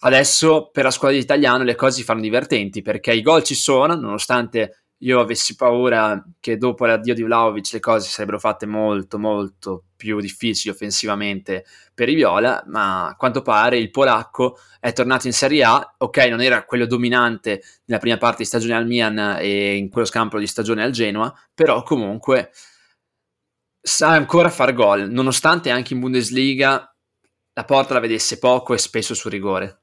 adesso 0.00 0.70
per 0.72 0.84
la 0.84 0.90
squadra 0.90 1.16
di 1.16 1.22
italiano 1.22 1.64
le 1.64 1.74
cose 1.74 1.98
si 1.98 2.04
fanno 2.04 2.20
divertenti 2.20 2.82
perché 2.82 3.12
i 3.12 3.22
gol 3.22 3.42
ci 3.42 3.54
sono 3.54 3.94
nonostante 3.94 4.79
io 5.02 5.20
avessi 5.20 5.54
paura 5.56 6.22
che 6.40 6.56
dopo 6.56 6.84
l'addio 6.84 7.14
di 7.14 7.22
Vlaovic 7.22 7.72
le 7.72 7.80
cose 7.80 8.08
sarebbero 8.08 8.38
fatte 8.38 8.66
molto 8.66 9.18
molto 9.18 9.84
più 9.96 10.20
difficili 10.20 10.72
offensivamente 10.72 11.64
per 11.94 12.08
i 12.08 12.14
Viola, 12.14 12.62
ma 12.66 13.08
a 13.08 13.16
quanto 13.16 13.42
pare 13.42 13.78
il 13.78 13.90
polacco 13.90 14.58
è 14.78 14.92
tornato 14.92 15.26
in 15.26 15.32
Serie 15.32 15.64
A, 15.64 15.94
ok 15.98 16.16
non 16.28 16.40
era 16.40 16.64
quello 16.64 16.86
dominante 16.86 17.62
nella 17.86 18.00
prima 18.00 18.16
parte 18.16 18.38
di 18.38 18.48
stagione 18.48 18.74
al 18.74 18.86
Milan 18.86 19.38
e 19.40 19.76
in 19.76 19.88
quello 19.90 20.06
scampolo 20.06 20.40
di 20.40 20.46
stagione 20.46 20.82
al 20.82 20.90
Genoa, 20.90 21.32
però 21.54 21.82
comunque 21.82 22.50
sa 23.80 24.08
ancora 24.08 24.50
far 24.50 24.72
gol, 24.74 25.10
nonostante 25.10 25.70
anche 25.70 25.94
in 25.94 26.00
Bundesliga 26.00 26.94
la 27.52 27.64
porta 27.64 27.94
la 27.94 28.00
vedesse 28.00 28.38
poco 28.38 28.74
e 28.74 28.78
spesso 28.78 29.14
su 29.14 29.28
rigore. 29.28 29.80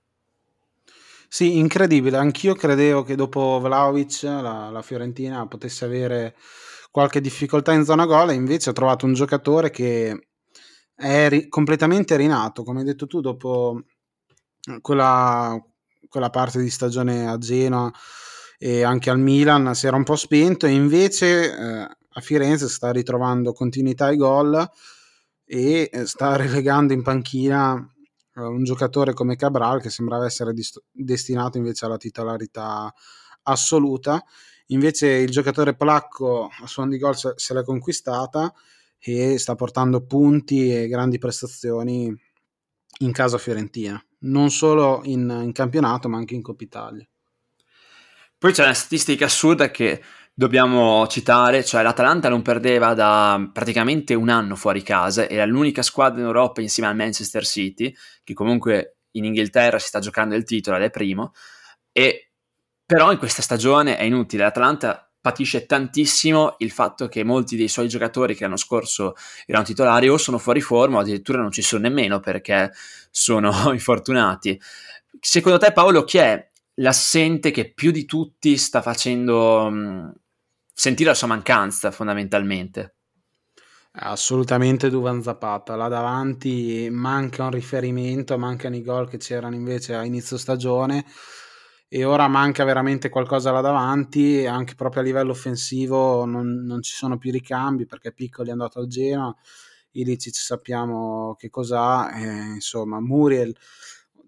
Sì, 1.29 1.57
incredibile. 1.57 2.17
Anch'io 2.17 2.55
credevo 2.55 3.03
che 3.03 3.15
dopo 3.15 3.59
Vlaovic 3.61 4.23
la, 4.23 4.69
la 4.71 4.81
Fiorentina 4.81 5.45
potesse 5.47 5.83
avere 5.85 6.35
qualche 6.89 7.19
difficoltà 7.21 7.73
in 7.73 7.83
zona 7.83 8.05
gol, 8.05 8.29
e 8.31 8.33
invece 8.33 8.69
ho 8.69 8.73
trovato 8.73 9.05
un 9.05 9.13
giocatore 9.13 9.69
che 9.69 10.27
è 10.95 11.29
ri- 11.29 11.47
completamente 11.49 12.15
rinato, 12.15 12.63
come 12.63 12.79
hai 12.79 12.85
detto 12.85 13.07
tu, 13.07 13.19
dopo 13.19 13.83
quella, 14.81 15.57
quella 16.07 16.29
parte 16.29 16.59
di 16.61 16.69
stagione 16.69 17.27
a 17.27 17.37
Genoa 17.37 17.91
e 18.57 18.83
anche 18.83 19.09
al 19.09 19.19
Milan 19.19 19.75
si 19.75 19.85
era 19.87 19.97
un 19.97 20.03
po' 20.03 20.15
spento. 20.15 20.65
E 20.65 20.71
invece 20.71 21.51
eh, 21.55 21.87
a 22.09 22.21
Firenze 22.21 22.69
sta 22.69 22.91
ritrovando 22.91 23.51
continuità 23.53 24.05
ai 24.05 24.17
gol 24.17 24.67
e 25.45 25.89
eh, 25.91 26.05
sta 26.05 26.35
relegando 26.37 26.93
in 26.93 27.03
panchina 27.03 27.85
un 28.45 28.63
giocatore 28.63 29.13
come 29.13 29.35
Cabral 29.35 29.81
che 29.81 29.89
sembrava 29.89 30.25
essere 30.25 30.53
dist- 30.53 30.81
destinato 30.91 31.57
invece 31.57 31.85
alla 31.85 31.97
titolarità 31.97 32.93
assoluta. 33.43 34.23
Invece 34.67 35.07
il 35.07 35.29
giocatore 35.29 35.75
polacco 35.75 36.49
a 36.61 36.67
suon 36.67 36.89
di 36.89 36.97
gol 36.97 37.15
se 37.15 37.53
l'è 37.53 37.63
conquistata 37.63 38.53
e 38.99 39.37
sta 39.37 39.55
portando 39.55 40.05
punti 40.05 40.73
e 40.73 40.87
grandi 40.87 41.17
prestazioni 41.17 42.13
in 42.99 43.11
casa 43.11 43.37
fiorentina, 43.37 44.03
non 44.19 44.49
solo 44.49 45.01
in, 45.03 45.41
in 45.43 45.51
campionato 45.51 46.09
ma 46.09 46.17
anche 46.17 46.35
in 46.35 46.41
Coppa 46.41 46.63
Italia. 46.63 47.07
Poi 48.37 48.51
c'è 48.51 48.63
una 48.63 48.73
statistica 48.73 49.25
assurda 49.25 49.71
che 49.71 50.01
dobbiamo 50.39 51.07
citare, 51.07 51.65
cioè 51.65 51.81
l'Atalanta 51.81 52.29
non 52.29 52.43
perdeva 52.43 52.93
da 52.93 53.49
praticamente 53.51 54.13
un 54.13 54.29
anno 54.29 54.55
fuori 54.55 54.83
casa, 54.83 55.27
era 55.27 55.45
l'unica 55.45 55.81
squadra 55.81 56.19
in 56.19 56.27
Europa 56.27 56.61
insieme 56.61 56.87
al 56.87 56.95
Manchester 56.95 57.43
City, 57.43 57.91
che 58.23 58.35
comunque 58.35 58.97
in 59.13 59.25
Inghilterra 59.25 59.79
si 59.79 59.87
sta 59.87 59.97
giocando 59.97 60.35
il 60.35 60.43
titolo 60.43 60.77
ed 60.77 60.83
è 60.83 60.89
primo, 60.91 61.33
e 61.91 62.33
però 62.85 63.11
in 63.11 63.17
questa 63.17 63.41
stagione 63.41 63.97
è 63.97 64.03
inutile, 64.03 64.43
l'Atalanta 64.43 65.11
patisce 65.19 65.65
tantissimo 65.65 66.57
il 66.59 66.69
fatto 66.69 67.07
che 67.07 67.23
molti 67.23 67.55
dei 67.55 67.67
suoi 67.67 67.87
giocatori 67.87 68.35
che 68.35 68.43
l'anno 68.43 68.57
scorso 68.57 69.15
erano 69.47 69.65
titolari 69.65 70.07
o 70.07 70.17
sono 70.19 70.37
fuori 70.37 70.61
forma 70.61 70.97
o 70.97 70.99
addirittura 70.99 71.41
non 71.41 71.49
ci 71.49 71.63
sono 71.63 71.81
nemmeno 71.81 72.19
perché 72.19 72.71
sono 73.09 73.51
infortunati. 73.73 74.61
Secondo 75.19 75.57
te 75.57 75.71
Paolo 75.71 76.03
chi 76.03 76.19
è 76.19 76.47
l'assente 76.75 77.49
che 77.49 77.73
più 77.73 77.89
di 77.89 78.05
tutti 78.05 78.55
sta 78.55 78.83
facendo 78.83 80.15
sentire 80.79 81.09
la 81.09 81.15
sua 81.15 81.25
mancanza 81.25 81.89
fondamentalmente. 81.89 82.97
Assolutamente 83.93 84.91
Duvan 84.91 85.23
Zapata, 85.23 85.75
là 85.75 85.87
davanti 85.87 86.87
manca 86.91 87.45
un 87.45 87.49
riferimento, 87.49 88.37
mancano 88.37 88.75
i 88.75 88.83
gol 88.83 89.09
che 89.09 89.17
c'erano 89.17 89.55
invece 89.55 89.95
a 89.95 90.05
inizio 90.05 90.37
stagione 90.37 91.03
e 91.87 92.03
ora 92.05 92.27
manca 92.27 92.63
veramente 92.63 93.09
qualcosa 93.09 93.49
là 93.51 93.61
davanti, 93.61 94.45
anche 94.45 94.75
proprio 94.75 95.01
a 95.01 95.05
livello 95.05 95.31
offensivo 95.31 96.25
non, 96.25 96.63
non 96.63 96.83
ci 96.83 96.93
sono 96.93 97.17
più 97.17 97.31
ricambi 97.31 97.87
perché 97.87 98.13
Piccoli 98.13 98.49
è 98.49 98.51
andato 98.51 98.77
al 98.77 98.85
Genoa, 98.85 99.35
Ilicic 99.93 100.35
sappiamo 100.35 101.33
che 101.39 101.49
cos'ha, 101.49 102.11
eh, 102.11 102.53
insomma 102.53 103.01
Muriel 103.01 103.57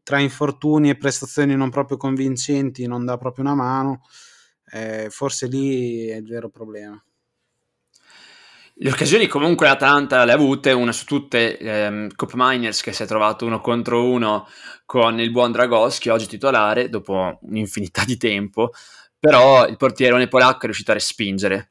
tra 0.01 0.17
infortuni 0.17 0.89
e 0.89 0.97
prestazioni 0.97 1.55
non 1.55 1.69
proprio 1.69 1.97
convincenti 1.97 2.87
non 2.87 3.05
dà 3.05 3.17
proprio 3.17 3.43
una 3.45 3.53
mano 3.53 4.01
eh, 4.71 5.07
forse 5.09 5.47
lì 5.47 6.07
è 6.07 6.15
il 6.15 6.25
vero 6.25 6.49
problema. 6.49 7.01
Le 8.81 8.91
occasioni 8.91 9.27
comunque 9.27 9.67
l'Atalanta 9.67 10.23
le 10.23 10.31
ha 10.31 10.35
avute, 10.35 10.71
una 10.71 10.93
su 10.93 11.03
tutte 11.03 11.57
ehm, 11.57 12.15
Cop 12.15 12.31
Miners 12.33 12.81
che 12.81 12.93
si 12.93 13.03
è 13.03 13.05
trovato 13.05 13.45
uno 13.45 13.59
contro 13.59 14.05
uno 14.05 14.47
con 14.85 15.19
il 15.19 15.31
buon 15.31 15.51
Dragoschi, 15.51 16.07
oggi 16.07 16.27
titolare, 16.27 16.87
dopo 16.87 17.39
un'infinità 17.41 18.05
di 18.05 18.15
tempo, 18.15 18.71
però 19.19 19.67
il 19.67 19.75
portiere 19.75 20.27
polacco 20.29 20.61
è 20.61 20.65
riuscito 20.65 20.91
a 20.91 20.93
respingere. 20.93 21.67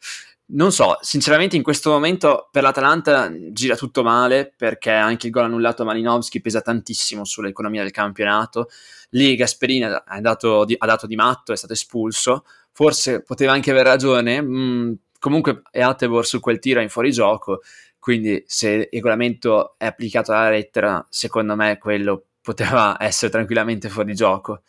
Non 0.50 0.70
so, 0.70 0.98
sinceramente 1.00 1.56
in 1.56 1.62
questo 1.62 1.90
momento 1.90 2.48
per 2.50 2.62
l'Atalanta 2.62 3.30
gira 3.52 3.74
tutto 3.74 4.02
male 4.02 4.52
perché 4.54 4.90
anche 4.90 5.26
il 5.26 5.32
gol 5.32 5.44
annullato 5.44 5.82
a 5.82 5.84
Malinowski 5.87 6.40
pesa 6.42 6.61
tantissimo 6.61 7.24
sull'economia 7.24 7.82
del 7.82 7.90
campionato. 7.90 8.68
Lì 9.11 9.34
Gasperini 9.34 9.84
ha 9.84 10.20
dato 10.20 10.66
di, 10.66 10.74
ha 10.78 10.87
dato 10.87 11.06
di 11.06 11.16
matto, 11.16 11.52
è 11.52 11.56
stato 11.56 11.72
espulso, 11.72 12.44
forse 12.79 13.23
poteva 13.23 13.51
anche 13.51 13.73
aver 13.73 13.87
ragione. 13.87 14.41
Mm, 14.41 14.93
comunque 15.19 15.62
Atebor 15.73 16.25
su 16.25 16.38
quel 16.38 16.61
tiro 16.61 16.79
è 16.79 16.85
in 16.85 16.88
fuorigioco, 16.88 17.62
quindi 17.99 18.45
se 18.47 18.71
il 18.71 18.88
regolamento 18.93 19.75
è 19.77 19.87
applicato 19.87 20.31
alla 20.31 20.51
lettera, 20.51 21.05
secondo 21.11 21.57
me 21.57 21.77
quello 21.79 22.27
poteva 22.41 22.97
essere 23.03 23.33
tranquillamente 23.33 23.88
fuori 23.88 24.14
gioco. 24.14 24.62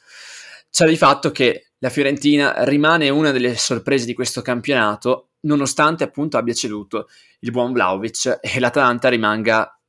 C'è 0.72 0.88
di 0.88 0.98
fatto 0.98 1.30
che 1.30 1.74
la 1.78 1.90
Fiorentina 1.90 2.64
rimane 2.64 3.10
una 3.10 3.30
delle 3.30 3.56
sorprese 3.56 4.08
di 4.08 4.16
questo 4.16 4.42
campionato, 4.42 5.34
nonostante 5.42 6.04
appunto 6.04 6.38
abbia 6.38 6.56
ceduto 6.56 7.10
il 7.42 7.52
buon 7.52 7.74
Vlaovic 7.74 8.40
e 8.42 8.60
l'Atalanta 8.60 9.10
rimanga 9.10 9.80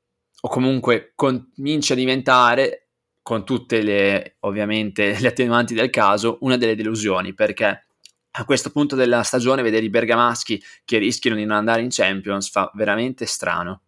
o 0.43 0.49
comunque 0.51 1.13
comincia 1.15 1.95
a 1.95 1.97
diventare 1.97 2.89
con 3.23 3.47
tutte 3.47 3.81
le 3.81 4.37
ovviamente 4.41 5.19
le 5.19 5.29
attenuanti 5.29 5.73
del 5.73 5.89
caso 5.89 6.37
una 6.43 6.59
delle 6.59 6.77
delusioni 6.77 7.33
perché 7.33 7.85
a 8.33 8.45
questo 8.45 8.71
punto 8.71 8.97
della 8.97 9.23
stagione 9.23 9.63
vedere 9.63 9.87
i 9.87 9.91
bergamaschi 9.91 10.63
che 10.85 10.99
rischiano 10.99 11.37
di 11.37 11.45
non 11.45 11.57
andare 11.57 11.83
in 11.83 11.89
Champions 11.91 12.51
fa 12.51 12.71
veramente 12.75 13.27
strano. 13.27 13.83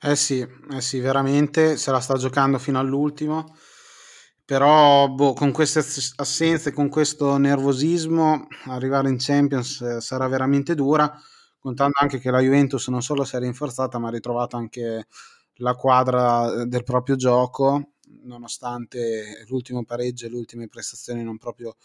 Eh 0.00 0.16
sì, 0.16 0.40
eh 0.70 0.80
sì, 0.80 0.98
veramente 0.98 1.76
se 1.76 1.90
la 1.92 2.00
sta 2.00 2.16
giocando 2.16 2.58
fino 2.58 2.78
all'ultimo. 2.78 3.56
Però 4.44 5.08
boh, 5.08 5.32
con 5.34 5.52
queste 5.52 5.84
assenze, 6.16 6.72
con 6.72 6.88
questo 6.88 7.36
nervosismo, 7.38 8.48
arrivare 8.66 9.08
in 9.08 9.16
Champions 9.18 9.80
eh, 9.80 10.00
sarà 10.00 10.26
veramente 10.28 10.74
dura, 10.74 11.10
contando 11.58 11.94
anche 12.00 12.18
che 12.18 12.30
la 12.30 12.40
Juventus 12.40 12.88
non 12.88 13.02
solo 13.02 13.24
si 13.24 13.36
è 13.36 13.38
rinforzata, 13.38 13.98
ma 13.98 14.08
ha 14.08 14.10
ritrovato 14.10 14.56
anche 14.56 15.06
la 15.56 15.74
quadra 15.74 16.62
eh, 16.62 16.66
del 16.66 16.82
proprio 16.82 17.14
gioco, 17.16 17.92
nonostante 18.24 19.44
l'ultimo 19.48 19.84
pareggio 19.84 20.26
e 20.26 20.30
le 20.30 20.36
ultime 20.36 20.68
prestazioni 20.68 21.22
non 21.22 21.38
proprio 21.38 21.76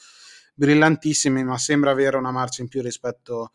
brillantissimi, 0.57 1.43
ma 1.43 1.57
sembra 1.59 1.91
avere 1.91 2.17
una 2.17 2.31
marcia 2.31 2.63
in 2.63 2.67
più 2.67 2.81
rispetto 2.81 3.51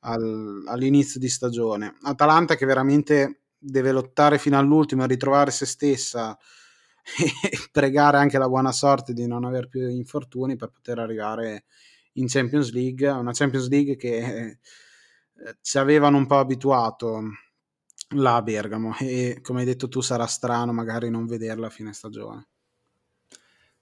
al, 0.00 0.64
all'inizio 0.66 1.20
di 1.20 1.28
stagione. 1.28 1.96
Atalanta 2.02 2.56
che 2.56 2.64
veramente 2.64 3.42
deve 3.58 3.92
lottare 3.92 4.38
fino 4.38 4.58
all'ultimo 4.58 5.04
ritrovare 5.04 5.50
se 5.50 5.66
stessa 5.66 6.36
e 7.18 7.58
pregare 7.70 8.16
anche 8.16 8.38
la 8.38 8.48
buona 8.48 8.72
sorte 8.72 9.12
di 9.12 9.26
non 9.26 9.44
aver 9.44 9.68
più 9.68 9.86
infortuni 9.88 10.56
per 10.56 10.70
poter 10.70 10.98
arrivare 10.98 11.64
in 12.14 12.26
Champions 12.28 12.72
League, 12.72 13.06
una 13.08 13.32
Champions 13.32 13.68
League 13.68 13.96
che 13.96 14.16
eh, 14.16 14.58
ci 15.60 15.76
avevano 15.76 16.16
un 16.16 16.26
po' 16.26 16.38
abituato 16.38 17.22
là 18.16 18.36
a 18.36 18.42
Bergamo 18.42 18.96
e 19.00 19.40
come 19.42 19.60
hai 19.60 19.66
detto 19.66 19.88
tu 19.88 20.00
sarà 20.00 20.26
strano 20.26 20.72
magari 20.72 21.10
non 21.10 21.26
vederla 21.26 21.66
a 21.66 21.70
fine 21.70 21.92
stagione. 21.92 22.48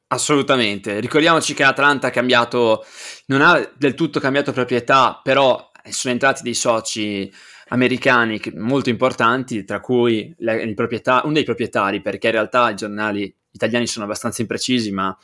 Assolutamente, 0.08 1.00
ricordiamoci 1.00 1.52
che 1.52 1.64
l'Atlanta 1.64 2.06
ha 2.06 2.10
cambiato, 2.10 2.84
non 3.26 3.40
ha 3.42 3.68
del 3.76 3.94
tutto 3.94 4.20
cambiato 4.20 4.52
proprietà, 4.52 5.20
però 5.20 5.72
sono 5.88 6.12
entrati 6.12 6.44
dei 6.44 6.54
soci 6.54 7.28
americani 7.68 8.40
molto 8.54 8.88
importanti, 8.88 9.64
tra 9.64 9.80
cui 9.80 10.32
uno 10.38 11.32
dei 11.32 11.44
proprietari, 11.44 12.02
perché 12.02 12.28
in 12.28 12.32
realtà 12.34 12.70
i 12.70 12.76
giornali 12.76 13.34
italiani 13.50 13.88
sono 13.88 14.04
abbastanza 14.04 14.42
imprecisi, 14.42 14.92
ma 14.92 15.16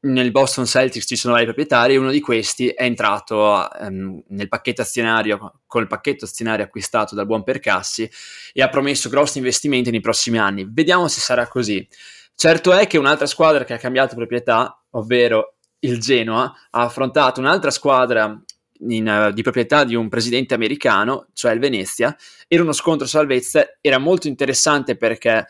nel 0.00 0.30
Boston 0.32 0.66
Celtics 0.66 1.06
ci 1.06 1.16
sono 1.16 1.34
vari 1.34 1.46
proprietari 1.46 1.94
e 1.94 1.98
uno 1.98 2.10
di 2.10 2.20
questi 2.20 2.68
è 2.68 2.84
entrato 2.84 3.68
um, 3.80 4.22
nel 4.28 4.48
pacchetto 4.48 4.82
azionario 4.82 5.60
col 5.66 5.88
pacchetto 5.88 6.24
azionario 6.24 6.64
acquistato 6.64 7.16
dal 7.16 7.26
buon 7.26 7.42
Percassi 7.42 8.08
e 8.52 8.62
ha 8.62 8.68
promesso 8.68 9.08
grossi 9.08 9.38
investimenti 9.38 9.90
nei 9.90 10.00
prossimi 10.00 10.38
anni. 10.38 10.66
Vediamo 10.68 11.08
se 11.08 11.20
sarà 11.20 11.46
così. 11.48 11.86
Certo 12.40 12.72
è 12.72 12.86
che 12.86 12.98
un'altra 12.98 13.26
squadra 13.26 13.64
che 13.64 13.72
ha 13.72 13.78
cambiato 13.78 14.14
proprietà, 14.14 14.80
ovvero 14.90 15.56
il 15.80 15.98
Genoa, 15.98 16.44
ha 16.70 16.82
affrontato 16.82 17.40
un'altra 17.40 17.72
squadra 17.72 18.40
in, 18.86 19.08
uh, 19.08 19.32
di 19.32 19.42
proprietà 19.42 19.82
di 19.82 19.96
un 19.96 20.08
presidente 20.08 20.54
americano, 20.54 21.26
cioè 21.32 21.50
il 21.50 21.58
Venezia. 21.58 22.16
Era 22.46 22.62
uno 22.62 22.70
scontro 22.70 23.08
salvezza, 23.08 23.66
era 23.80 23.98
molto 23.98 24.28
interessante 24.28 24.96
perché 24.96 25.46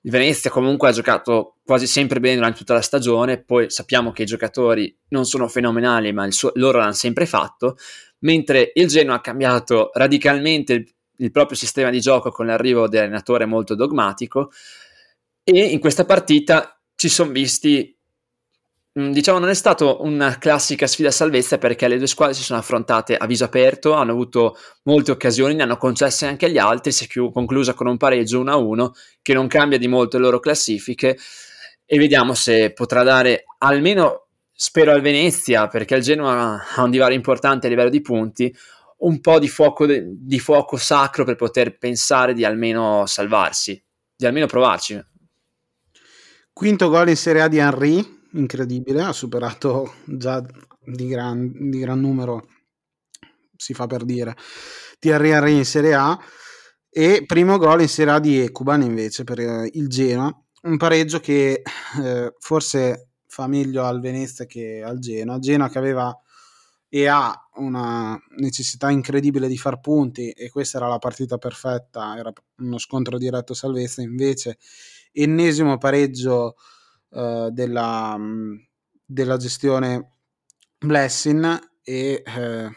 il 0.00 0.10
Venezia 0.12 0.48
comunque 0.48 0.90
ha 0.90 0.92
giocato 0.92 1.56
quasi 1.64 1.88
sempre 1.88 2.20
bene 2.20 2.36
durante 2.36 2.58
tutta 2.58 2.74
la 2.74 2.82
stagione, 2.82 3.42
poi 3.42 3.68
sappiamo 3.68 4.12
che 4.12 4.22
i 4.22 4.26
giocatori 4.26 4.96
non 5.08 5.24
sono 5.24 5.48
fenomenali, 5.48 6.12
ma 6.12 6.30
suo, 6.30 6.52
loro 6.54 6.78
l'hanno 6.78 6.92
sempre 6.92 7.26
fatto, 7.26 7.76
mentre 8.18 8.70
il 8.74 8.86
Genoa 8.86 9.16
ha 9.16 9.20
cambiato 9.20 9.90
radicalmente 9.92 10.72
il, 10.72 10.88
il 11.16 11.32
proprio 11.32 11.58
sistema 11.58 11.90
di 11.90 11.98
gioco 11.98 12.30
con 12.30 12.46
l'arrivo 12.46 12.86
dell'allenatore 12.86 13.44
molto 13.44 13.74
dogmatico 13.74 14.52
e 15.50 15.66
in 15.66 15.78
questa 15.80 16.04
partita 16.04 16.80
ci 16.94 17.08
sono 17.08 17.30
visti 17.30 17.98
Mm, 18.98 19.12
diciamo 19.12 19.38
non 19.38 19.48
è 19.48 19.54
stato 19.54 20.02
una 20.02 20.38
classica 20.38 20.88
sfida 20.88 21.08
a 21.08 21.12
salvezza 21.12 21.58
perché 21.58 21.86
le 21.86 21.98
due 21.98 22.08
squadre 22.08 22.34
si 22.34 22.42
sono 22.42 22.58
affrontate 22.58 23.16
a 23.16 23.26
viso 23.26 23.44
aperto, 23.44 23.92
hanno 23.92 24.10
avuto 24.10 24.56
molte 24.84 25.12
occasioni, 25.12 25.54
ne 25.54 25.62
hanno 25.62 25.76
concesse 25.76 26.26
anche 26.26 26.46
agli 26.46 26.58
altri, 26.58 26.90
si 26.90 27.04
è 27.04 27.30
conclusa 27.30 27.74
con 27.74 27.86
un 27.86 27.96
pareggio 27.96 28.42
1-1 28.42 28.90
che 29.22 29.34
non 29.34 29.46
cambia 29.46 29.78
di 29.78 29.86
molto 29.86 30.16
le 30.16 30.24
loro 30.24 30.40
classifiche 30.40 31.16
e 31.84 31.98
vediamo 31.98 32.34
se 32.34 32.72
potrà 32.72 33.02
dare 33.04 33.44
almeno, 33.58 34.26
spero 34.52 34.90
al 34.90 35.00
Venezia 35.00 35.68
perché 35.68 35.94
il 35.94 36.02
Genoa 36.02 36.64
ha 36.74 36.82
un 36.82 36.90
divario 36.90 37.16
importante 37.16 37.66
a 37.66 37.70
livello 37.70 37.90
di 37.90 38.00
punti, 38.00 38.52
un 38.98 39.20
po' 39.20 39.38
di 39.38 39.48
fuoco, 39.48 39.86
di 39.86 40.38
fuoco 40.40 40.76
sacro 40.76 41.24
per 41.24 41.36
poter 41.36 41.78
pensare 41.78 42.32
di 42.34 42.44
almeno 42.44 43.06
salvarsi, 43.06 43.80
di 44.16 44.26
almeno 44.26 44.46
provarci. 44.46 45.00
Quinto 46.58 46.88
gol 46.88 47.08
in 47.08 47.16
Serie 47.16 47.42
A 47.42 47.46
di 47.46 47.58
Henry, 47.58 48.04
incredibile, 48.32 49.02
ha 49.02 49.12
superato 49.12 49.94
già 50.04 50.44
di 50.84 51.06
gran, 51.06 51.70
di 51.70 51.78
gran 51.78 52.00
numero, 52.00 52.48
si 53.54 53.74
fa 53.74 53.86
per 53.86 54.04
dire, 54.04 54.36
Thierry 54.98 55.30
Henry 55.30 55.56
in 55.56 55.64
Serie 55.64 55.94
A. 55.94 56.18
E 56.90 57.22
primo 57.24 57.58
gol 57.58 57.82
in 57.82 57.88
Serie 57.88 58.12
A 58.14 58.18
di 58.18 58.40
Ecuban 58.40 58.82
invece 58.82 59.22
per 59.22 59.38
eh, 59.38 59.70
il 59.74 59.86
Genoa, 59.86 60.36
un 60.62 60.76
pareggio 60.78 61.20
che 61.20 61.62
eh, 62.02 62.34
forse 62.40 63.10
fa 63.28 63.46
meglio 63.46 63.84
al 63.84 64.00
Venezia 64.00 64.44
che 64.44 64.82
al 64.84 64.98
Genoa, 64.98 65.38
Genoa 65.38 65.68
che 65.68 65.78
aveva 65.78 66.12
e 66.88 67.06
ha 67.06 67.32
una 67.58 68.20
necessità 68.38 68.90
incredibile 68.90 69.46
di 69.46 69.58
far 69.58 69.78
punti 69.78 70.30
e 70.30 70.50
questa 70.50 70.78
era 70.78 70.88
la 70.88 70.98
partita 70.98 71.38
perfetta, 71.38 72.16
era 72.16 72.32
uno 72.56 72.78
scontro 72.78 73.16
diretto 73.16 73.54
salvezza, 73.54 74.02
invece 74.02 74.58
ennesimo 75.12 75.78
pareggio 75.78 76.56
uh, 77.10 77.50
della, 77.50 78.16
mm, 78.16 78.56
della, 79.04 79.36
gestione 79.36 80.12
Blessing 80.78 81.70
e 81.82 82.22
eh, 82.24 82.70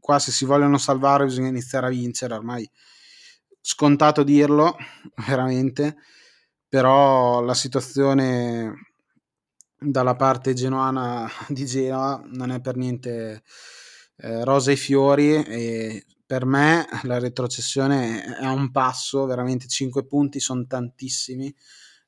qua 0.00 0.18
se 0.18 0.32
si 0.32 0.44
vogliono 0.44 0.78
salvare 0.78 1.24
bisogna 1.24 1.48
iniziare 1.48 1.86
a 1.86 1.90
vincere 1.90 2.34
ormai 2.34 2.68
scontato 3.60 4.22
dirlo 4.24 4.76
veramente 5.26 5.96
però 6.68 7.42
la 7.42 7.54
situazione 7.54 8.92
dalla 9.78 10.16
parte 10.16 10.54
genuana 10.54 11.28
di 11.48 11.66
Genoa 11.66 12.22
non 12.26 12.50
è 12.50 12.60
per 12.60 12.76
niente 12.76 13.42
eh, 14.16 14.44
rosa 14.44 14.70
e 14.70 14.76
fiori 14.76 15.34
e 15.44 16.06
per 16.32 16.46
me 16.46 16.86
la 17.02 17.18
retrocessione 17.18 18.24
è 18.24 18.42
a 18.42 18.52
un 18.52 18.70
passo, 18.70 19.26
veramente 19.26 19.68
5 19.68 20.06
punti 20.06 20.40
sono 20.40 20.64
tantissimi 20.66 21.54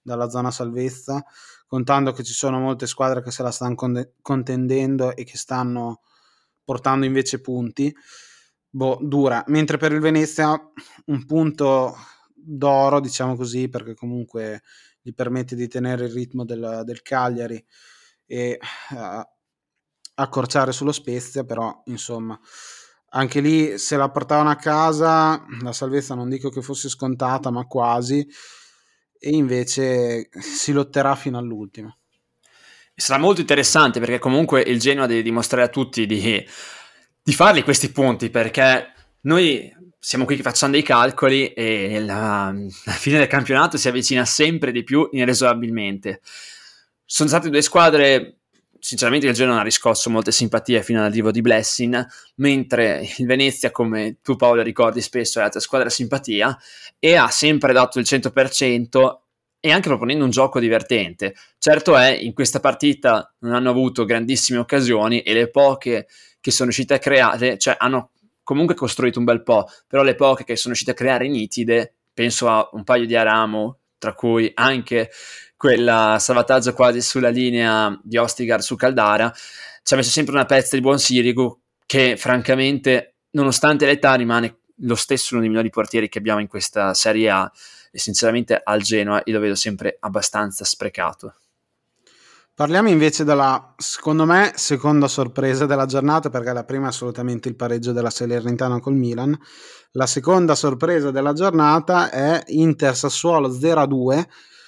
dalla 0.01 0.31
zona 0.31 0.51
salvezza, 0.51 1.23
contando 1.67 2.13
che 2.13 2.25
ci 2.25 2.33
sono 2.33 2.59
molte 2.59 2.87
squadre 2.87 3.23
che 3.23 3.31
se 3.31 3.43
la 3.43 3.51
stanno 3.51 3.75
contendendo 4.23 5.15
e 5.15 5.25
che 5.25 5.37
stanno 5.37 6.01
portando 6.65 7.05
invece 7.05 7.43
punti. 7.43 7.95
Boh, 8.71 8.99
dura. 9.03 9.45
Mentre 9.49 9.77
per 9.77 9.93
il 9.93 10.01
Venezia 10.01 10.59
un 11.05 11.27
punto 11.27 11.95
d'oro, 12.35 13.01
diciamo 13.01 13.37
così, 13.37 13.69
perché 13.69 13.93
comunque 13.93 14.63
gli 15.03 15.13
permette 15.13 15.55
di 15.55 15.69
tenere 15.69 16.07
il 16.07 16.13
ritmo 16.13 16.47
del, 16.47 16.81
del 16.87 17.03
Cagliari 17.03 17.63
e 18.25 18.59
uh, 18.89 19.21
accorciare 20.15 20.73
sullo 20.73 20.93
Spezia, 20.93 21.45
però 21.45 21.83
insomma 21.85 22.41
anche 23.16 23.40
lì 23.40 23.79
se 23.79 23.96
la 23.96 24.11
portavano 24.11 24.50
a 24.50 24.57
casa 24.57 25.44
la 25.62 25.72
salvezza 25.72 26.14
non 26.14 26.29
dico 26.29 26.50
che 26.50 26.62
fosse 26.62 26.88
scontata 26.88 27.50
ma 27.50 27.64
quasi 27.64 28.27
e 29.18 29.31
invece 29.31 30.29
si 30.38 30.72
lotterà 30.72 31.14
fino 31.14 31.38
all'ultimo. 31.38 31.96
Sarà 32.94 33.18
molto 33.18 33.40
interessante 33.40 33.98
perché 33.98 34.18
comunque 34.18 34.61
il 34.61 34.79
Genoa 34.79 35.07
deve 35.07 35.22
dimostrare 35.22 35.64
a 35.64 35.70
tutti 35.70 36.07
di, 36.07 36.44
di 37.22 37.33
farli 37.33 37.62
questi 37.62 37.90
punti 37.90 38.31
perché 38.31 38.92
noi 39.22 39.72
siamo 39.98 40.27
qui 40.27 40.37
che 40.37 40.42
facciamo 40.42 40.72
dei 40.72 40.83
calcoli 40.83 41.53
e 41.55 42.00
la, 42.00 42.55
la, 42.85 42.92
fine 42.92 43.18
del 43.18 43.27
campionato 43.27 43.79
si 43.79 43.88
avvicina 43.88 44.24
sempre 44.27 44.70
di 44.70 44.85
più 44.85 45.09
inesorabilmente. 45.11 46.20
Sono 47.05 47.29
state 47.29 47.48
due 47.48 47.62
squadre 47.62 48.40
sinceramente 48.85 49.27
il 49.27 49.33
Genoa 49.33 49.61
ha 49.61 49.62
riscosso 49.62 50.11
molte 50.11 50.31
simpatie 50.31 50.83
fino 50.83 50.99
all'arrivo 50.99 51.31
di 51.31 51.40
Blessing, 51.40 52.07
mentre 52.37 53.09
il 53.16 53.25
Venezia, 53.25 53.70
come 53.70 54.18
tu 54.23 54.37
Paolo 54.37 54.61
ricordi 54.61 55.01
spesso, 55.01 55.38
è 55.38 55.40
l'altra 55.40 55.59
squadra 55.59 55.88
simpatia 55.88 56.55
e 56.99 57.16
ha 57.16 57.29
sempre 57.29 57.73
dato 57.73 57.99
il 57.99 58.05
100% 58.07 59.16
e 59.59 59.73
anche 59.73 59.88
proponendo 59.88 60.25
un 60.25 60.31
gioco 60.31 60.61
divertente. 60.61 61.35
Certo 61.57 61.97
è, 61.97 62.11
in 62.11 62.35
questa 62.35 62.61
partita 62.61 63.35
non 63.38 63.55
hanno 63.55 63.70
avuto 63.70 64.05
grandissime 64.05 64.59
occasioni 64.59 65.23
e 65.23 65.33
le 65.33 65.49
poche 65.49 66.07
che 66.38 66.51
sono 66.51 66.68
riuscite 66.68 66.92
a 66.92 66.99
creare, 66.99 67.57
cioè 67.57 67.77
hanno 67.79 68.11
comunque 68.42 68.75
costruito 68.75 69.18
un 69.18 69.25
bel 69.25 69.42
po', 69.42 69.66
però 69.87 70.03
le 70.03 70.14
poche 70.14 70.44
che 70.44 70.57
sono 70.57 70.75
riuscite 70.75 70.90
a 70.90 70.94
creare 70.94 71.27
nitide, 71.27 71.94
penso 72.12 72.51
a 72.51 72.68
un 72.73 72.85
paio 72.85 73.07
di 73.07 73.16
Aramo, 73.16 73.79
tra 74.05 74.12
cui 74.12 74.51
anche 74.53 75.11
quella 75.57 76.19
salvataggio 76.21 76.75
quasi 76.75 77.01
sulla 77.01 77.31
linea 77.31 77.99
di 78.03 78.19
Ostigar 78.19 78.62
su 78.62 78.77
Caldara, 78.77 79.33
ci 79.83 79.95
ha 79.95 79.97
messo 79.97 80.11
sempre 80.11 80.35
una 80.35 80.45
pezza 80.45 80.77
di 80.77 80.83
buon 80.83 80.99
Sirigu 80.99 81.59
che 81.87 82.19
francamente, 82.19 83.14
nonostante 83.31 83.87
l'età, 83.87 84.12
rimane 84.14 84.59
lo 84.79 84.95
stesso 84.95 85.33
uno 85.33 85.40
dei 85.40 85.49
migliori 85.49 85.71
portieri 85.71 86.11
che 86.11 86.19
abbiamo 86.19 86.40
in 86.40 86.49
questa 86.49 86.93
Serie 86.93 87.31
A 87.31 87.51
e 87.90 87.99
sinceramente 87.99 88.61
al 88.62 88.83
Genoa 88.83 89.23
io 89.25 89.33
lo 89.33 89.40
vedo 89.40 89.55
sempre 89.55 89.97
abbastanza 90.01 90.67
sprecato. 90.67 91.37
Parliamo 92.57 92.88
invece 92.88 93.25
della, 93.25 93.75
secondo 93.77 94.25
me, 94.25 94.53
seconda 94.55 95.09
sorpresa 95.09 95.67
della 95.67 95.87
giornata, 95.87 96.31
perché 96.31 96.53
la 96.53 96.62
prima 96.62 96.85
è 96.85 96.88
assolutamente 96.90 97.49
il 97.49 97.57
pareggio 97.57 97.90
della 97.90 98.11
Salernitana 98.11 98.79
col 98.79 98.95
Milan. 98.95 99.37
La 99.93 100.07
seconda 100.07 100.55
sorpresa 100.55 101.11
della 101.11 101.33
giornata 101.33 102.11
è 102.11 102.45
Inter 102.47 102.95
Sassuolo 102.95 103.49
0-2 103.49 104.23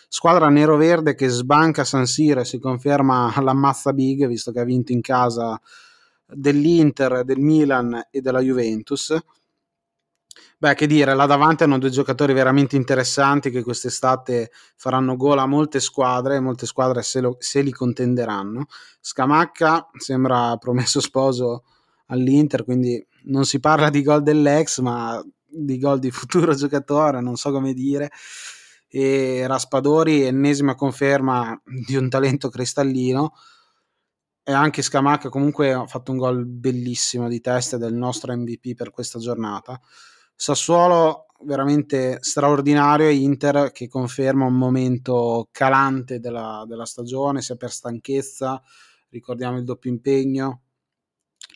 squadra 0.09 0.49
nero-verde 0.49 1.14
che 1.14 1.29
sbanca 1.29 1.85
San 1.85 2.07
Siro 2.07 2.40
e 2.40 2.44
si 2.44 2.59
conferma 2.59 3.33
l'ammazza 3.40 3.92
big 3.92 4.27
visto 4.27 4.51
che 4.51 4.59
ha 4.59 4.64
vinto 4.64 4.90
in 4.90 5.01
casa 5.01 5.61
dell'Inter, 6.27 7.22
del 7.22 7.38
Milan 7.38 8.09
e 8.11 8.20
della 8.20 8.40
Juventus. 8.40 9.16
Beh, 10.59 10.73
che 10.75 10.87
dire, 10.87 11.14
là 11.14 11.27
davanti 11.27 11.64
hanno 11.64 11.79
due 11.79 11.90
giocatori 11.90 12.33
veramente 12.33 12.77
interessanti 12.77 13.51
che 13.51 13.62
quest'estate 13.62 14.51
faranno 14.75 15.14
gol 15.14 15.38
a 15.38 15.45
molte 15.47 15.81
squadre, 15.81 16.40
molte 16.40 16.64
squadre 16.64 17.03
se, 17.03 17.21
lo, 17.21 17.37
se 17.38 17.61
li 17.61 17.71
contenderanno. 17.71 18.64
Scamacca 18.99 19.90
sembra 19.99 20.57
promesso 20.59 21.01
sposo 21.01 21.64
all'Inter, 22.07 22.64
quindi 22.64 23.05
non 23.25 23.45
si 23.45 23.61
parla 23.61 23.90
di 23.90 24.03
gol 24.03 24.23
dell'ex, 24.23 24.81
ma 24.81 25.23
di 25.47 25.79
gol 25.79 25.99
di 25.99 26.11
futuro 26.11 26.55
giocatore, 26.57 27.21
non 27.21 27.37
so 27.37 27.53
come 27.53 27.75
dire. 27.75 28.11
E 28.88 29.47
Raspadori 29.47 30.23
ennesima 30.23 30.75
conferma 30.75 31.61
di 31.87 31.97
un 31.97 32.09
talento 32.09 32.49
cristallino. 32.49 33.35
E 34.42 34.53
anche 34.53 34.81
Scamacca 34.81 35.29
comunque 35.29 35.75
ha 35.75 35.87
fatto 35.87 36.12
un 36.12 36.19
gol 36.19 36.47
bellissimo 36.47 37.29
di 37.29 37.40
testa 37.42 37.77
del 37.77 37.92
nostro 37.95 38.35
MVP 38.35 38.75
per 38.75 38.90
questa 38.90 39.19
giornata 39.19 39.79
Sassuolo 40.37 41.27
veramente 41.40 42.18
straordinario 42.20 43.09
e 43.09 43.14
Inter 43.14 43.72
che 43.72 43.88
conferma 43.88 44.44
un 44.44 44.57
momento 44.57 45.49
calante 45.51 46.20
della, 46.20 46.64
della 46.66 46.87
stagione 46.87 47.42
sia 47.42 47.57
per 47.57 47.70
stanchezza 47.70 48.62
ricordiamo 49.16 49.59
il 49.59 49.64
doppio 49.64 49.90
impegno. 49.90 50.62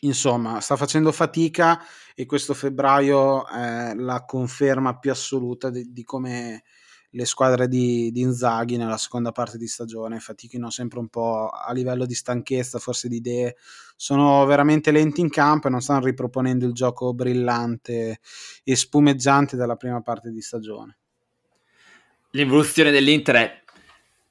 Insomma 0.01 0.59
sta 0.61 0.75
facendo 0.75 1.11
fatica 1.11 1.79
e 2.15 2.25
questo 2.25 2.53
febbraio 2.53 3.47
è 3.47 3.93
la 3.93 4.25
conferma 4.25 4.97
più 4.97 5.11
assoluta 5.11 5.69
di, 5.69 5.91
di 5.91 6.03
come 6.03 6.63
le 7.11 7.25
squadre 7.25 7.67
di, 7.67 8.09
di 8.11 8.21
Inzaghi 8.21 8.77
nella 8.77 8.97
seconda 8.97 9.31
parte 9.31 9.57
di 9.57 9.67
stagione 9.67 10.19
fatichino 10.19 10.69
sempre 10.69 10.99
un 10.99 11.07
po' 11.07 11.49
a 11.49 11.71
livello 11.73 12.05
di 12.05 12.13
stanchezza, 12.13 12.79
forse 12.79 13.07
di 13.07 13.17
idee, 13.17 13.55
sono 13.95 14.45
veramente 14.45 14.91
lenti 14.91 15.21
in 15.21 15.29
campo 15.29 15.67
e 15.67 15.69
non 15.69 15.81
stanno 15.81 16.05
riproponendo 16.05 16.65
il 16.65 16.73
gioco 16.73 17.13
brillante 17.13 18.19
e 18.63 18.75
spumeggiante 18.75 19.55
della 19.55 19.75
prima 19.75 20.01
parte 20.01 20.31
di 20.31 20.41
stagione. 20.41 20.97
L'involuzione 22.31 22.91
dell'Inter 22.91 23.35
è 23.35 23.61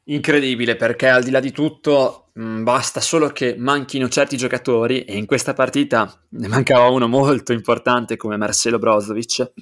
incredibile 0.05 0.77
perché 0.77 1.09
al 1.09 1.23
di 1.23 1.31
là 1.31 1.41
di 1.41 1.53
tutto 1.53 2.31
mh, 2.33 2.43
mm, 2.43 2.63
basta 2.63 3.01
solo 3.01 3.29
che 3.29 3.55
manchino 3.59 4.09
certi 4.09 4.37
giocatori 4.37 5.05
e 5.05 5.17
in 5.17 5.27
questa 5.27 5.53
partita 5.53 6.21
ne 6.31 6.49
mancava 6.49 6.89
uno 6.89 7.07
molto 7.07 7.53
importante 7.53 8.17
come 8.17 8.39
Marcelo 8.39 8.79
Brozovic 8.79 9.53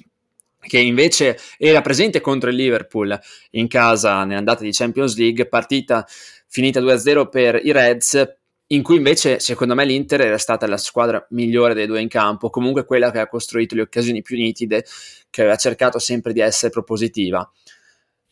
che 0.59 0.79
invece 0.79 1.37
era 1.57 1.81
presente 1.81 2.21
contro 2.21 2.49
il 2.49 2.55
Liverpool 2.55 3.17
in 3.51 3.67
casa 3.67 4.23
nell'andata 4.23 4.63
di 4.63 4.71
Champions 4.71 5.17
League, 5.17 5.47
partita 5.47 6.05
finita 6.47 6.79
2-0 6.81 7.29
per 7.29 7.59
i 7.63 7.71
Reds, 7.71 8.37
in 8.71 8.83
cui 8.83 8.97
invece 8.97 9.39
secondo 9.39 9.73
me 9.73 9.85
l'Inter 9.85 10.21
era 10.21 10.37
stata 10.37 10.67
la 10.67 10.77
squadra 10.77 11.25
migliore 11.31 11.73
dei 11.73 11.87
due 11.87 12.01
in 12.01 12.07
campo, 12.07 12.49
comunque 12.49 12.85
quella 12.85 13.11
che 13.11 13.19
ha 13.19 13.27
costruito 13.27 13.75
le 13.75 13.81
occasioni 13.81 14.21
più 14.21 14.37
nitide, 14.37 14.85
che 15.29 15.41
aveva 15.41 15.55
cercato 15.55 15.97
sempre 15.99 16.33
di 16.33 16.39
essere 16.39 16.71
propositiva. 16.71 17.49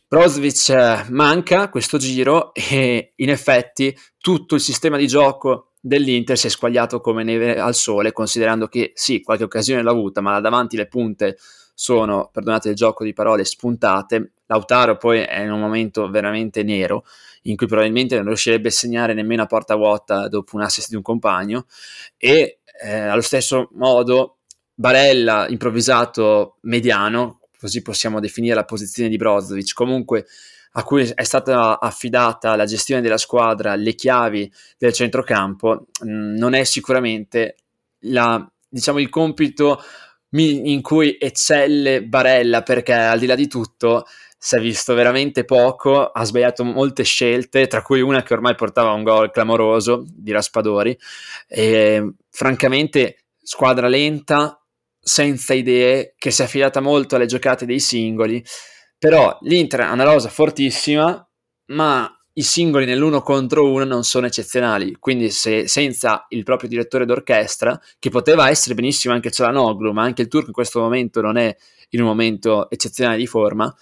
Brozovic 0.09 0.69
eh, 0.69 1.05
manca 1.09 1.69
questo 1.69 1.97
giro 1.97 2.53
e 2.53 3.11
in 3.15 3.29
effetti 3.29 3.95
tutto 4.17 4.55
il 4.55 4.61
sistema 4.61 4.95
di 4.95 5.05
gioco 5.05 5.71
dell'Inter 5.81 6.37
si 6.37 6.47
è 6.47 6.49
squagliato 6.49 7.01
come 7.01 7.23
neve 7.23 7.59
al 7.59 7.75
sole, 7.75 8.11
considerando 8.11 8.67
che 8.67 8.91
sì, 8.93 9.21
qualche 9.21 9.43
occasione 9.43 9.83
l'ha 9.83 9.91
avuta, 9.91 10.21
ma 10.21 10.31
là 10.31 10.39
davanti 10.39 10.77
le 10.77 10.87
punte 10.87 11.37
sono, 11.79 12.31
perdonate 12.33 12.69
il 12.69 12.75
gioco 12.75 13.03
di 13.03 13.13
parole, 13.13 13.45
spuntate. 13.45 14.31
Lautaro 14.47 14.97
poi 14.97 15.19
è 15.19 15.41
in 15.41 15.51
un 15.51 15.59
momento 15.59 16.09
veramente 16.09 16.63
nero, 16.63 17.05
in 17.43 17.55
cui 17.55 17.67
probabilmente 17.67 18.15
non 18.15 18.25
riuscirebbe 18.25 18.69
a 18.69 18.71
segnare 18.71 19.13
nemmeno 19.13 19.43
a 19.43 19.45
porta 19.45 19.75
vuota 19.75 20.27
dopo 20.27 20.55
un 20.55 20.63
assist 20.63 20.89
di 20.89 20.95
un 20.95 21.03
compagno. 21.03 21.67
E 22.17 22.61
eh, 22.81 22.97
allo 22.97 23.21
stesso 23.21 23.69
modo 23.73 24.37
Barella 24.73 25.47
improvvisato 25.49 26.57
mediano, 26.61 27.41
così 27.59 27.83
possiamo 27.83 28.19
definire 28.19 28.55
la 28.55 28.65
posizione 28.65 29.07
di 29.07 29.17
Brozovic, 29.17 29.73
comunque 29.75 30.25
a 30.71 30.83
cui 30.83 31.07
è 31.13 31.23
stata 31.23 31.79
affidata 31.79 32.55
la 32.55 32.65
gestione 32.65 33.01
della 33.01 33.17
squadra, 33.19 33.75
le 33.75 33.93
chiavi 33.93 34.51
del 34.79 34.93
centrocampo, 34.93 35.85
mh, 36.01 36.09
mm, 36.09 36.35
non 36.37 36.55
è 36.55 36.63
sicuramente 36.63 37.57
la, 37.99 38.43
diciamo, 38.67 38.97
il 38.97 39.09
compito 39.09 39.79
in 40.31 40.81
cui 40.81 41.17
eccelle 41.19 42.03
Barella 42.03 42.61
perché 42.61 42.93
al 42.93 43.19
di 43.19 43.25
là 43.25 43.35
di 43.35 43.47
tutto 43.47 44.05
si 44.39 44.55
è 44.55 44.59
visto 44.59 44.93
veramente 44.93 45.45
poco, 45.45 46.05
ha 46.11 46.23
sbagliato 46.23 46.63
molte 46.63 47.03
scelte, 47.03 47.67
tra 47.67 47.81
cui 47.81 48.01
una 48.01 48.21
che 48.21 48.33
ormai 48.33 48.55
portava 48.55 48.91
un 48.91 49.03
gol 49.03 49.31
clamoroso 49.31 50.05
di 50.07 50.31
Raspadori. 50.31 50.97
E, 51.47 52.13
francamente, 52.29 53.25
squadra 53.41 53.87
lenta, 53.87 54.61
senza 54.99 55.53
idee, 55.53 56.13
che 56.17 56.31
si 56.31 56.41
è 56.41 56.45
affidata 56.45 56.81
molto 56.81 57.15
alle 57.15 57.25
giocate 57.25 57.65
dei 57.65 57.79
singoli. 57.79 58.43
Però 58.97 59.37
l'Inter 59.41 59.81
ha 59.81 59.91
una 59.91 60.03
rosa 60.03 60.29
fortissima, 60.29 61.27
ma 61.67 62.16
i 62.37 62.43
singoli 62.43 62.85
nell'uno 62.85 63.21
contro 63.21 63.69
uno 63.71 63.83
non 63.83 64.03
sono 64.03 64.27
eccezionali, 64.27 64.95
quindi 64.99 65.31
se 65.31 65.67
senza 65.67 66.25
il 66.29 66.43
proprio 66.43 66.69
direttore 66.69 67.05
d'orchestra, 67.05 67.79
che 67.97 68.11
poteva 68.11 68.49
essere 68.49 68.75
benissimo 68.75 69.13
anche 69.13 69.31
Cialanoglu, 69.31 69.91
ma 69.91 70.03
anche 70.03 70.21
il 70.21 70.27
turco 70.27 70.47
in 70.47 70.53
questo 70.53 70.79
momento 70.79 71.19
non 71.19 71.37
è 71.37 71.55
in 71.89 72.01
un 72.01 72.05
momento 72.05 72.69
eccezionale 72.69 73.17
di 73.17 73.25
forma, 73.25 73.73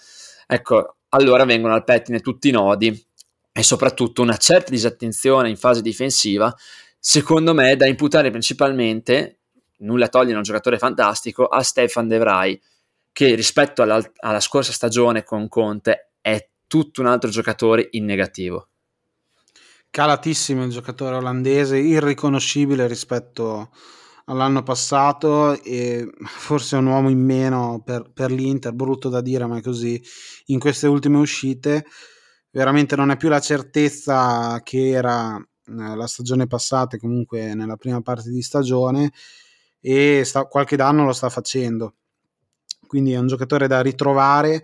ecco, 0.46 0.96
allora 1.10 1.44
vengono 1.44 1.74
al 1.74 1.84
pettine 1.84 2.20
tutti 2.20 2.48
i 2.48 2.52
nodi 2.52 3.06
e 3.52 3.62
soprattutto 3.62 4.22
una 4.22 4.38
certa 4.38 4.70
disattenzione 4.70 5.50
in 5.50 5.56
fase 5.56 5.82
difensiva, 5.82 6.54
secondo 6.98 7.52
me 7.52 7.76
da 7.76 7.86
imputare 7.86 8.30
principalmente, 8.30 9.40
nulla 9.78 10.08
toglie 10.08 10.34
un 10.34 10.42
giocatore 10.42 10.78
fantastico, 10.78 11.44
a 11.44 11.62
Stefan 11.62 12.08
De 12.08 12.16
Vrij, 12.16 12.58
che 13.12 13.34
rispetto 13.34 13.82
alla, 13.82 14.02
alla 14.20 14.40
scorsa 14.40 14.72
stagione 14.72 15.24
con 15.24 15.46
Conte 15.48 16.12
tutto 16.66 17.00
un 17.00 17.06
altro 17.06 17.30
giocatore 17.30 17.88
in 17.92 18.04
negativo. 18.04 18.68
Calatissimo 19.90 20.64
il 20.64 20.70
giocatore 20.70 21.16
olandese, 21.16 21.78
irriconoscibile 21.78 22.86
rispetto 22.86 23.70
all'anno 24.26 24.62
passato 24.62 25.62
e 25.62 26.08
forse 26.24 26.76
un 26.76 26.86
uomo 26.86 27.08
in 27.08 27.24
meno 27.24 27.80
per, 27.84 28.10
per 28.12 28.30
l'Inter, 28.30 28.72
brutto 28.72 29.08
da 29.08 29.20
dire 29.20 29.46
ma 29.46 29.58
è 29.58 29.62
così, 29.62 30.02
in 30.46 30.58
queste 30.58 30.86
ultime 30.86 31.18
uscite 31.18 31.86
veramente 32.50 32.96
non 32.96 33.10
è 33.10 33.16
più 33.16 33.28
la 33.28 33.40
certezza 33.40 34.60
che 34.62 34.88
era 34.88 35.36
eh, 35.36 35.96
la 35.96 36.06
stagione 36.06 36.46
passata 36.46 36.96
comunque 36.96 37.54
nella 37.54 37.76
prima 37.76 38.00
parte 38.00 38.30
di 38.30 38.40
stagione 38.40 39.12
e 39.80 40.22
sta, 40.24 40.44
qualche 40.44 40.76
danno 40.76 41.04
lo 41.04 41.12
sta 41.12 41.28
facendo 41.28 41.96
quindi 42.86 43.12
è 43.12 43.18
un 43.18 43.26
giocatore 43.26 43.66
da 43.66 43.82
ritrovare 43.82 44.62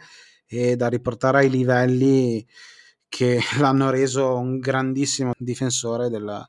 e 0.53 0.77
da 0.77 0.89
riportare 0.89 1.39
ai 1.39 1.51
livelli 1.51 2.47
che 3.09 3.41
l'hanno 3.59 3.91
reso 3.91 4.37
un 4.37 4.59
grandissimo 4.59 5.33
difensore 5.37 6.09
del, 6.09 6.47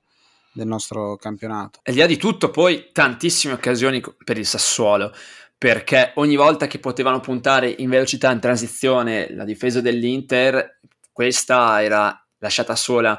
del 0.51 0.67
nostro 0.67 1.15
campionato. 1.15 1.79
E 1.83 1.91
al 1.91 1.97
là 1.97 2.05
di 2.05 2.17
tutto, 2.17 2.49
poi 2.51 2.89
tantissime 2.91 3.53
occasioni 3.53 4.01
per 4.23 4.37
il 4.37 4.45
Sassuolo, 4.45 5.13
perché 5.57 6.11
ogni 6.15 6.35
volta 6.35 6.67
che 6.67 6.79
potevano 6.79 7.19
puntare 7.19 7.69
in 7.69 7.89
velocità 7.89 8.31
in 8.31 8.39
transizione 8.39 9.33
la 9.33 9.45
difesa 9.45 9.79
dell'Inter, 9.79 10.79
questa 11.11 11.81
era 11.81 12.17
lasciata 12.39 12.75
sola 12.75 13.17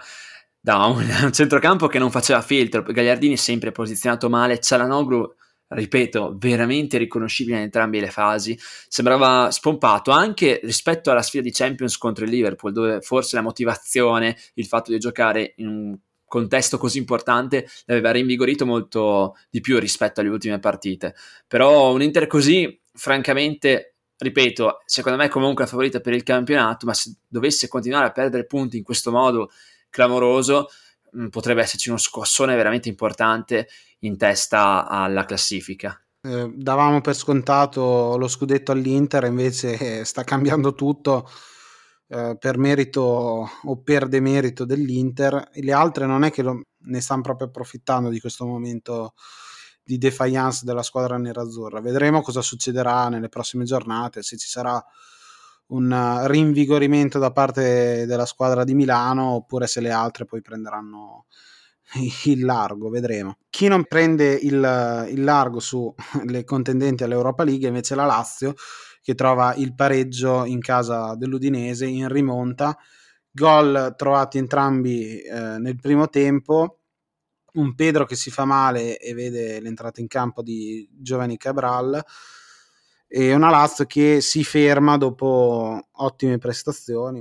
da 0.61 0.85
un, 0.85 1.07
un 1.23 1.33
centrocampo 1.33 1.87
che 1.87 1.99
non 1.99 2.11
faceva 2.11 2.42
filtro. 2.42 2.83
Gagliardini 2.83 3.37
sempre 3.37 3.73
posizionato 3.73 4.29
male, 4.29 4.61
Cialanoglu 4.61 5.35
ripeto, 5.68 6.37
veramente 6.38 6.98
riconoscibile 6.98 7.57
in 7.57 7.62
entrambe 7.64 8.00
le 8.00 8.11
fasi. 8.11 8.59
Sembrava 8.88 9.50
spompato 9.50 10.11
anche 10.11 10.61
rispetto 10.62 11.11
alla 11.11 11.22
sfida 11.22 11.42
di 11.42 11.53
Champions 11.53 11.96
contro 11.96 12.24
il 12.24 12.31
Liverpool, 12.31 12.72
dove 12.72 13.00
forse 13.00 13.37
la 13.37 13.42
motivazione, 13.42 14.37
il 14.55 14.66
fatto 14.66 14.90
di 14.90 14.98
giocare 14.98 15.55
in 15.57 15.68
un 15.68 15.98
contesto 16.27 16.79
così 16.79 16.98
importante 16.98 17.68
l'aveva 17.85 18.11
rinvigorito 18.11 18.66
molto 18.66 19.37
di 19.50 19.61
più 19.61 19.79
rispetto 19.79 20.20
alle 20.20 20.31
ultime 20.31 20.59
partite. 20.59 21.14
Però 21.46 21.92
un 21.92 22.03
Inter 22.03 22.27
così, 22.27 22.81
francamente, 22.92 23.94
ripeto, 24.16 24.83
secondo 24.85 25.18
me 25.18 25.27
è 25.27 25.29
comunque 25.29 25.64
la 25.64 25.70
favorita 25.70 26.00
per 26.00 26.12
il 26.12 26.22
campionato, 26.22 26.87
ma 26.87 26.94
se 26.94 27.14
dovesse 27.29 27.68
continuare 27.68 28.07
a 28.07 28.12
perdere 28.12 28.46
punti 28.46 28.77
in 28.77 28.83
questo 28.83 29.11
modo 29.11 29.50
clamoroso, 29.90 30.68
Mm, 31.16 31.29
potrebbe 31.29 31.62
esserci 31.62 31.90
uno 31.90 31.98
scossone 31.98 32.57
veramente 32.57 32.88
importante 32.88 33.68
in 34.04 34.16
testa 34.16 34.86
alla 34.86 35.24
classifica. 35.24 35.98
Eh, 36.20 36.52
davamo 36.54 37.00
per 37.00 37.14
scontato 37.14 38.16
lo 38.16 38.28
scudetto 38.28 38.72
all'Inter, 38.72 39.24
invece 39.24 40.04
sta 40.04 40.24
cambiando 40.24 40.74
tutto 40.74 41.28
eh, 42.08 42.36
per 42.38 42.56
merito 42.58 43.50
o 43.62 43.82
per 43.82 44.08
demerito 44.08 44.64
dell'Inter. 44.64 45.50
Le 45.52 45.72
altre 45.72 46.06
non 46.06 46.24
è 46.24 46.30
che 46.30 46.42
lo, 46.42 46.62
ne 46.86 47.00
stanno 47.00 47.22
proprio 47.22 47.48
approfittando 47.48 48.08
di 48.08 48.20
questo 48.20 48.46
momento 48.46 49.14
di 49.82 49.98
defiance 49.98 50.64
della 50.64 50.82
squadra 50.82 51.18
nerazzurra. 51.18 51.80
Vedremo 51.80 52.22
cosa 52.22 52.40
succederà 52.40 53.08
nelle 53.08 53.28
prossime 53.28 53.64
giornate, 53.64 54.22
se 54.22 54.38
ci 54.38 54.48
sarà 54.48 54.82
un 55.66 56.22
rinvigorimento 56.26 57.18
da 57.18 57.32
parte 57.32 58.04
della 58.06 58.26
squadra 58.26 58.64
di 58.64 58.74
Milano 58.74 59.30
oppure 59.30 59.66
se 59.66 59.80
le 59.80 59.90
altre 59.90 60.24
poi 60.24 60.42
prenderanno 60.42 61.26
il 62.25 62.44
largo, 62.44 62.88
vedremo. 62.88 63.37
Chi 63.51 63.68
non 63.68 63.85
prende 63.85 64.33
il, 64.33 65.09
il 65.11 65.25
largo 65.25 65.61
sulle 65.61 65.94
contendenti 66.44 67.05
all'Europa 67.05 67.44
League 67.44 67.68
invece 67.68 67.94
la 67.94 68.05
Lazio 68.05 68.55
che 69.05 69.14
trova 69.14 69.55
il 69.57 69.75
pareggio 69.75 70.47
in 70.47 70.61
casa 70.61 71.14
dell'Udinese 71.14 71.85
in 71.85 72.09
rimonta, 72.09 72.74
gol 73.30 73.93
trovati 73.99 74.39
entrambi 74.39 75.20
eh, 75.20 75.59
nel 75.59 75.76
primo 75.78 76.09
tempo, 76.09 76.78
un 77.53 77.74
Pedro 77.74 78.07
che 78.07 78.16
si 78.16 78.30
fa 78.30 78.47
male 78.47 78.97
e 78.97 79.12
vede 79.12 79.61
l'entrata 79.61 80.01
in 80.01 80.07
campo 80.07 80.43
di 80.43 80.89
Giovanni 80.91 81.37
Cabral, 81.37 82.03
e 83.07 83.35
una 83.35 83.51
Lazio 83.51 83.85
che 83.85 84.22
si 84.22 84.43
ferma 84.43 84.97
dopo 84.97 85.89
ottime 85.93 86.39
prestazioni. 86.39 87.20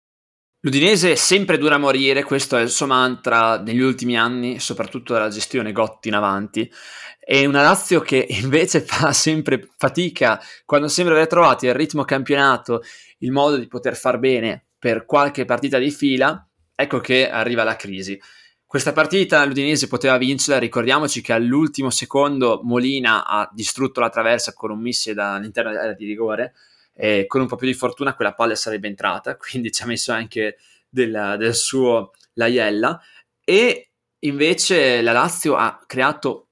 L'Udinese 0.65 1.11
è 1.11 1.15
sempre 1.15 1.57
dura 1.57 1.75
a 1.75 1.77
morire, 1.77 2.23
questo 2.23 2.55
è 2.55 2.61
il 2.61 2.69
suo 2.69 2.85
mantra 2.85 3.59
negli 3.59 3.81
ultimi 3.81 4.17
anni, 4.17 4.59
soprattutto 4.59 5.11
dalla 5.11 5.27
gestione 5.27 5.73
Gotti 5.73 6.07
in 6.07 6.13
avanti. 6.13 6.71
E 7.19 7.45
una 7.45 7.61
Lazio 7.61 7.99
che 7.99 8.25
invece 8.41 8.79
fa 8.79 9.11
sempre 9.11 9.67
fatica 9.77 10.41
quando 10.63 10.87
sembra 10.87 11.15
aver 11.15 11.27
trovato 11.27 11.65
il 11.65 11.73
ritmo 11.73 12.05
campionato, 12.05 12.81
il 13.17 13.31
modo 13.31 13.57
di 13.57 13.67
poter 13.67 13.97
far 13.97 14.19
bene 14.19 14.67
per 14.79 15.05
qualche 15.05 15.43
partita 15.43 15.77
di 15.79 15.91
fila, 15.91 16.47
ecco 16.73 17.01
che 17.01 17.29
arriva 17.29 17.65
la 17.65 17.75
crisi. 17.75 18.17
Questa 18.65 18.93
partita 18.93 19.43
l'Udinese 19.43 19.87
poteva 19.87 20.17
vincerla, 20.17 20.59
ricordiamoci 20.59 21.19
che 21.19 21.33
all'ultimo 21.33 21.89
secondo 21.89 22.61
Molina 22.63 23.25
ha 23.25 23.49
distrutto 23.51 23.99
la 23.99 24.09
traversa 24.09 24.53
con 24.53 24.71
un 24.71 24.79
missile 24.79 25.13
dall'interno 25.13 25.71
dell'area 25.71 25.93
di 25.93 26.05
rigore, 26.05 26.53
e 26.93 27.25
con 27.27 27.41
un 27.41 27.47
po' 27.47 27.55
più 27.55 27.67
di 27.67 27.73
fortuna 27.73 28.15
quella 28.15 28.33
palla 28.33 28.55
sarebbe 28.55 28.87
entrata, 28.87 29.35
quindi 29.37 29.71
ci 29.71 29.83
ha 29.83 29.85
messo 29.85 30.11
anche 30.11 30.57
del, 30.89 31.35
del 31.37 31.55
suo 31.55 32.11
Laiella. 32.33 32.99
E 33.43 33.91
invece 34.19 35.01
la 35.01 35.11
Lazio 35.11 35.55
ha 35.55 35.83
creato 35.85 36.47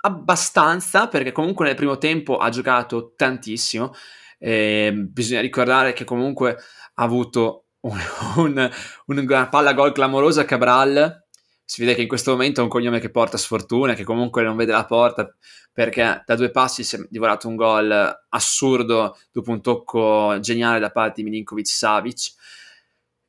abbastanza 0.00 1.08
perché 1.08 1.32
comunque 1.32 1.66
nel 1.66 1.74
primo 1.74 1.98
tempo 1.98 2.38
ha 2.38 2.48
giocato 2.50 3.14
tantissimo. 3.16 3.92
Eh, 4.38 4.92
bisogna 4.94 5.40
ricordare 5.40 5.92
che 5.92 6.04
comunque 6.04 6.56
ha 6.94 7.02
avuto 7.02 7.66
un, 7.80 7.98
un, 8.36 8.70
una 9.06 9.48
palla 9.48 9.72
gol 9.72 9.92
clamorosa 9.92 10.44
Cabral 10.44 11.26
si 11.70 11.82
vede 11.82 11.94
che 11.94 12.00
in 12.00 12.08
questo 12.08 12.30
momento 12.30 12.60
è 12.60 12.62
un 12.62 12.70
cognome 12.70 12.98
che 12.98 13.10
porta 13.10 13.36
sfortuna, 13.36 13.92
che 13.92 14.02
comunque 14.02 14.42
non 14.42 14.56
vede 14.56 14.72
la 14.72 14.86
porta 14.86 15.30
perché 15.70 16.22
da 16.24 16.34
due 16.34 16.50
passi 16.50 16.82
si 16.82 16.96
è 16.96 17.06
divorato 17.10 17.46
un 17.46 17.56
gol 17.56 18.24
assurdo 18.30 19.18
dopo 19.30 19.50
un 19.50 19.60
tocco 19.60 20.38
geniale 20.40 20.78
da 20.78 20.90
parte 20.90 21.20
di 21.20 21.28
Milinkovic 21.28 21.68
Savic. 21.68 22.32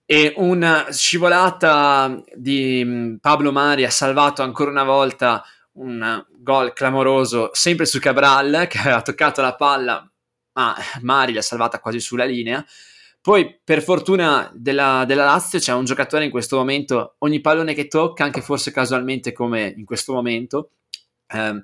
E 0.05 0.33
una 0.37 0.89
scivolata 0.89 2.23
di 2.33 2.81
mm, 2.85 3.15
Pablo 3.17 3.51
Mari 3.51 3.83
ha 3.83 3.89
salvato 3.89 4.41
ancora 4.41 4.71
una 4.71 4.85
volta 4.85 5.43
un 5.73 6.25
gol 6.37 6.71
clamoroso 6.71 7.49
sempre 7.51 7.85
su 7.85 7.99
Cabral 7.99 8.67
che 8.69 8.77
aveva 8.77 9.01
toccato 9.01 9.41
la 9.41 9.55
palla 9.55 10.09
ma 10.53 10.75
Mari 11.01 11.33
l'ha 11.33 11.41
salvata 11.41 11.79
quasi 11.79 11.99
sulla 11.99 12.25
linea 12.25 12.65
poi, 13.21 13.59
per 13.63 13.81
fortuna 13.81 14.49
della, 14.53 15.03
della, 15.05 15.25
Lazio, 15.25 15.59
c'è 15.59 15.73
un 15.73 15.85
giocatore 15.85 16.25
in 16.25 16.31
questo 16.31 16.57
momento, 16.57 17.15
ogni 17.19 17.41
pallone 17.41 17.73
che 17.73 17.87
tocca, 17.87 18.23
anche 18.23 18.41
forse 18.41 18.71
casualmente 18.71 19.33
come 19.33 19.73
in 19.75 19.85
questo 19.85 20.13
momento, 20.13 20.71
ehm, 21.27 21.61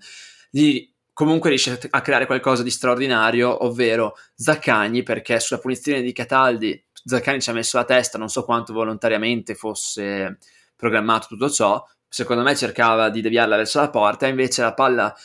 gli, 0.49 0.91
comunque 1.13 1.49
riesce 1.49 1.79
a 1.89 2.01
creare 2.01 2.25
qualcosa 2.25 2.63
di 2.63 2.69
straordinario, 2.69 3.65
ovvero 3.65 4.15
Zaccagni, 4.35 5.03
perché 5.03 5.39
sulla 5.39 5.59
punizione 5.59 6.01
di 6.01 6.11
Cataldi 6.11 6.83
Zaccagni 7.05 7.39
ci 7.39 7.51
ha 7.51 7.53
messo 7.53 7.77
la 7.77 7.85
testa, 7.85 8.17
non 8.17 8.29
so 8.29 8.43
quanto 8.43 8.73
volontariamente 8.73 9.53
fosse 9.53 10.39
programmato 10.75 11.27
tutto 11.27 11.49
ciò, 11.51 11.85
secondo 12.09 12.41
me 12.41 12.55
cercava 12.55 13.09
di 13.09 13.21
deviarla 13.21 13.55
verso 13.57 13.79
la 13.79 13.91
porta, 13.91 14.25
invece 14.25 14.63
la 14.63 14.73
palla 14.73 15.15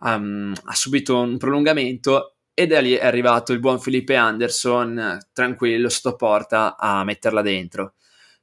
um, 0.00 0.52
ha 0.64 0.74
subito 0.74 1.20
un 1.20 1.38
prolungamento 1.38 2.37
e 2.58 2.66
da 2.66 2.80
lì 2.80 2.94
è 2.94 3.06
arrivato 3.06 3.52
il 3.52 3.60
buon 3.60 3.78
Felipe 3.78 4.16
Anderson, 4.16 5.16
tranquillo, 5.32 5.88
sto 5.88 6.16
porta 6.16 6.76
a 6.76 7.04
metterla 7.04 7.40
dentro. 7.40 7.92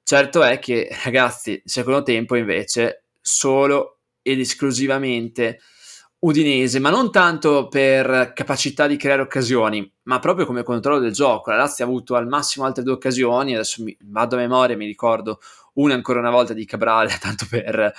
Certo 0.04 0.42
è 0.42 0.58
che, 0.58 0.88
ragazzi, 1.04 1.62
secondo 1.66 2.02
tempo 2.02 2.38
invece 2.38 3.08
solo 3.20 3.98
ed 4.22 4.40
esclusivamente 4.40 5.60
Udinese, 6.20 6.80
ma 6.80 6.90
non 6.90 7.12
tanto 7.12 7.68
per 7.68 8.32
capacità 8.34 8.88
di 8.88 8.96
creare 8.96 9.22
occasioni, 9.22 9.92
ma 10.04 10.20
proprio 10.20 10.46
come 10.46 10.64
controllo 10.64 11.00
del 11.00 11.12
gioco. 11.12 11.50
La 11.50 11.58
Lazio 11.58 11.84
ha 11.84 11.88
avuto 11.90 12.16
al 12.16 12.26
massimo 12.26 12.64
altre 12.66 12.84
due 12.84 12.94
occasioni, 12.94 13.54
adesso 13.54 13.84
mi 13.84 13.98
vado 14.00 14.38
a 14.38 14.40
memoria, 14.40 14.78
mi 14.78 14.86
ricordo 14.86 15.42
una 15.74 15.94
ancora 15.94 16.20
una 16.20 16.32
volta 16.32 16.54
di 16.54 16.64
Cabral, 16.64 17.12
tanto 17.20 17.46
per, 17.50 17.94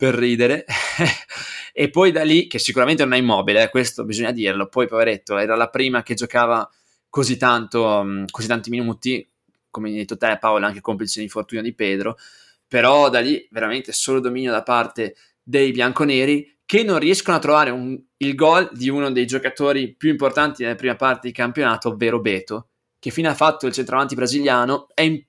per 0.00 0.14
ridere. 0.14 0.64
e 1.74 1.90
poi 1.90 2.10
da 2.10 2.22
lì, 2.22 2.46
che 2.46 2.58
sicuramente 2.58 3.04
non 3.04 3.12
è 3.12 3.18
immobile, 3.18 3.64
eh, 3.64 3.68
questo 3.68 4.06
bisogna 4.06 4.32
dirlo, 4.32 4.66
poi 4.66 4.86
poveretto, 4.86 5.36
era 5.36 5.54
la 5.56 5.68
prima 5.68 6.02
che 6.02 6.14
giocava 6.14 6.66
così 7.10 7.36
tanto, 7.36 8.02
mm, 8.02 8.24
così 8.30 8.46
tanti 8.46 8.70
minuti, 8.70 9.28
come 9.70 9.90
hai 9.90 9.96
detto 9.96 10.16
te 10.16 10.38
Paolo, 10.40 10.64
anche 10.64 10.80
complice 10.80 11.20
l'infortunio 11.20 11.62
di 11.62 11.74
Pedro, 11.74 12.16
però 12.66 13.10
da 13.10 13.20
lì 13.20 13.46
veramente 13.50 13.92
solo 13.92 14.20
dominio 14.20 14.50
da 14.50 14.62
parte 14.62 15.16
dei 15.42 15.70
bianconeri 15.70 16.60
che 16.64 16.82
non 16.82 16.98
riescono 16.98 17.36
a 17.36 17.40
trovare 17.40 17.68
un, 17.68 18.00
il 18.16 18.34
gol 18.34 18.70
di 18.72 18.88
uno 18.88 19.12
dei 19.12 19.26
giocatori 19.26 19.94
più 19.94 20.08
importanti 20.08 20.62
nella 20.62 20.76
prima 20.76 20.96
parte 20.96 21.26
di 21.26 21.34
campionato, 21.34 21.90
ovvero 21.90 22.20
Beto, 22.20 22.68
che 22.98 23.10
fino 23.10 23.28
ha 23.28 23.34
fatto 23.34 23.66
il 23.66 23.74
centravanti 23.74 24.14
brasiliano, 24.14 24.86
è 24.94 25.02
in, 25.02 25.22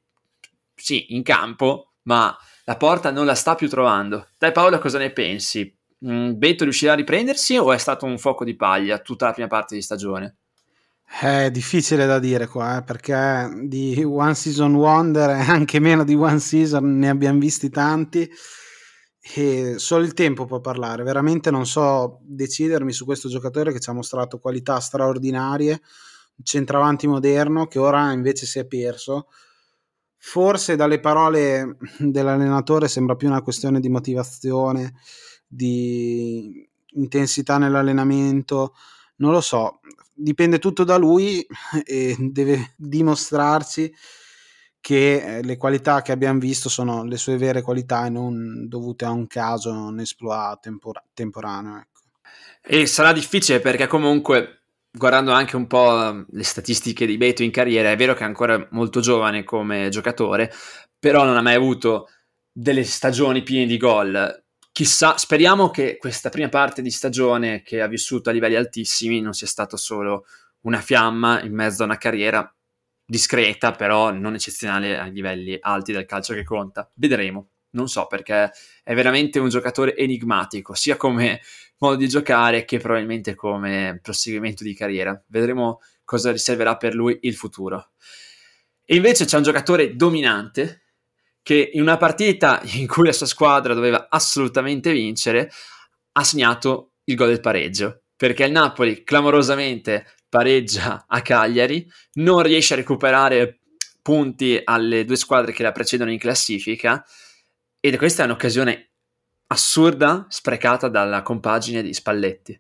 sì, 0.76 1.13
in 1.13 1.24
campo, 1.24 1.95
ma 2.03 2.34
la 2.72 2.78
porta 2.78 3.11
non 3.11 3.26
la 3.26 3.36
sta 3.36 3.55
più 3.55 3.67
trovando. 3.67 4.30
Te 4.38 4.53
Paolo 4.53 4.80
cosa 4.80 4.97
ne 4.97 5.11
pensi? 5.11 5.78
Mm, 6.05 6.38
Beto 6.38 6.63
riuscirà 6.63 6.93
a 6.93 6.95
riprendersi 6.95 7.57
o 7.57 7.74
è 7.74 7.78
stato 7.78 8.05
un 8.05 8.17
fuoco 8.17 8.45
di 8.45 8.55
paglia 8.55 8.99
tutta 8.99 9.26
la 9.26 9.34
prima 9.34 9.49
parte 9.49 9.76
di 9.76 9.82
stagione? 9.82 10.38
È 11.03 11.51
difficile 11.51 12.05
da 12.05 12.17
dire 12.17 12.47
qua, 12.47 12.78
eh, 12.78 12.84
perché 12.84 13.49
di 13.63 14.01
One 14.01 14.34
Season 14.34 14.74
Wonder 14.74 15.32
e 15.32 15.41
anche 15.41 15.80
meno 15.80 16.05
di 16.05 16.15
One 16.15 16.39
Season 16.39 16.97
ne 16.97 17.09
abbiamo 17.09 17.39
visti 17.39 17.69
tanti 17.69 18.32
e 19.19 19.74
solo 19.78 20.05
il 20.05 20.13
tempo 20.13 20.45
può 20.45 20.61
parlare. 20.61 21.03
Veramente 21.03 21.51
non 21.51 21.65
so 21.65 22.19
decidermi 22.22 22.93
su 22.93 23.03
questo 23.03 23.28
giocatore 23.28 23.74
che 23.74 23.82
ci 23.82 23.89
ha 23.89 23.93
mostrato 23.93 24.39
qualità 24.39 24.80
straordinarie, 24.80 25.82
centravanti 26.41 27.05
moderno 27.05 27.67
che 27.67 27.80
ora 27.80 28.13
invece 28.13 28.45
si 28.45 28.59
è 28.59 28.65
perso 28.65 29.28
Forse 30.24 30.76
dalle 30.76 30.99
parole 30.99 31.78
dell'allenatore 31.97 32.88
sembra 32.88 33.15
più 33.15 33.28
una 33.28 33.41
questione 33.41 33.80
di 33.80 33.89
motivazione, 33.89 34.93
di 35.47 36.69
intensità 36.93 37.57
nell'allenamento, 37.57 38.76
non 39.15 39.32
lo 39.32 39.41
so, 39.41 39.80
dipende 40.13 40.59
tutto 40.59 40.84
da 40.84 40.97
lui 40.97 41.43
e 41.84 42.15
deve 42.19 42.74
dimostrarci 42.78 43.91
che 44.80 45.38
eh, 45.38 45.43
le 45.43 45.57
qualità 45.57 46.03
che 46.03 46.11
abbiamo 46.11 46.39
visto 46.39 46.69
sono 46.69 47.03
le 47.03 47.17
sue 47.17 47.38
vere 47.38 47.63
qualità 47.63 48.05
e 48.05 48.09
non 48.09 48.67
dovute 48.67 49.05
a 49.05 49.09
un 49.09 49.26
caso, 49.26 49.72
un 49.72 49.99
esploit 49.99 50.59
tempora- 50.59 51.03
temporaneo. 51.15 51.78
Ecco. 51.78 52.01
E 52.61 52.86
sarà 52.86 53.11
difficile 53.11 53.59
perché 53.59 53.88
comunque 53.88 54.61
guardando 54.92 55.32
anche 55.32 55.56
un 55.56 55.68
po' 55.68 56.08
ehm, 56.08 56.26
le 56.32 56.44
statistiche 56.44 57.06
di 57.06 57.18
Beto 57.18 57.44
in 57.44 57.52
carriera, 57.52 57.92
è 57.92 57.96
vero 57.96 58.14
che 58.14 58.22
è 58.22 58.28
ancora 58.28 58.68
molto 58.72 59.00
giovane 59.00 59.44
come 59.44 59.89
giocatore, 59.89 60.52
però 61.00 61.24
non 61.24 61.38
ha 61.38 61.42
mai 61.42 61.56
avuto 61.56 62.10
delle 62.52 62.84
stagioni 62.84 63.44
piene 63.44 63.66
di 63.66 63.78
gol. 63.78 64.44
Chissà, 64.72 65.18
speriamo 65.18 65.70
che 65.70 65.98
questa 65.98 66.30
prima 66.30 66.50
parte 66.50 66.82
di 66.82 66.92
stagione 66.92 67.62
che 67.62 67.82
ha 67.82 67.88
vissuto 67.88 68.30
a 68.30 68.34
livelli 68.34 68.56
altissimi 68.56 69.22
non 69.22 69.34
sia 69.34 69.48
stato 69.48 69.78
solo 69.78 70.26
una 70.62 70.80
fiamma 70.80 71.42
in 71.42 71.54
mezzo 71.54 71.82
a 71.82 71.86
una 71.86 71.98
carriera 71.98 72.54
discreta, 73.06 73.72
però 73.72 74.12
non 74.12 74.36
eccezionale 74.36 74.98
ai 74.98 75.12
livelli 75.12 75.58
alti 75.60 75.92
del 75.92 76.06
calcio 76.06 76.34
che 76.34 76.44
conta. 76.44 76.89
Vedremo. 76.96 77.50
Non 77.72 77.88
so 77.88 78.07
perché 78.07 78.51
è 78.84 78.93
veramente 78.93 79.39
un 79.39 79.49
giocatore 79.49 79.95
enigmatico, 79.95 80.74
sia 80.74 80.97
come 80.97 81.41
modo 81.78 81.95
di 81.95 82.07
giocare 82.07 82.65
che 82.65 82.80
probabilmente 82.80 83.36
come 83.36 83.99
proseguimento 84.01 84.63
di 84.63 84.76
carriera. 84.76 85.22
Vedremo 85.28 85.80
cosa 86.03 86.32
riserverà 86.32 86.78
per 86.78 86.93
lui 86.93 87.17
il 87.22 87.36
futuro. 87.36 87.91
E 88.86 88.95
invece 88.95 89.26
c'è 89.26 89.38
un 89.38 89.43
giocatore 89.43 89.95
dominante 89.95 90.84
che 91.41 91.72
in 91.74 91.82
una 91.82 91.97
partita 91.97 92.61
in 92.74 92.88
cui 92.88 93.05
la 93.05 93.13
sua 93.13 93.26
squadra 93.26 93.74
doveva 93.74 94.07
assolutamente 94.09 94.91
vincere 94.91 95.49
ha 96.13 96.24
segnato 96.24 96.91
il 97.05 97.15
gol 97.15 97.30
del 97.30 97.39
pareggio 97.39 98.01
perché 98.22 98.43
il 98.43 98.51
Napoli 98.51 99.03
clamorosamente 99.03 100.05
pareggia 100.30 101.05
a 101.07 101.24
Cagliari, 101.24 101.89
non 102.13 102.43
riesce 102.43 102.74
a 102.74 102.78
recuperare 102.78 103.61
punti 103.99 104.61
alle 104.63 105.05
due 105.05 105.15
squadre 105.15 105.53
che 105.53 105.63
la 105.63 105.72
precedono 105.72 106.11
in 106.11 106.19
classifica 106.19 107.03
ed 107.82 107.98
questa 107.98 108.22
è 108.22 108.26
un'occasione 108.26 108.92
assurda 109.48 110.28
sprecata 110.30 110.88
dalla 110.88 111.24
compagine 111.24 111.82
di 111.82 111.94
Spalletti. 111.94 112.58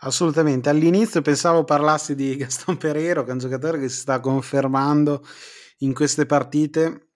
Assolutamente, 0.00 0.70
all'inizio 0.70 1.20
pensavo 1.20 1.64
parlassi 1.64 2.14
di 2.14 2.34
Gaston 2.36 2.78
Pereiro, 2.78 3.22
che 3.22 3.28
è 3.28 3.32
un 3.32 3.38
giocatore 3.38 3.78
che 3.78 3.88
si 3.90 3.98
sta 3.98 4.20
confermando 4.20 5.22
in 5.78 5.92
queste 5.92 6.24
partite, 6.24 7.08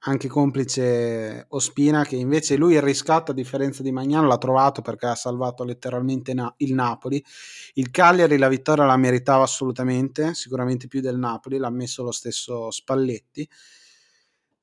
anche 0.00 0.26
complice 0.26 1.46
Ospina, 1.50 2.04
che 2.04 2.16
invece 2.16 2.56
lui 2.56 2.74
il 2.74 2.82
riscatto 2.82 3.30
a 3.30 3.34
differenza 3.34 3.84
di 3.84 3.92
Magnano 3.92 4.26
l'ha 4.26 4.38
trovato 4.38 4.82
perché 4.82 5.06
ha 5.06 5.14
salvato 5.14 5.62
letteralmente 5.62 6.34
na- 6.34 6.52
il 6.58 6.74
Napoli. 6.74 7.24
Il 7.74 7.90
Cagliari 7.92 8.38
la 8.38 8.48
vittoria 8.48 8.84
la 8.84 8.96
meritava 8.96 9.44
assolutamente, 9.44 10.34
sicuramente 10.34 10.88
più 10.88 11.00
del 11.00 11.16
Napoli, 11.16 11.58
l'ha 11.58 11.70
messo 11.70 12.02
lo 12.02 12.12
stesso 12.12 12.72
Spalletti. 12.72 13.48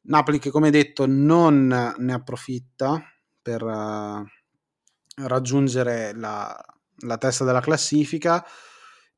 Napoli 0.04 0.40
che 0.40 0.50
come 0.50 0.70
detto 0.70 1.06
non 1.06 1.68
ne 1.98 2.14
approfitta, 2.14 3.02
per 3.44 3.62
uh, 3.62 4.26
raggiungere 5.28 6.14
la, 6.16 6.58
la, 7.00 7.18
testa 7.18 7.44
della 7.44 7.60
classifica. 7.60 8.44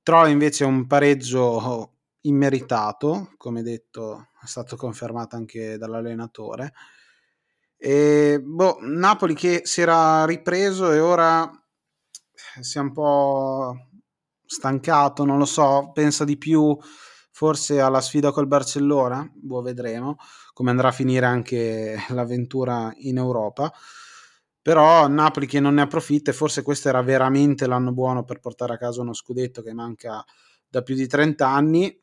Trova 0.02 0.28
invece 0.28 0.66
un 0.66 0.88
pareggio 0.88 1.94
immeritato, 2.22 3.34
come 3.38 3.62
detto, 3.62 4.30
è 4.42 4.46
stato 4.46 4.76
confermato 4.76 5.36
anche 5.36 5.78
dall'allenatore. 5.78 6.74
E, 7.78 8.42
boh, 8.44 8.78
Napoli 8.82 9.36
che 9.36 9.62
si 9.64 9.82
era 9.82 10.26
ripreso 10.26 10.92
e 10.92 11.00
ora 11.00 11.50
si 12.60 12.78
è 12.78 12.82
un 12.82 12.92
po' 12.92 13.90
stancato, 14.46 15.24
non 15.24 15.38
lo 15.38 15.46
so, 15.46 15.92
pensa 15.94 16.24
di 16.24 16.38
più 16.38 16.78
forse 17.32 17.82
alla 17.82 18.02
sfida 18.02 18.32
col 18.32 18.48
Barcellona, 18.48 19.30
boh, 19.34 19.62
vedremo 19.62 20.18
come 20.56 20.70
andrà 20.70 20.88
a 20.88 20.94
finire 20.94 21.26
anche 21.26 21.98
l'avventura 22.10 22.94
in 23.00 23.18
Europa. 23.18 23.72
Però 24.62 25.06
Napoli 25.08 25.46
che 25.46 25.60
non 25.60 25.76
ne 25.76 25.82
approfitta 25.82 26.32
e 26.32 26.34
forse 26.34 26.64
questo 26.64 26.88
era 26.88 27.02
veramente 27.04 27.68
l'anno 27.68 27.92
buono 27.92 28.24
per 28.24 28.40
portare 28.40 28.74
a 28.74 28.78
casa 28.78 29.02
uno 29.02 29.14
scudetto 29.14 29.62
che 29.62 29.74
manca 29.74 30.24
da 30.68 30.82
più 30.82 30.96
di 30.96 31.08
30 31.08 31.46
anni, 31.48 32.02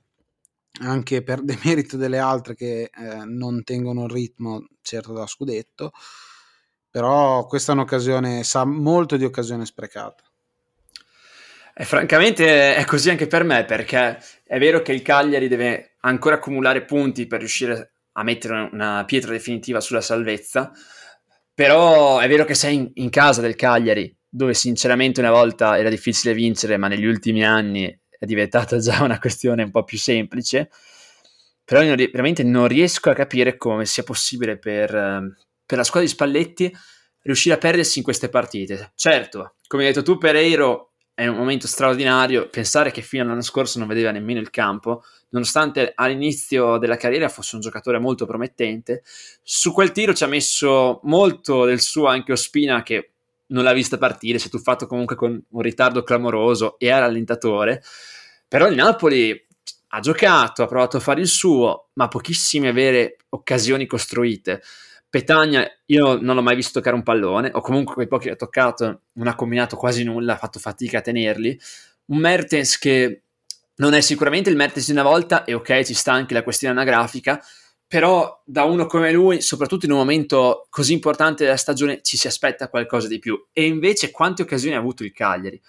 anche 0.83 1.23
per 1.23 1.41
demerito 1.43 1.97
delle 1.97 2.19
altre 2.19 2.55
che 2.55 2.91
eh, 2.95 3.25
non 3.25 3.65
tengono 3.65 4.05
il 4.05 4.11
ritmo 4.11 4.67
certo 4.83 5.15
da 5.15 5.27
scudetto, 5.27 5.93
però 6.91 7.47
questa 7.47 7.73
è 7.73 7.75
un'occasione, 7.75 8.45
sa 8.45 8.67
molto 8.67 9.17
di 9.17 9.25
occasione 9.25 9.65
sprecata. 9.65 10.23
E 11.75 11.85
francamente 11.87 12.75
è 12.77 12.85
così 12.85 13.09
anche 13.09 13.27
per 13.27 13.45
me, 13.45 13.65
perché 13.65 14.23
è 14.45 14.59
vero 14.59 14.83
che 14.83 14.93
il 14.93 15.01
Cagliari 15.01 15.49
deve 15.49 15.95
ancora 16.01 16.35
accumulare 16.35 16.85
punti 16.85 17.27
per 17.27 17.39
riuscire 17.39 17.92
a 18.13 18.23
mettere 18.23 18.69
una 18.73 19.05
pietra 19.07 19.31
definitiva 19.31 19.81
sulla 19.81 20.01
salvezza, 20.01 20.71
però 21.55 22.19
è 22.19 22.29
vero 22.29 22.45
che 22.45 22.55
sei 22.55 22.75
in, 22.75 22.91
in 22.95 23.11
casa 23.11 23.41
del 23.41 23.57
Cagliari, 23.57 24.15
dove 24.29 24.55
sinceramente 24.55 25.21
una 25.21 25.31
volta 25.31 25.79
era 25.79 25.89
difficile 25.89 26.35
vincere, 26.35 26.77
ma 26.77 26.89
negli 26.89 27.05
ultimi 27.05 27.45
anni 27.45 27.87
è 28.19 28.25
diventata 28.25 28.79
già 28.79 29.03
una 29.03 29.19
questione 29.19 29.63
un 29.63 29.71
po' 29.71 29.85
più 29.85 29.99
semplice. 29.99 30.71
Però 31.65 31.83
io 31.83 31.95
veramente 31.95 32.43
non 32.43 32.67
riesco 32.67 33.11
a 33.11 33.15
capire 33.15 33.57
come 33.57 33.87
sia 33.87 34.03
possibile 34.03 34.59
per, 34.59 34.91
per 35.65 35.79
la 35.79 35.85
squadra 35.85 36.09
di 36.09 36.15
Spalletti 36.15 36.73
riuscire 37.23 37.55
a 37.55 37.59
perdersi 37.59 37.99
in 37.99 38.05
queste 38.05 38.29
partite. 38.29 38.93
Certo, 38.95 39.57
come 39.67 39.87
hai 39.87 39.93
detto 39.93 40.03
tu, 40.03 40.19
Pereiro 40.19 40.92
è 41.15 41.27
un 41.27 41.37
momento 41.37 41.67
straordinario. 41.67 42.49
Pensare 42.49 42.91
che 42.91 43.03
fino 43.03 43.23
all'anno 43.23 43.43
scorso 43.43 43.79
non 43.79 43.89
vedeva 43.89 44.11
nemmeno 44.11 44.41
il 44.41 44.51
campo, 44.51 45.05
nonostante 45.31 45.93
all'inizio 45.95 46.79
della 46.79 46.97
carriera 46.97 47.29
fosse 47.29 47.55
un 47.55 47.61
giocatore 47.61 47.99
molto 47.99 48.27
promettente, 48.27 49.03
su 49.43 49.73
quel 49.73 49.93
tiro 49.93 50.15
ci 50.15 50.25
ha 50.25 50.29
messo 50.29 51.01
molto 51.05 51.65
del 51.65 51.81
suo 51.81 52.07
anche 52.07 52.33
Ospina 52.33 52.83
che 52.83 53.13
non 53.47 53.65
l'ha 53.65 53.73
vista 53.73 53.99
partire, 53.99 54.39
si 54.39 54.49
è 54.49 54.51
tuffato 54.51 54.87
comunque 54.87 55.15
con 55.15 55.43
un 55.47 55.61
ritardo 55.61 56.03
clamoroso 56.03 56.79
e 56.79 56.87
era 56.87 57.05
allentatore. 57.05 57.83
Però 58.49 58.67
il 58.67 58.75
Napoli 58.75 59.47
ha 59.95 60.01
giocato, 60.01 60.63
ha 60.63 60.67
provato 60.67 60.97
a 60.97 61.01
fare 61.01 61.21
il 61.21 61.29
suo, 61.29 61.89
ma 61.95 62.09
pochissime 62.09 62.73
vere 62.73 63.17
occasioni 63.31 63.87
costruite. 63.87 64.63
Petagna, 65.13 65.71
io 65.89 66.19
non 66.19 66.37
l'ho 66.37 66.41
mai 66.41 66.57
visto 66.57 66.79
toccare 66.79 66.97
un 66.97 67.03
pallone, 67.03 67.51
o 67.53 67.61
comunque 67.61 67.93
quei 67.93 68.07
pochi 68.07 68.29
che 68.29 68.33
ha 68.33 68.37
toccato 68.37 69.03
non 69.13 69.27
ha 69.27 69.35
combinato 69.35 69.77
quasi 69.77 70.05
nulla, 70.05 70.33
ha 70.33 70.39
fatto 70.39 70.59
fatica 70.59 70.99
a 70.99 71.01
tenerli. 71.03 71.61
Un 72.07 72.17
Mertens 72.17 72.79
che 72.79 73.25
non 73.75 73.93
è 73.93 74.01
sicuramente 74.01 74.49
il 74.49 74.57
Mertens 74.57 74.87
di 74.87 74.93
una 74.93 75.03
volta, 75.03 75.45
e 75.45 75.53
ok, 75.53 75.83
ci 75.83 75.93
sta 75.93 76.15
anche 76.15 76.33
la 76.33 76.43
questione 76.43 76.73
anagrafica, 76.73 77.45
però 77.87 78.41
da 78.47 78.65
uno 78.65 78.87
come 78.87 79.13
lui, 79.13 79.43
soprattutto 79.43 79.85
in 79.85 79.93
un 79.93 79.99
momento 79.99 80.67
così 80.71 80.95
importante 80.95 81.45
della 81.45 81.59
stagione, 81.59 82.01
ci 82.01 82.17
si 82.17 82.27
aspetta 82.27 82.71
qualcosa 82.71 83.07
di 83.07 83.19
più. 83.19 83.39
E 83.53 83.67
invece 83.67 84.11
quante 84.11 84.41
occasioni 84.41 84.77
ha 84.77 84.79
avuto 84.79 85.05
il 85.05 85.13
Cagliari? 85.13 85.61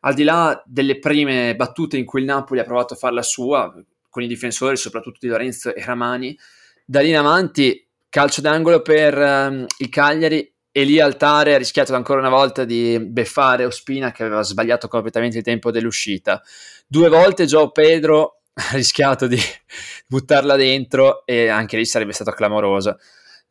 Al 0.00 0.12
di 0.12 0.22
là 0.22 0.62
delle 0.66 0.98
prime 0.98 1.56
battute 1.56 1.96
in 1.96 2.04
cui 2.04 2.20
il 2.20 2.26
Napoli 2.26 2.60
ha 2.60 2.64
provato 2.64 2.92
a 2.92 2.98
farla 2.98 3.22
sua, 3.22 3.74
con 4.10 4.22
i 4.22 4.26
difensori, 4.26 4.76
soprattutto 4.76 5.16
di 5.22 5.28
Lorenzo 5.28 5.74
e 5.74 5.82
Ramani, 5.82 6.38
da 6.84 7.00
lì 7.00 7.08
in 7.08 7.16
avanti 7.16 7.86
calcio 8.12 8.42
d'angolo 8.42 8.82
per 8.82 9.16
um, 9.16 9.64
il 9.78 9.88
Cagliari 9.88 10.46
e 10.70 10.84
lì 10.84 11.00
Altare 11.00 11.54
ha 11.54 11.56
rischiato 11.56 11.94
ancora 11.94 12.20
una 12.20 12.28
volta 12.28 12.66
di 12.66 12.98
beffare 13.00 13.64
Ospina 13.64 14.12
che 14.12 14.24
aveva 14.24 14.42
sbagliato 14.42 14.86
completamente 14.86 15.38
il 15.38 15.42
tempo 15.42 15.70
dell'uscita. 15.70 16.42
Due 16.86 17.08
volte 17.08 17.46
Joe 17.46 17.70
Pedro 17.72 18.42
ha 18.52 18.74
rischiato 18.74 19.26
di 19.26 19.38
buttarla 20.06 20.56
dentro 20.56 21.24
e 21.24 21.48
anche 21.48 21.78
lì 21.78 21.86
sarebbe 21.86 22.12
stato 22.12 22.32
clamoroso. 22.32 22.98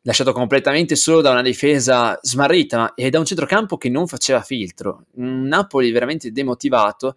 Lasciato 0.02 0.32
completamente 0.32 0.94
solo 0.94 1.22
da 1.22 1.32
una 1.32 1.42
difesa 1.42 2.16
smarrita 2.22 2.94
e 2.94 3.10
da 3.10 3.18
un 3.18 3.24
centrocampo 3.24 3.76
che 3.76 3.88
non 3.88 4.06
faceva 4.06 4.42
filtro. 4.42 5.06
Un 5.14 5.42
Napoli 5.48 5.90
veramente 5.90 6.30
demotivato 6.30 7.16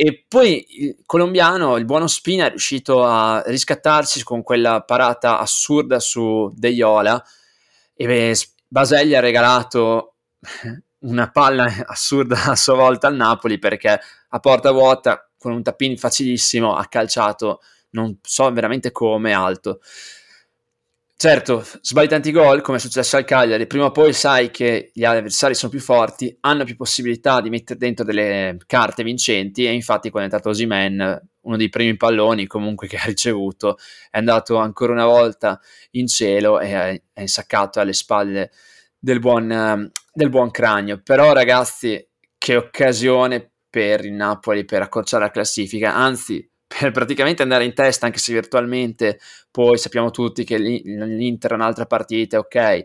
e 0.00 0.24
poi 0.28 0.64
il 0.84 0.98
colombiano, 1.04 1.76
il 1.76 1.84
buono 1.84 2.06
Spina, 2.06 2.46
è 2.46 2.50
riuscito 2.50 3.02
a 3.02 3.42
riscattarsi 3.44 4.22
con 4.22 4.44
quella 4.44 4.82
parata 4.82 5.40
assurda 5.40 5.98
su 5.98 6.52
De 6.54 6.68
Iola 6.68 7.20
e 7.94 8.06
beh, 8.06 8.36
Basegli 8.68 9.16
ha 9.16 9.20
regalato 9.20 10.14
una 11.00 11.28
palla 11.32 11.66
assurda 11.84 12.44
a 12.44 12.54
sua 12.54 12.74
volta 12.74 13.08
al 13.08 13.16
Napoli 13.16 13.58
perché 13.58 13.98
a 14.28 14.38
porta 14.38 14.70
vuota 14.70 15.28
con 15.36 15.50
un 15.50 15.64
tappin 15.64 15.96
facilissimo 15.96 16.76
ha 16.76 16.86
calciato 16.86 17.58
non 17.90 18.20
so 18.22 18.48
veramente 18.52 18.92
come 18.92 19.32
alto 19.32 19.80
Certo, 21.20 21.66
sbagli 21.80 22.06
tanti 22.06 22.30
gol, 22.30 22.60
come 22.60 22.76
è 22.76 22.80
successo 22.80 23.16
al 23.16 23.24
Cagliari, 23.24 23.66
prima 23.66 23.86
o 23.86 23.90
poi 23.90 24.12
sai 24.12 24.52
che 24.52 24.92
gli 24.94 25.02
avversari 25.02 25.52
sono 25.52 25.68
più 25.72 25.80
forti, 25.80 26.36
hanno 26.42 26.62
più 26.62 26.76
possibilità 26.76 27.40
di 27.40 27.50
mettere 27.50 27.76
dentro 27.76 28.04
delle 28.04 28.56
carte 28.68 29.02
vincenti 29.02 29.66
e 29.66 29.72
infatti 29.72 30.10
quando 30.10 30.30
è 30.30 30.32
entrato 30.32 30.50
Osimen, 30.50 31.28
uno 31.40 31.56
dei 31.56 31.68
primi 31.70 31.96
palloni 31.96 32.46
comunque 32.46 32.86
che 32.86 32.98
ha 33.02 33.04
ricevuto, 33.04 33.78
è 34.12 34.18
andato 34.18 34.58
ancora 34.58 34.92
una 34.92 35.06
volta 35.06 35.60
in 35.92 36.06
cielo 36.06 36.60
e 36.60 37.02
è 37.12 37.20
insaccato 37.20 37.80
alle 37.80 37.94
spalle 37.94 38.52
del 38.96 39.18
buon, 39.18 39.90
del 40.12 40.28
buon 40.28 40.52
cranio. 40.52 41.00
Però 41.02 41.32
ragazzi, 41.32 42.00
che 42.38 42.56
occasione 42.56 43.54
per 43.68 44.04
il 44.04 44.12
Napoli 44.12 44.64
per 44.64 44.82
accorciare 44.82 45.24
la 45.24 45.30
classifica, 45.32 45.96
anzi 45.96 46.48
per 46.68 46.92
praticamente 46.92 47.42
andare 47.42 47.64
in 47.64 47.74
testa, 47.74 48.06
anche 48.06 48.18
se 48.18 48.32
virtualmente 48.32 49.18
poi 49.50 49.78
sappiamo 49.78 50.10
tutti 50.10 50.44
che 50.44 50.58
l'Inter 50.58 51.52
è 51.52 51.54
un'altra 51.54 51.86
partita, 51.86 52.38
ok, 52.38 52.84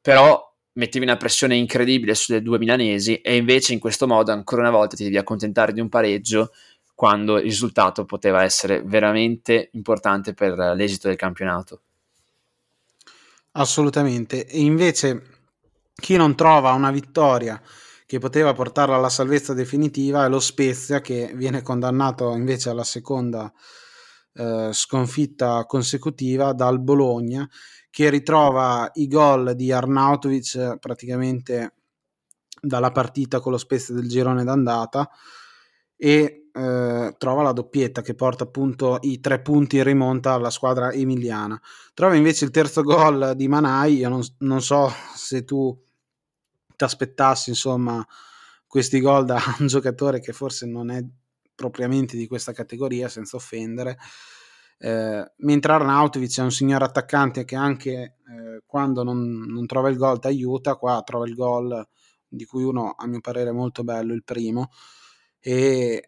però 0.00 0.50
mettevi 0.74 1.04
una 1.04 1.16
pressione 1.16 1.56
incredibile 1.56 2.14
sulle 2.14 2.42
due 2.42 2.58
milanesi 2.58 3.16
e 3.16 3.36
invece 3.36 3.72
in 3.72 3.78
questo 3.78 4.06
modo 4.06 4.32
ancora 4.32 4.62
una 4.62 4.70
volta 4.70 4.96
ti 4.96 5.04
devi 5.04 5.18
accontentare 5.18 5.72
di 5.72 5.80
un 5.80 5.88
pareggio 5.88 6.52
quando 6.94 7.38
il 7.38 7.42
risultato 7.42 8.04
poteva 8.04 8.42
essere 8.42 8.82
veramente 8.84 9.70
importante 9.72 10.34
per 10.34 10.56
l'esito 10.76 11.08
del 11.08 11.16
campionato. 11.16 11.80
Assolutamente. 13.52 14.46
E 14.46 14.60
invece 14.60 15.22
chi 15.94 16.16
non 16.16 16.34
trova 16.36 16.72
una 16.72 16.90
vittoria 16.90 17.60
che 18.12 18.18
poteva 18.18 18.52
portarla 18.52 18.96
alla 18.96 19.08
salvezza 19.08 19.54
definitiva 19.54 20.26
è 20.26 20.28
lo 20.28 20.38
Spezia 20.38 21.00
che 21.00 21.32
viene 21.34 21.62
condannato 21.62 22.34
invece 22.34 22.68
alla 22.68 22.84
seconda 22.84 23.50
eh, 24.34 24.68
sconfitta 24.70 25.64
consecutiva 25.64 26.52
dal 26.52 26.78
Bologna 26.78 27.48
che 27.88 28.10
ritrova 28.10 28.90
i 28.96 29.08
gol 29.08 29.54
di 29.54 29.72
Arnautovic 29.72 30.76
praticamente 30.78 31.76
dalla 32.60 32.90
partita 32.90 33.40
con 33.40 33.52
lo 33.52 33.56
Spezia 33.56 33.94
del 33.94 34.10
girone 34.10 34.44
d'andata 34.44 35.08
e 35.96 36.50
eh, 36.52 37.14
trova 37.16 37.42
la 37.42 37.52
doppietta 37.52 38.02
che 38.02 38.14
porta 38.14 38.44
appunto 38.44 38.98
i 39.00 39.20
tre 39.20 39.40
punti 39.40 39.78
in 39.78 39.84
rimonta 39.84 40.34
alla 40.34 40.50
squadra 40.50 40.92
emiliana. 40.92 41.58
Trova 41.94 42.14
invece 42.14 42.44
il 42.44 42.50
terzo 42.50 42.82
gol 42.82 43.32
di 43.36 43.48
Manai, 43.48 43.96
io 43.96 44.10
non, 44.10 44.20
non 44.40 44.60
so 44.60 44.92
se 45.14 45.44
tu 45.44 45.74
ti 46.82 46.84
aspettassi 46.84 47.50
insomma 47.50 48.04
questi 48.66 49.00
gol 49.00 49.24
da 49.24 49.38
un 49.60 49.66
giocatore 49.68 50.20
che 50.20 50.32
forse 50.32 50.66
non 50.66 50.90
è 50.90 51.04
propriamente 51.54 52.16
di 52.16 52.26
questa 52.26 52.52
categoria, 52.52 53.08
senza 53.08 53.36
offendere. 53.36 53.98
Eh, 54.78 55.32
mentre 55.36 55.72
Arnautovic 55.72 56.38
è 56.38 56.42
un 56.42 56.50
signor 56.50 56.82
attaccante 56.82 57.44
che 57.44 57.54
anche 57.54 57.92
eh, 57.92 58.62
quando 58.66 59.04
non, 59.04 59.44
non, 59.46 59.66
trova 59.66 59.90
il 59.90 59.96
gol 59.96 60.18
ti 60.18 60.26
aiuta, 60.26 60.74
qua 60.74 61.00
trova 61.04 61.26
il 61.26 61.34
gol 61.34 61.86
di 62.26 62.44
cui 62.44 62.64
uno 62.64 62.94
a 62.96 63.06
mio 63.06 63.20
parere 63.20 63.52
molto 63.52 63.84
bello, 63.84 64.12
il 64.12 64.24
primo, 64.24 64.70
e 65.38 66.04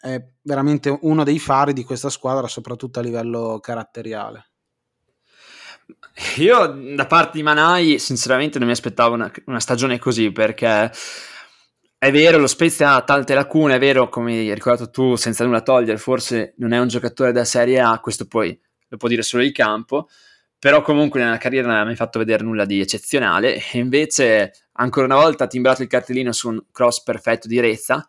è 0.00 0.24
veramente 0.42 0.98
uno 1.02 1.22
dei 1.22 1.38
fari 1.38 1.72
di 1.72 1.84
questa 1.84 2.08
squadra, 2.08 2.48
soprattutto 2.48 2.98
a 2.98 3.02
livello 3.02 3.60
caratteriale. 3.60 4.47
Io 6.36 6.66
da 6.94 7.06
parte 7.06 7.36
di 7.36 7.42
Manai 7.42 7.98
sinceramente 7.98 8.58
non 8.58 8.66
mi 8.66 8.72
aspettavo 8.72 9.14
una, 9.14 9.30
una 9.46 9.60
stagione 9.60 9.98
così 9.98 10.32
perché 10.32 10.90
è 12.00 12.12
vero, 12.12 12.38
lo 12.38 12.46
Spezia 12.46 12.94
ha 12.94 13.02
tante 13.02 13.34
lacune, 13.34 13.74
è 13.74 13.78
vero, 13.78 14.08
come 14.08 14.32
hai 14.32 14.54
ricordato 14.54 14.90
tu, 14.90 15.16
senza 15.16 15.44
nulla 15.44 15.62
togliere, 15.62 15.98
forse 15.98 16.54
non 16.58 16.72
è 16.72 16.78
un 16.78 16.86
giocatore 16.86 17.32
da 17.32 17.44
Serie 17.44 17.80
A, 17.80 17.98
questo 18.00 18.26
poi 18.26 18.58
lo 18.88 18.96
può 18.96 19.08
dire 19.08 19.22
solo 19.22 19.42
il 19.42 19.50
campo, 19.50 20.08
però 20.58 20.80
comunque 20.82 21.20
nella 21.20 21.38
carriera 21.38 21.66
non 21.66 21.76
ha 21.76 21.84
mai 21.84 21.96
fatto 21.96 22.18
vedere 22.18 22.44
nulla 22.44 22.64
di 22.64 22.80
eccezionale 22.80 23.56
e 23.56 23.78
invece 23.78 24.52
ancora 24.72 25.06
una 25.06 25.16
volta 25.16 25.44
ha 25.44 25.48
timbrato 25.48 25.82
il 25.82 25.88
cartellino 25.88 26.32
su 26.32 26.48
un 26.48 26.62
cross 26.70 27.02
perfetto 27.02 27.48
di 27.48 27.58
Rezza 27.60 28.06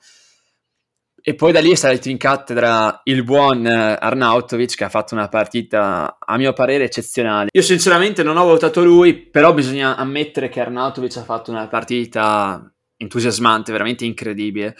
e 1.21 1.35
poi 1.35 1.51
da 1.51 1.59
lì 1.59 1.71
è 1.71 1.75
salito 1.75 2.09
in 2.09 2.17
cattedra 2.17 3.01
il 3.05 3.23
buon 3.23 3.65
eh, 3.65 3.97
Arnautovic 3.99 4.75
che 4.75 4.83
ha 4.83 4.89
fatto 4.89 5.13
una 5.13 5.27
partita 5.27 6.17
a 6.19 6.37
mio 6.37 6.53
parere 6.53 6.85
eccezionale. 6.85 7.49
Io 7.51 7.61
sinceramente 7.61 8.23
non 8.23 8.37
ho 8.37 8.45
votato 8.45 8.83
lui, 8.83 9.15
però 9.15 9.53
bisogna 9.53 9.95
ammettere 9.95 10.49
che 10.49 10.61
Arnautovic 10.61 11.17
ha 11.17 11.23
fatto 11.23 11.51
una 11.51 11.67
partita 11.67 12.71
entusiasmante, 12.97 13.71
veramente 13.71 14.05
incredibile. 14.05 14.75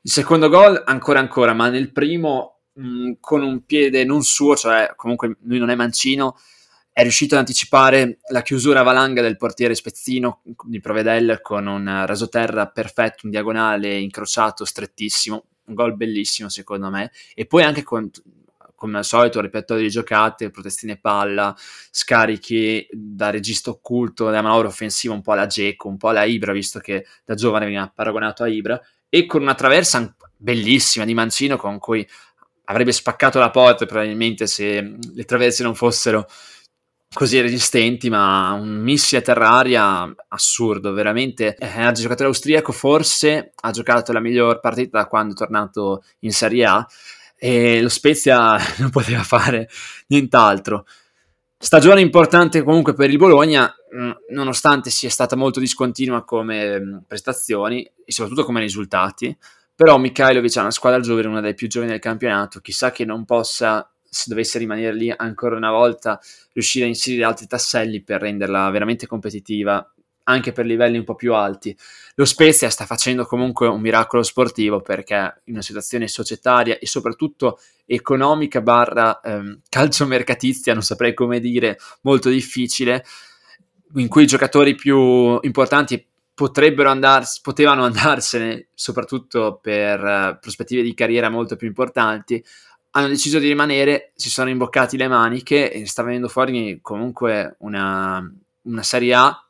Il 0.00 0.10
secondo 0.10 0.48
gol 0.48 0.82
ancora 0.84 1.18
ancora, 1.18 1.52
ma 1.52 1.68
nel 1.68 1.92
primo 1.92 2.60
mh, 2.74 2.82
mm, 2.82 3.12
con 3.20 3.42
un 3.42 3.64
piede 3.64 4.04
non 4.04 4.22
suo, 4.22 4.56
cioè 4.56 4.92
comunque 4.96 5.36
lui 5.42 5.58
non 5.58 5.70
è 5.70 5.74
mancino, 5.74 6.36
è 6.92 7.02
riuscito 7.02 7.34
ad 7.34 7.40
anticipare 7.40 8.18
la 8.30 8.42
chiusura 8.42 8.82
valanga 8.82 9.22
del 9.22 9.36
portiere 9.36 9.74
spezzino 9.74 10.42
di 10.64 10.80
Provedel 10.80 11.40
con 11.42 11.66
un 11.66 12.04
rasoterra 12.06 12.66
perfetto, 12.68 13.20
un 13.24 13.30
diagonale 13.30 13.98
incrociato, 13.98 14.64
strettissimo 14.64 15.44
un 15.68 15.74
gol 15.74 15.96
bellissimo 15.96 16.48
secondo 16.48 16.90
me, 16.90 17.12
e 17.34 17.46
poi 17.46 17.62
anche 17.62 17.82
con, 17.82 18.10
come 18.74 18.98
al 18.98 19.04
solito, 19.04 19.40
ripettore 19.40 19.82
di 19.82 19.90
giocate, 19.90 20.50
protestine 20.50 20.98
palla, 20.98 21.54
scarichi 21.90 22.86
da 22.92 23.30
regista 23.30 23.70
occulto, 23.70 24.30
da 24.30 24.42
manovra 24.42 24.68
offensiva 24.68 25.14
un 25.14 25.22
po' 25.22 25.32
alla 25.32 25.46
Geco, 25.46 25.88
un 25.88 25.96
po' 25.96 26.08
alla 26.08 26.24
Ibra, 26.24 26.52
visto 26.52 26.78
che 26.78 27.06
da 27.24 27.34
giovane 27.34 27.64
veniva 27.64 27.90
paragonato 27.94 28.42
a 28.42 28.48
Ibra, 28.48 28.80
e 29.08 29.26
con 29.26 29.42
una 29.42 29.54
traversa 29.54 30.14
bellissima 30.36 31.04
di 31.04 31.14
Mancino 31.14 31.56
con 31.56 31.78
cui 31.78 32.06
avrebbe 32.70 32.92
spaccato 32.92 33.38
la 33.38 33.50
porta 33.50 33.86
probabilmente 33.86 34.46
se 34.46 34.96
le 35.14 35.24
traverse 35.24 35.62
non 35.62 35.74
fossero 35.74 36.26
così 37.12 37.40
resistenti, 37.40 38.10
ma 38.10 38.52
un 38.52 38.80
missile 38.80 39.22
terraria 39.22 40.12
assurdo, 40.28 40.92
veramente. 40.92 41.54
È 41.54 41.86
un 41.86 41.92
giocatore 41.94 42.28
austriaco, 42.28 42.72
forse 42.72 43.52
ha 43.54 43.70
giocato 43.70 44.12
la 44.12 44.20
miglior 44.20 44.60
partita 44.60 44.98
da 44.98 45.06
quando 45.06 45.34
è 45.34 45.36
tornato 45.36 46.02
in 46.20 46.32
Serie 46.32 46.64
A 46.64 46.86
e 47.38 47.80
lo 47.80 47.88
Spezia 47.88 48.56
non 48.78 48.90
poteva 48.90 49.22
fare 49.22 49.68
nient'altro. 50.08 50.84
Stagione 51.60 52.00
importante 52.00 52.62
comunque 52.62 52.94
per 52.94 53.10
il 53.10 53.16
Bologna, 53.16 53.72
mm, 53.96 54.10
nonostante 54.30 54.90
sia 54.90 55.10
stata 55.10 55.34
molto 55.34 55.58
discontinua 55.58 56.22
come 56.24 56.80
mm, 56.80 56.96
prestazioni 57.06 57.82
e 58.04 58.12
soprattutto 58.12 58.44
come 58.44 58.60
risultati, 58.60 59.36
però 59.74 59.98
Mikhailovic 59.98 60.56
ha 60.56 60.60
una 60.60 60.70
squadra 60.70 61.00
giovane, 61.00 61.26
una 61.26 61.40
delle 61.40 61.54
più 61.54 61.66
giovani 61.68 61.92
del 61.92 62.00
campionato, 62.00 62.60
chissà 62.60 62.92
che 62.92 63.04
non 63.04 63.24
possa, 63.24 63.88
se 64.08 64.24
dovesse 64.28 64.58
rimanere 64.58 64.94
lì 64.94 65.12
ancora 65.14 65.56
una 65.56 65.70
volta, 65.70 66.20
riuscire 66.52 66.84
a 66.84 66.88
inserire 66.88 67.24
altri 67.24 67.46
tasselli 67.46 68.02
per 68.02 68.20
renderla 68.20 68.70
veramente 68.70 69.06
competitiva 69.06 69.92
anche 70.28 70.52
per 70.52 70.66
livelli 70.66 70.98
un 70.98 71.04
po' 71.04 71.14
più 71.14 71.34
alti. 71.34 71.76
Lo 72.14 72.24
Spezia 72.24 72.68
sta 72.68 72.84
facendo 72.84 73.24
comunque 73.24 73.66
un 73.66 73.80
miracolo 73.80 74.22
sportivo 74.22 74.80
perché 74.80 75.40
in 75.44 75.54
una 75.54 75.62
situazione 75.62 76.06
societaria 76.06 76.78
e 76.78 76.86
soprattutto 76.86 77.58
economica 77.86 78.60
barra 78.60 79.20
ehm, 79.20 79.60
calciomercatizia, 79.68 80.74
non 80.74 80.82
saprei 80.82 81.14
come 81.14 81.40
dire, 81.40 81.78
molto 82.02 82.28
difficile, 82.28 83.04
in 83.94 84.08
cui 84.08 84.24
i 84.24 84.26
giocatori 84.26 84.74
più 84.74 85.38
importanti 85.40 86.06
potrebbero 86.34 86.90
andars- 86.90 87.40
potevano 87.40 87.82
andarsene, 87.86 88.68
soprattutto 88.74 89.58
per 89.60 90.00
uh, 90.00 90.38
prospettive 90.38 90.82
di 90.82 90.94
carriera 90.94 91.30
molto 91.30 91.56
più 91.56 91.66
importanti, 91.66 92.44
hanno 92.90 93.08
deciso 93.08 93.38
di 93.38 93.48
rimanere, 93.48 94.12
si 94.14 94.30
sono 94.30 94.50
imboccati 94.50 94.96
le 94.96 95.08
maniche 95.08 95.72
e 95.72 95.86
sta 95.86 96.02
venendo 96.02 96.28
fuori 96.28 96.78
comunque 96.80 97.56
una, 97.60 98.22
una 98.62 98.82
Serie 98.82 99.14
A 99.14 99.46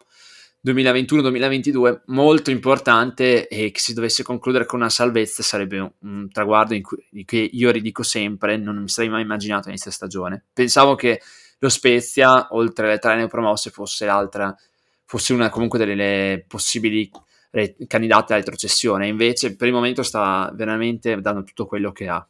2021-2022 0.65 2.03
molto 2.07 2.51
importante 2.51 3.47
e 3.47 3.71
che 3.71 3.79
si 3.79 3.95
dovesse 3.95 4.23
concludere 4.23 4.67
con 4.67 4.81
una 4.81 4.91
salvezza 4.91 5.43
sarebbe 5.43 5.95
un, 6.01 6.29
traguardo 6.31 6.75
in 6.75 6.83
cui, 6.83 6.99
in 7.13 7.25
cui, 7.25 7.51
io 7.53 7.71
ridico 7.71 8.03
sempre, 8.03 8.57
non 8.57 8.77
mi 8.77 8.89
sarei 8.89 9.09
mai 9.09 9.23
immaginato 9.23 9.69
inizio 9.69 9.91
stagione. 9.91 10.45
Pensavo 10.53 10.95
che 10.95 11.21
lo 11.59 11.69
Spezia, 11.69 12.49
oltre 12.51 12.89
alle 12.89 12.99
tre 12.99 13.17
neopromosse, 13.17 13.71
fosse 13.71 14.05
l'altra, 14.07 14.55
fosse 15.05 15.33
una 15.33 15.49
comunque 15.49 15.79
delle 15.79 16.45
possibili 16.47 17.11
re, 17.51 17.77
candidate 17.87 18.33
alla 18.33 18.43
retrocessione, 18.43 19.07
invece 19.07 19.57
per 19.57 19.69
il 19.69 19.75
momento 19.75 20.03
sta 20.03 20.53
veramente 20.55 21.21
dando 21.21 21.45
tutto 21.45 21.67
quello 21.67 21.93
che 21.93 22.09
ha. 22.09 22.29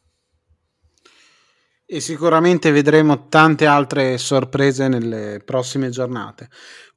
E 1.91 2.01
sicuramente 2.01 2.69
vedremo 2.69 3.29
tante 3.29 3.65
altre 3.65 4.19
sorprese 4.19 4.87
nelle 4.87 5.41
prossime 5.43 5.89
giornate. 5.89 6.47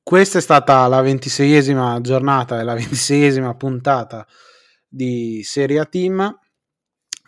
Questa 0.03 0.36
è 0.36 0.43
stata 0.43 0.86
la 0.86 1.01
ventiseiesima 1.01 1.99
giornata 2.03 2.61
e 2.61 2.62
la 2.62 2.74
ventiseiesima 2.74 3.55
puntata 3.55 4.26
di 4.86 5.40
Serie 5.45 5.78
A 5.78 5.86
Team. 5.86 6.38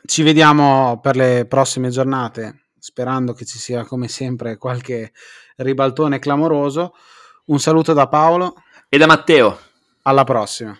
Ci 0.04 0.22
vediamo 0.22 1.00
per 1.00 1.16
le 1.16 1.46
prossime 1.48 1.88
giornate, 1.88 2.66
sperando 2.78 3.32
che 3.32 3.46
ci 3.46 3.58
sia 3.58 3.86
come 3.86 4.08
sempre 4.08 4.58
qualche 4.58 5.14
ribaltone 5.56 6.18
clamoroso. 6.18 6.92
Un 7.46 7.60
saluto 7.60 7.94
da 7.94 8.08
Paolo 8.08 8.56
e 8.90 8.98
da 8.98 9.06
Matteo. 9.06 9.58
Alla 10.02 10.24
prossima. 10.24 10.78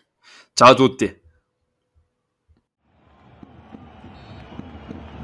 Ciao 0.53 0.73
a 0.73 0.75
tutti. 0.75 1.24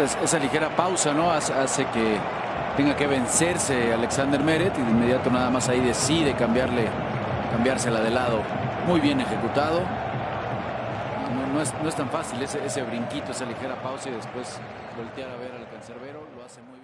Esa 0.00 0.38
ligera 0.38 0.74
pausa 0.74 1.12
no 1.12 1.30
hace, 1.30 1.84
que 1.86 2.18
tenga 2.76 2.96
que 2.96 3.06
vencerse 3.06 3.92
Alexander 3.92 4.40
Meret 4.40 4.76
y 4.78 4.82
de 4.82 4.90
inmediato 4.90 5.30
nada 5.30 5.50
más 5.50 5.68
ahí 5.68 5.80
decide 5.80 6.34
cambiarle, 6.34 6.88
cambiársela 7.52 8.00
de 8.00 8.10
lado. 8.10 8.42
Muy 8.86 9.00
bien 9.00 9.20
ejecutado. 9.20 9.82
No, 11.52 11.60
es, 11.60 11.74
no 11.82 11.88
es, 11.88 11.94
tan 11.94 12.08
fácil 12.08 12.40
ese, 12.42 12.64
ese 12.64 12.82
brinquito, 12.82 13.32
esa 13.32 13.44
ligera 13.44 13.74
pausa 13.82 14.08
y 14.08 14.12
después 14.12 14.58
voltear 14.96 15.30
a 15.30 15.36
ver 15.36 15.52
al 15.52 15.68
cancerbero. 15.68 16.20
Lo 16.36 16.44
hace 16.44 16.62
muy 16.62 16.79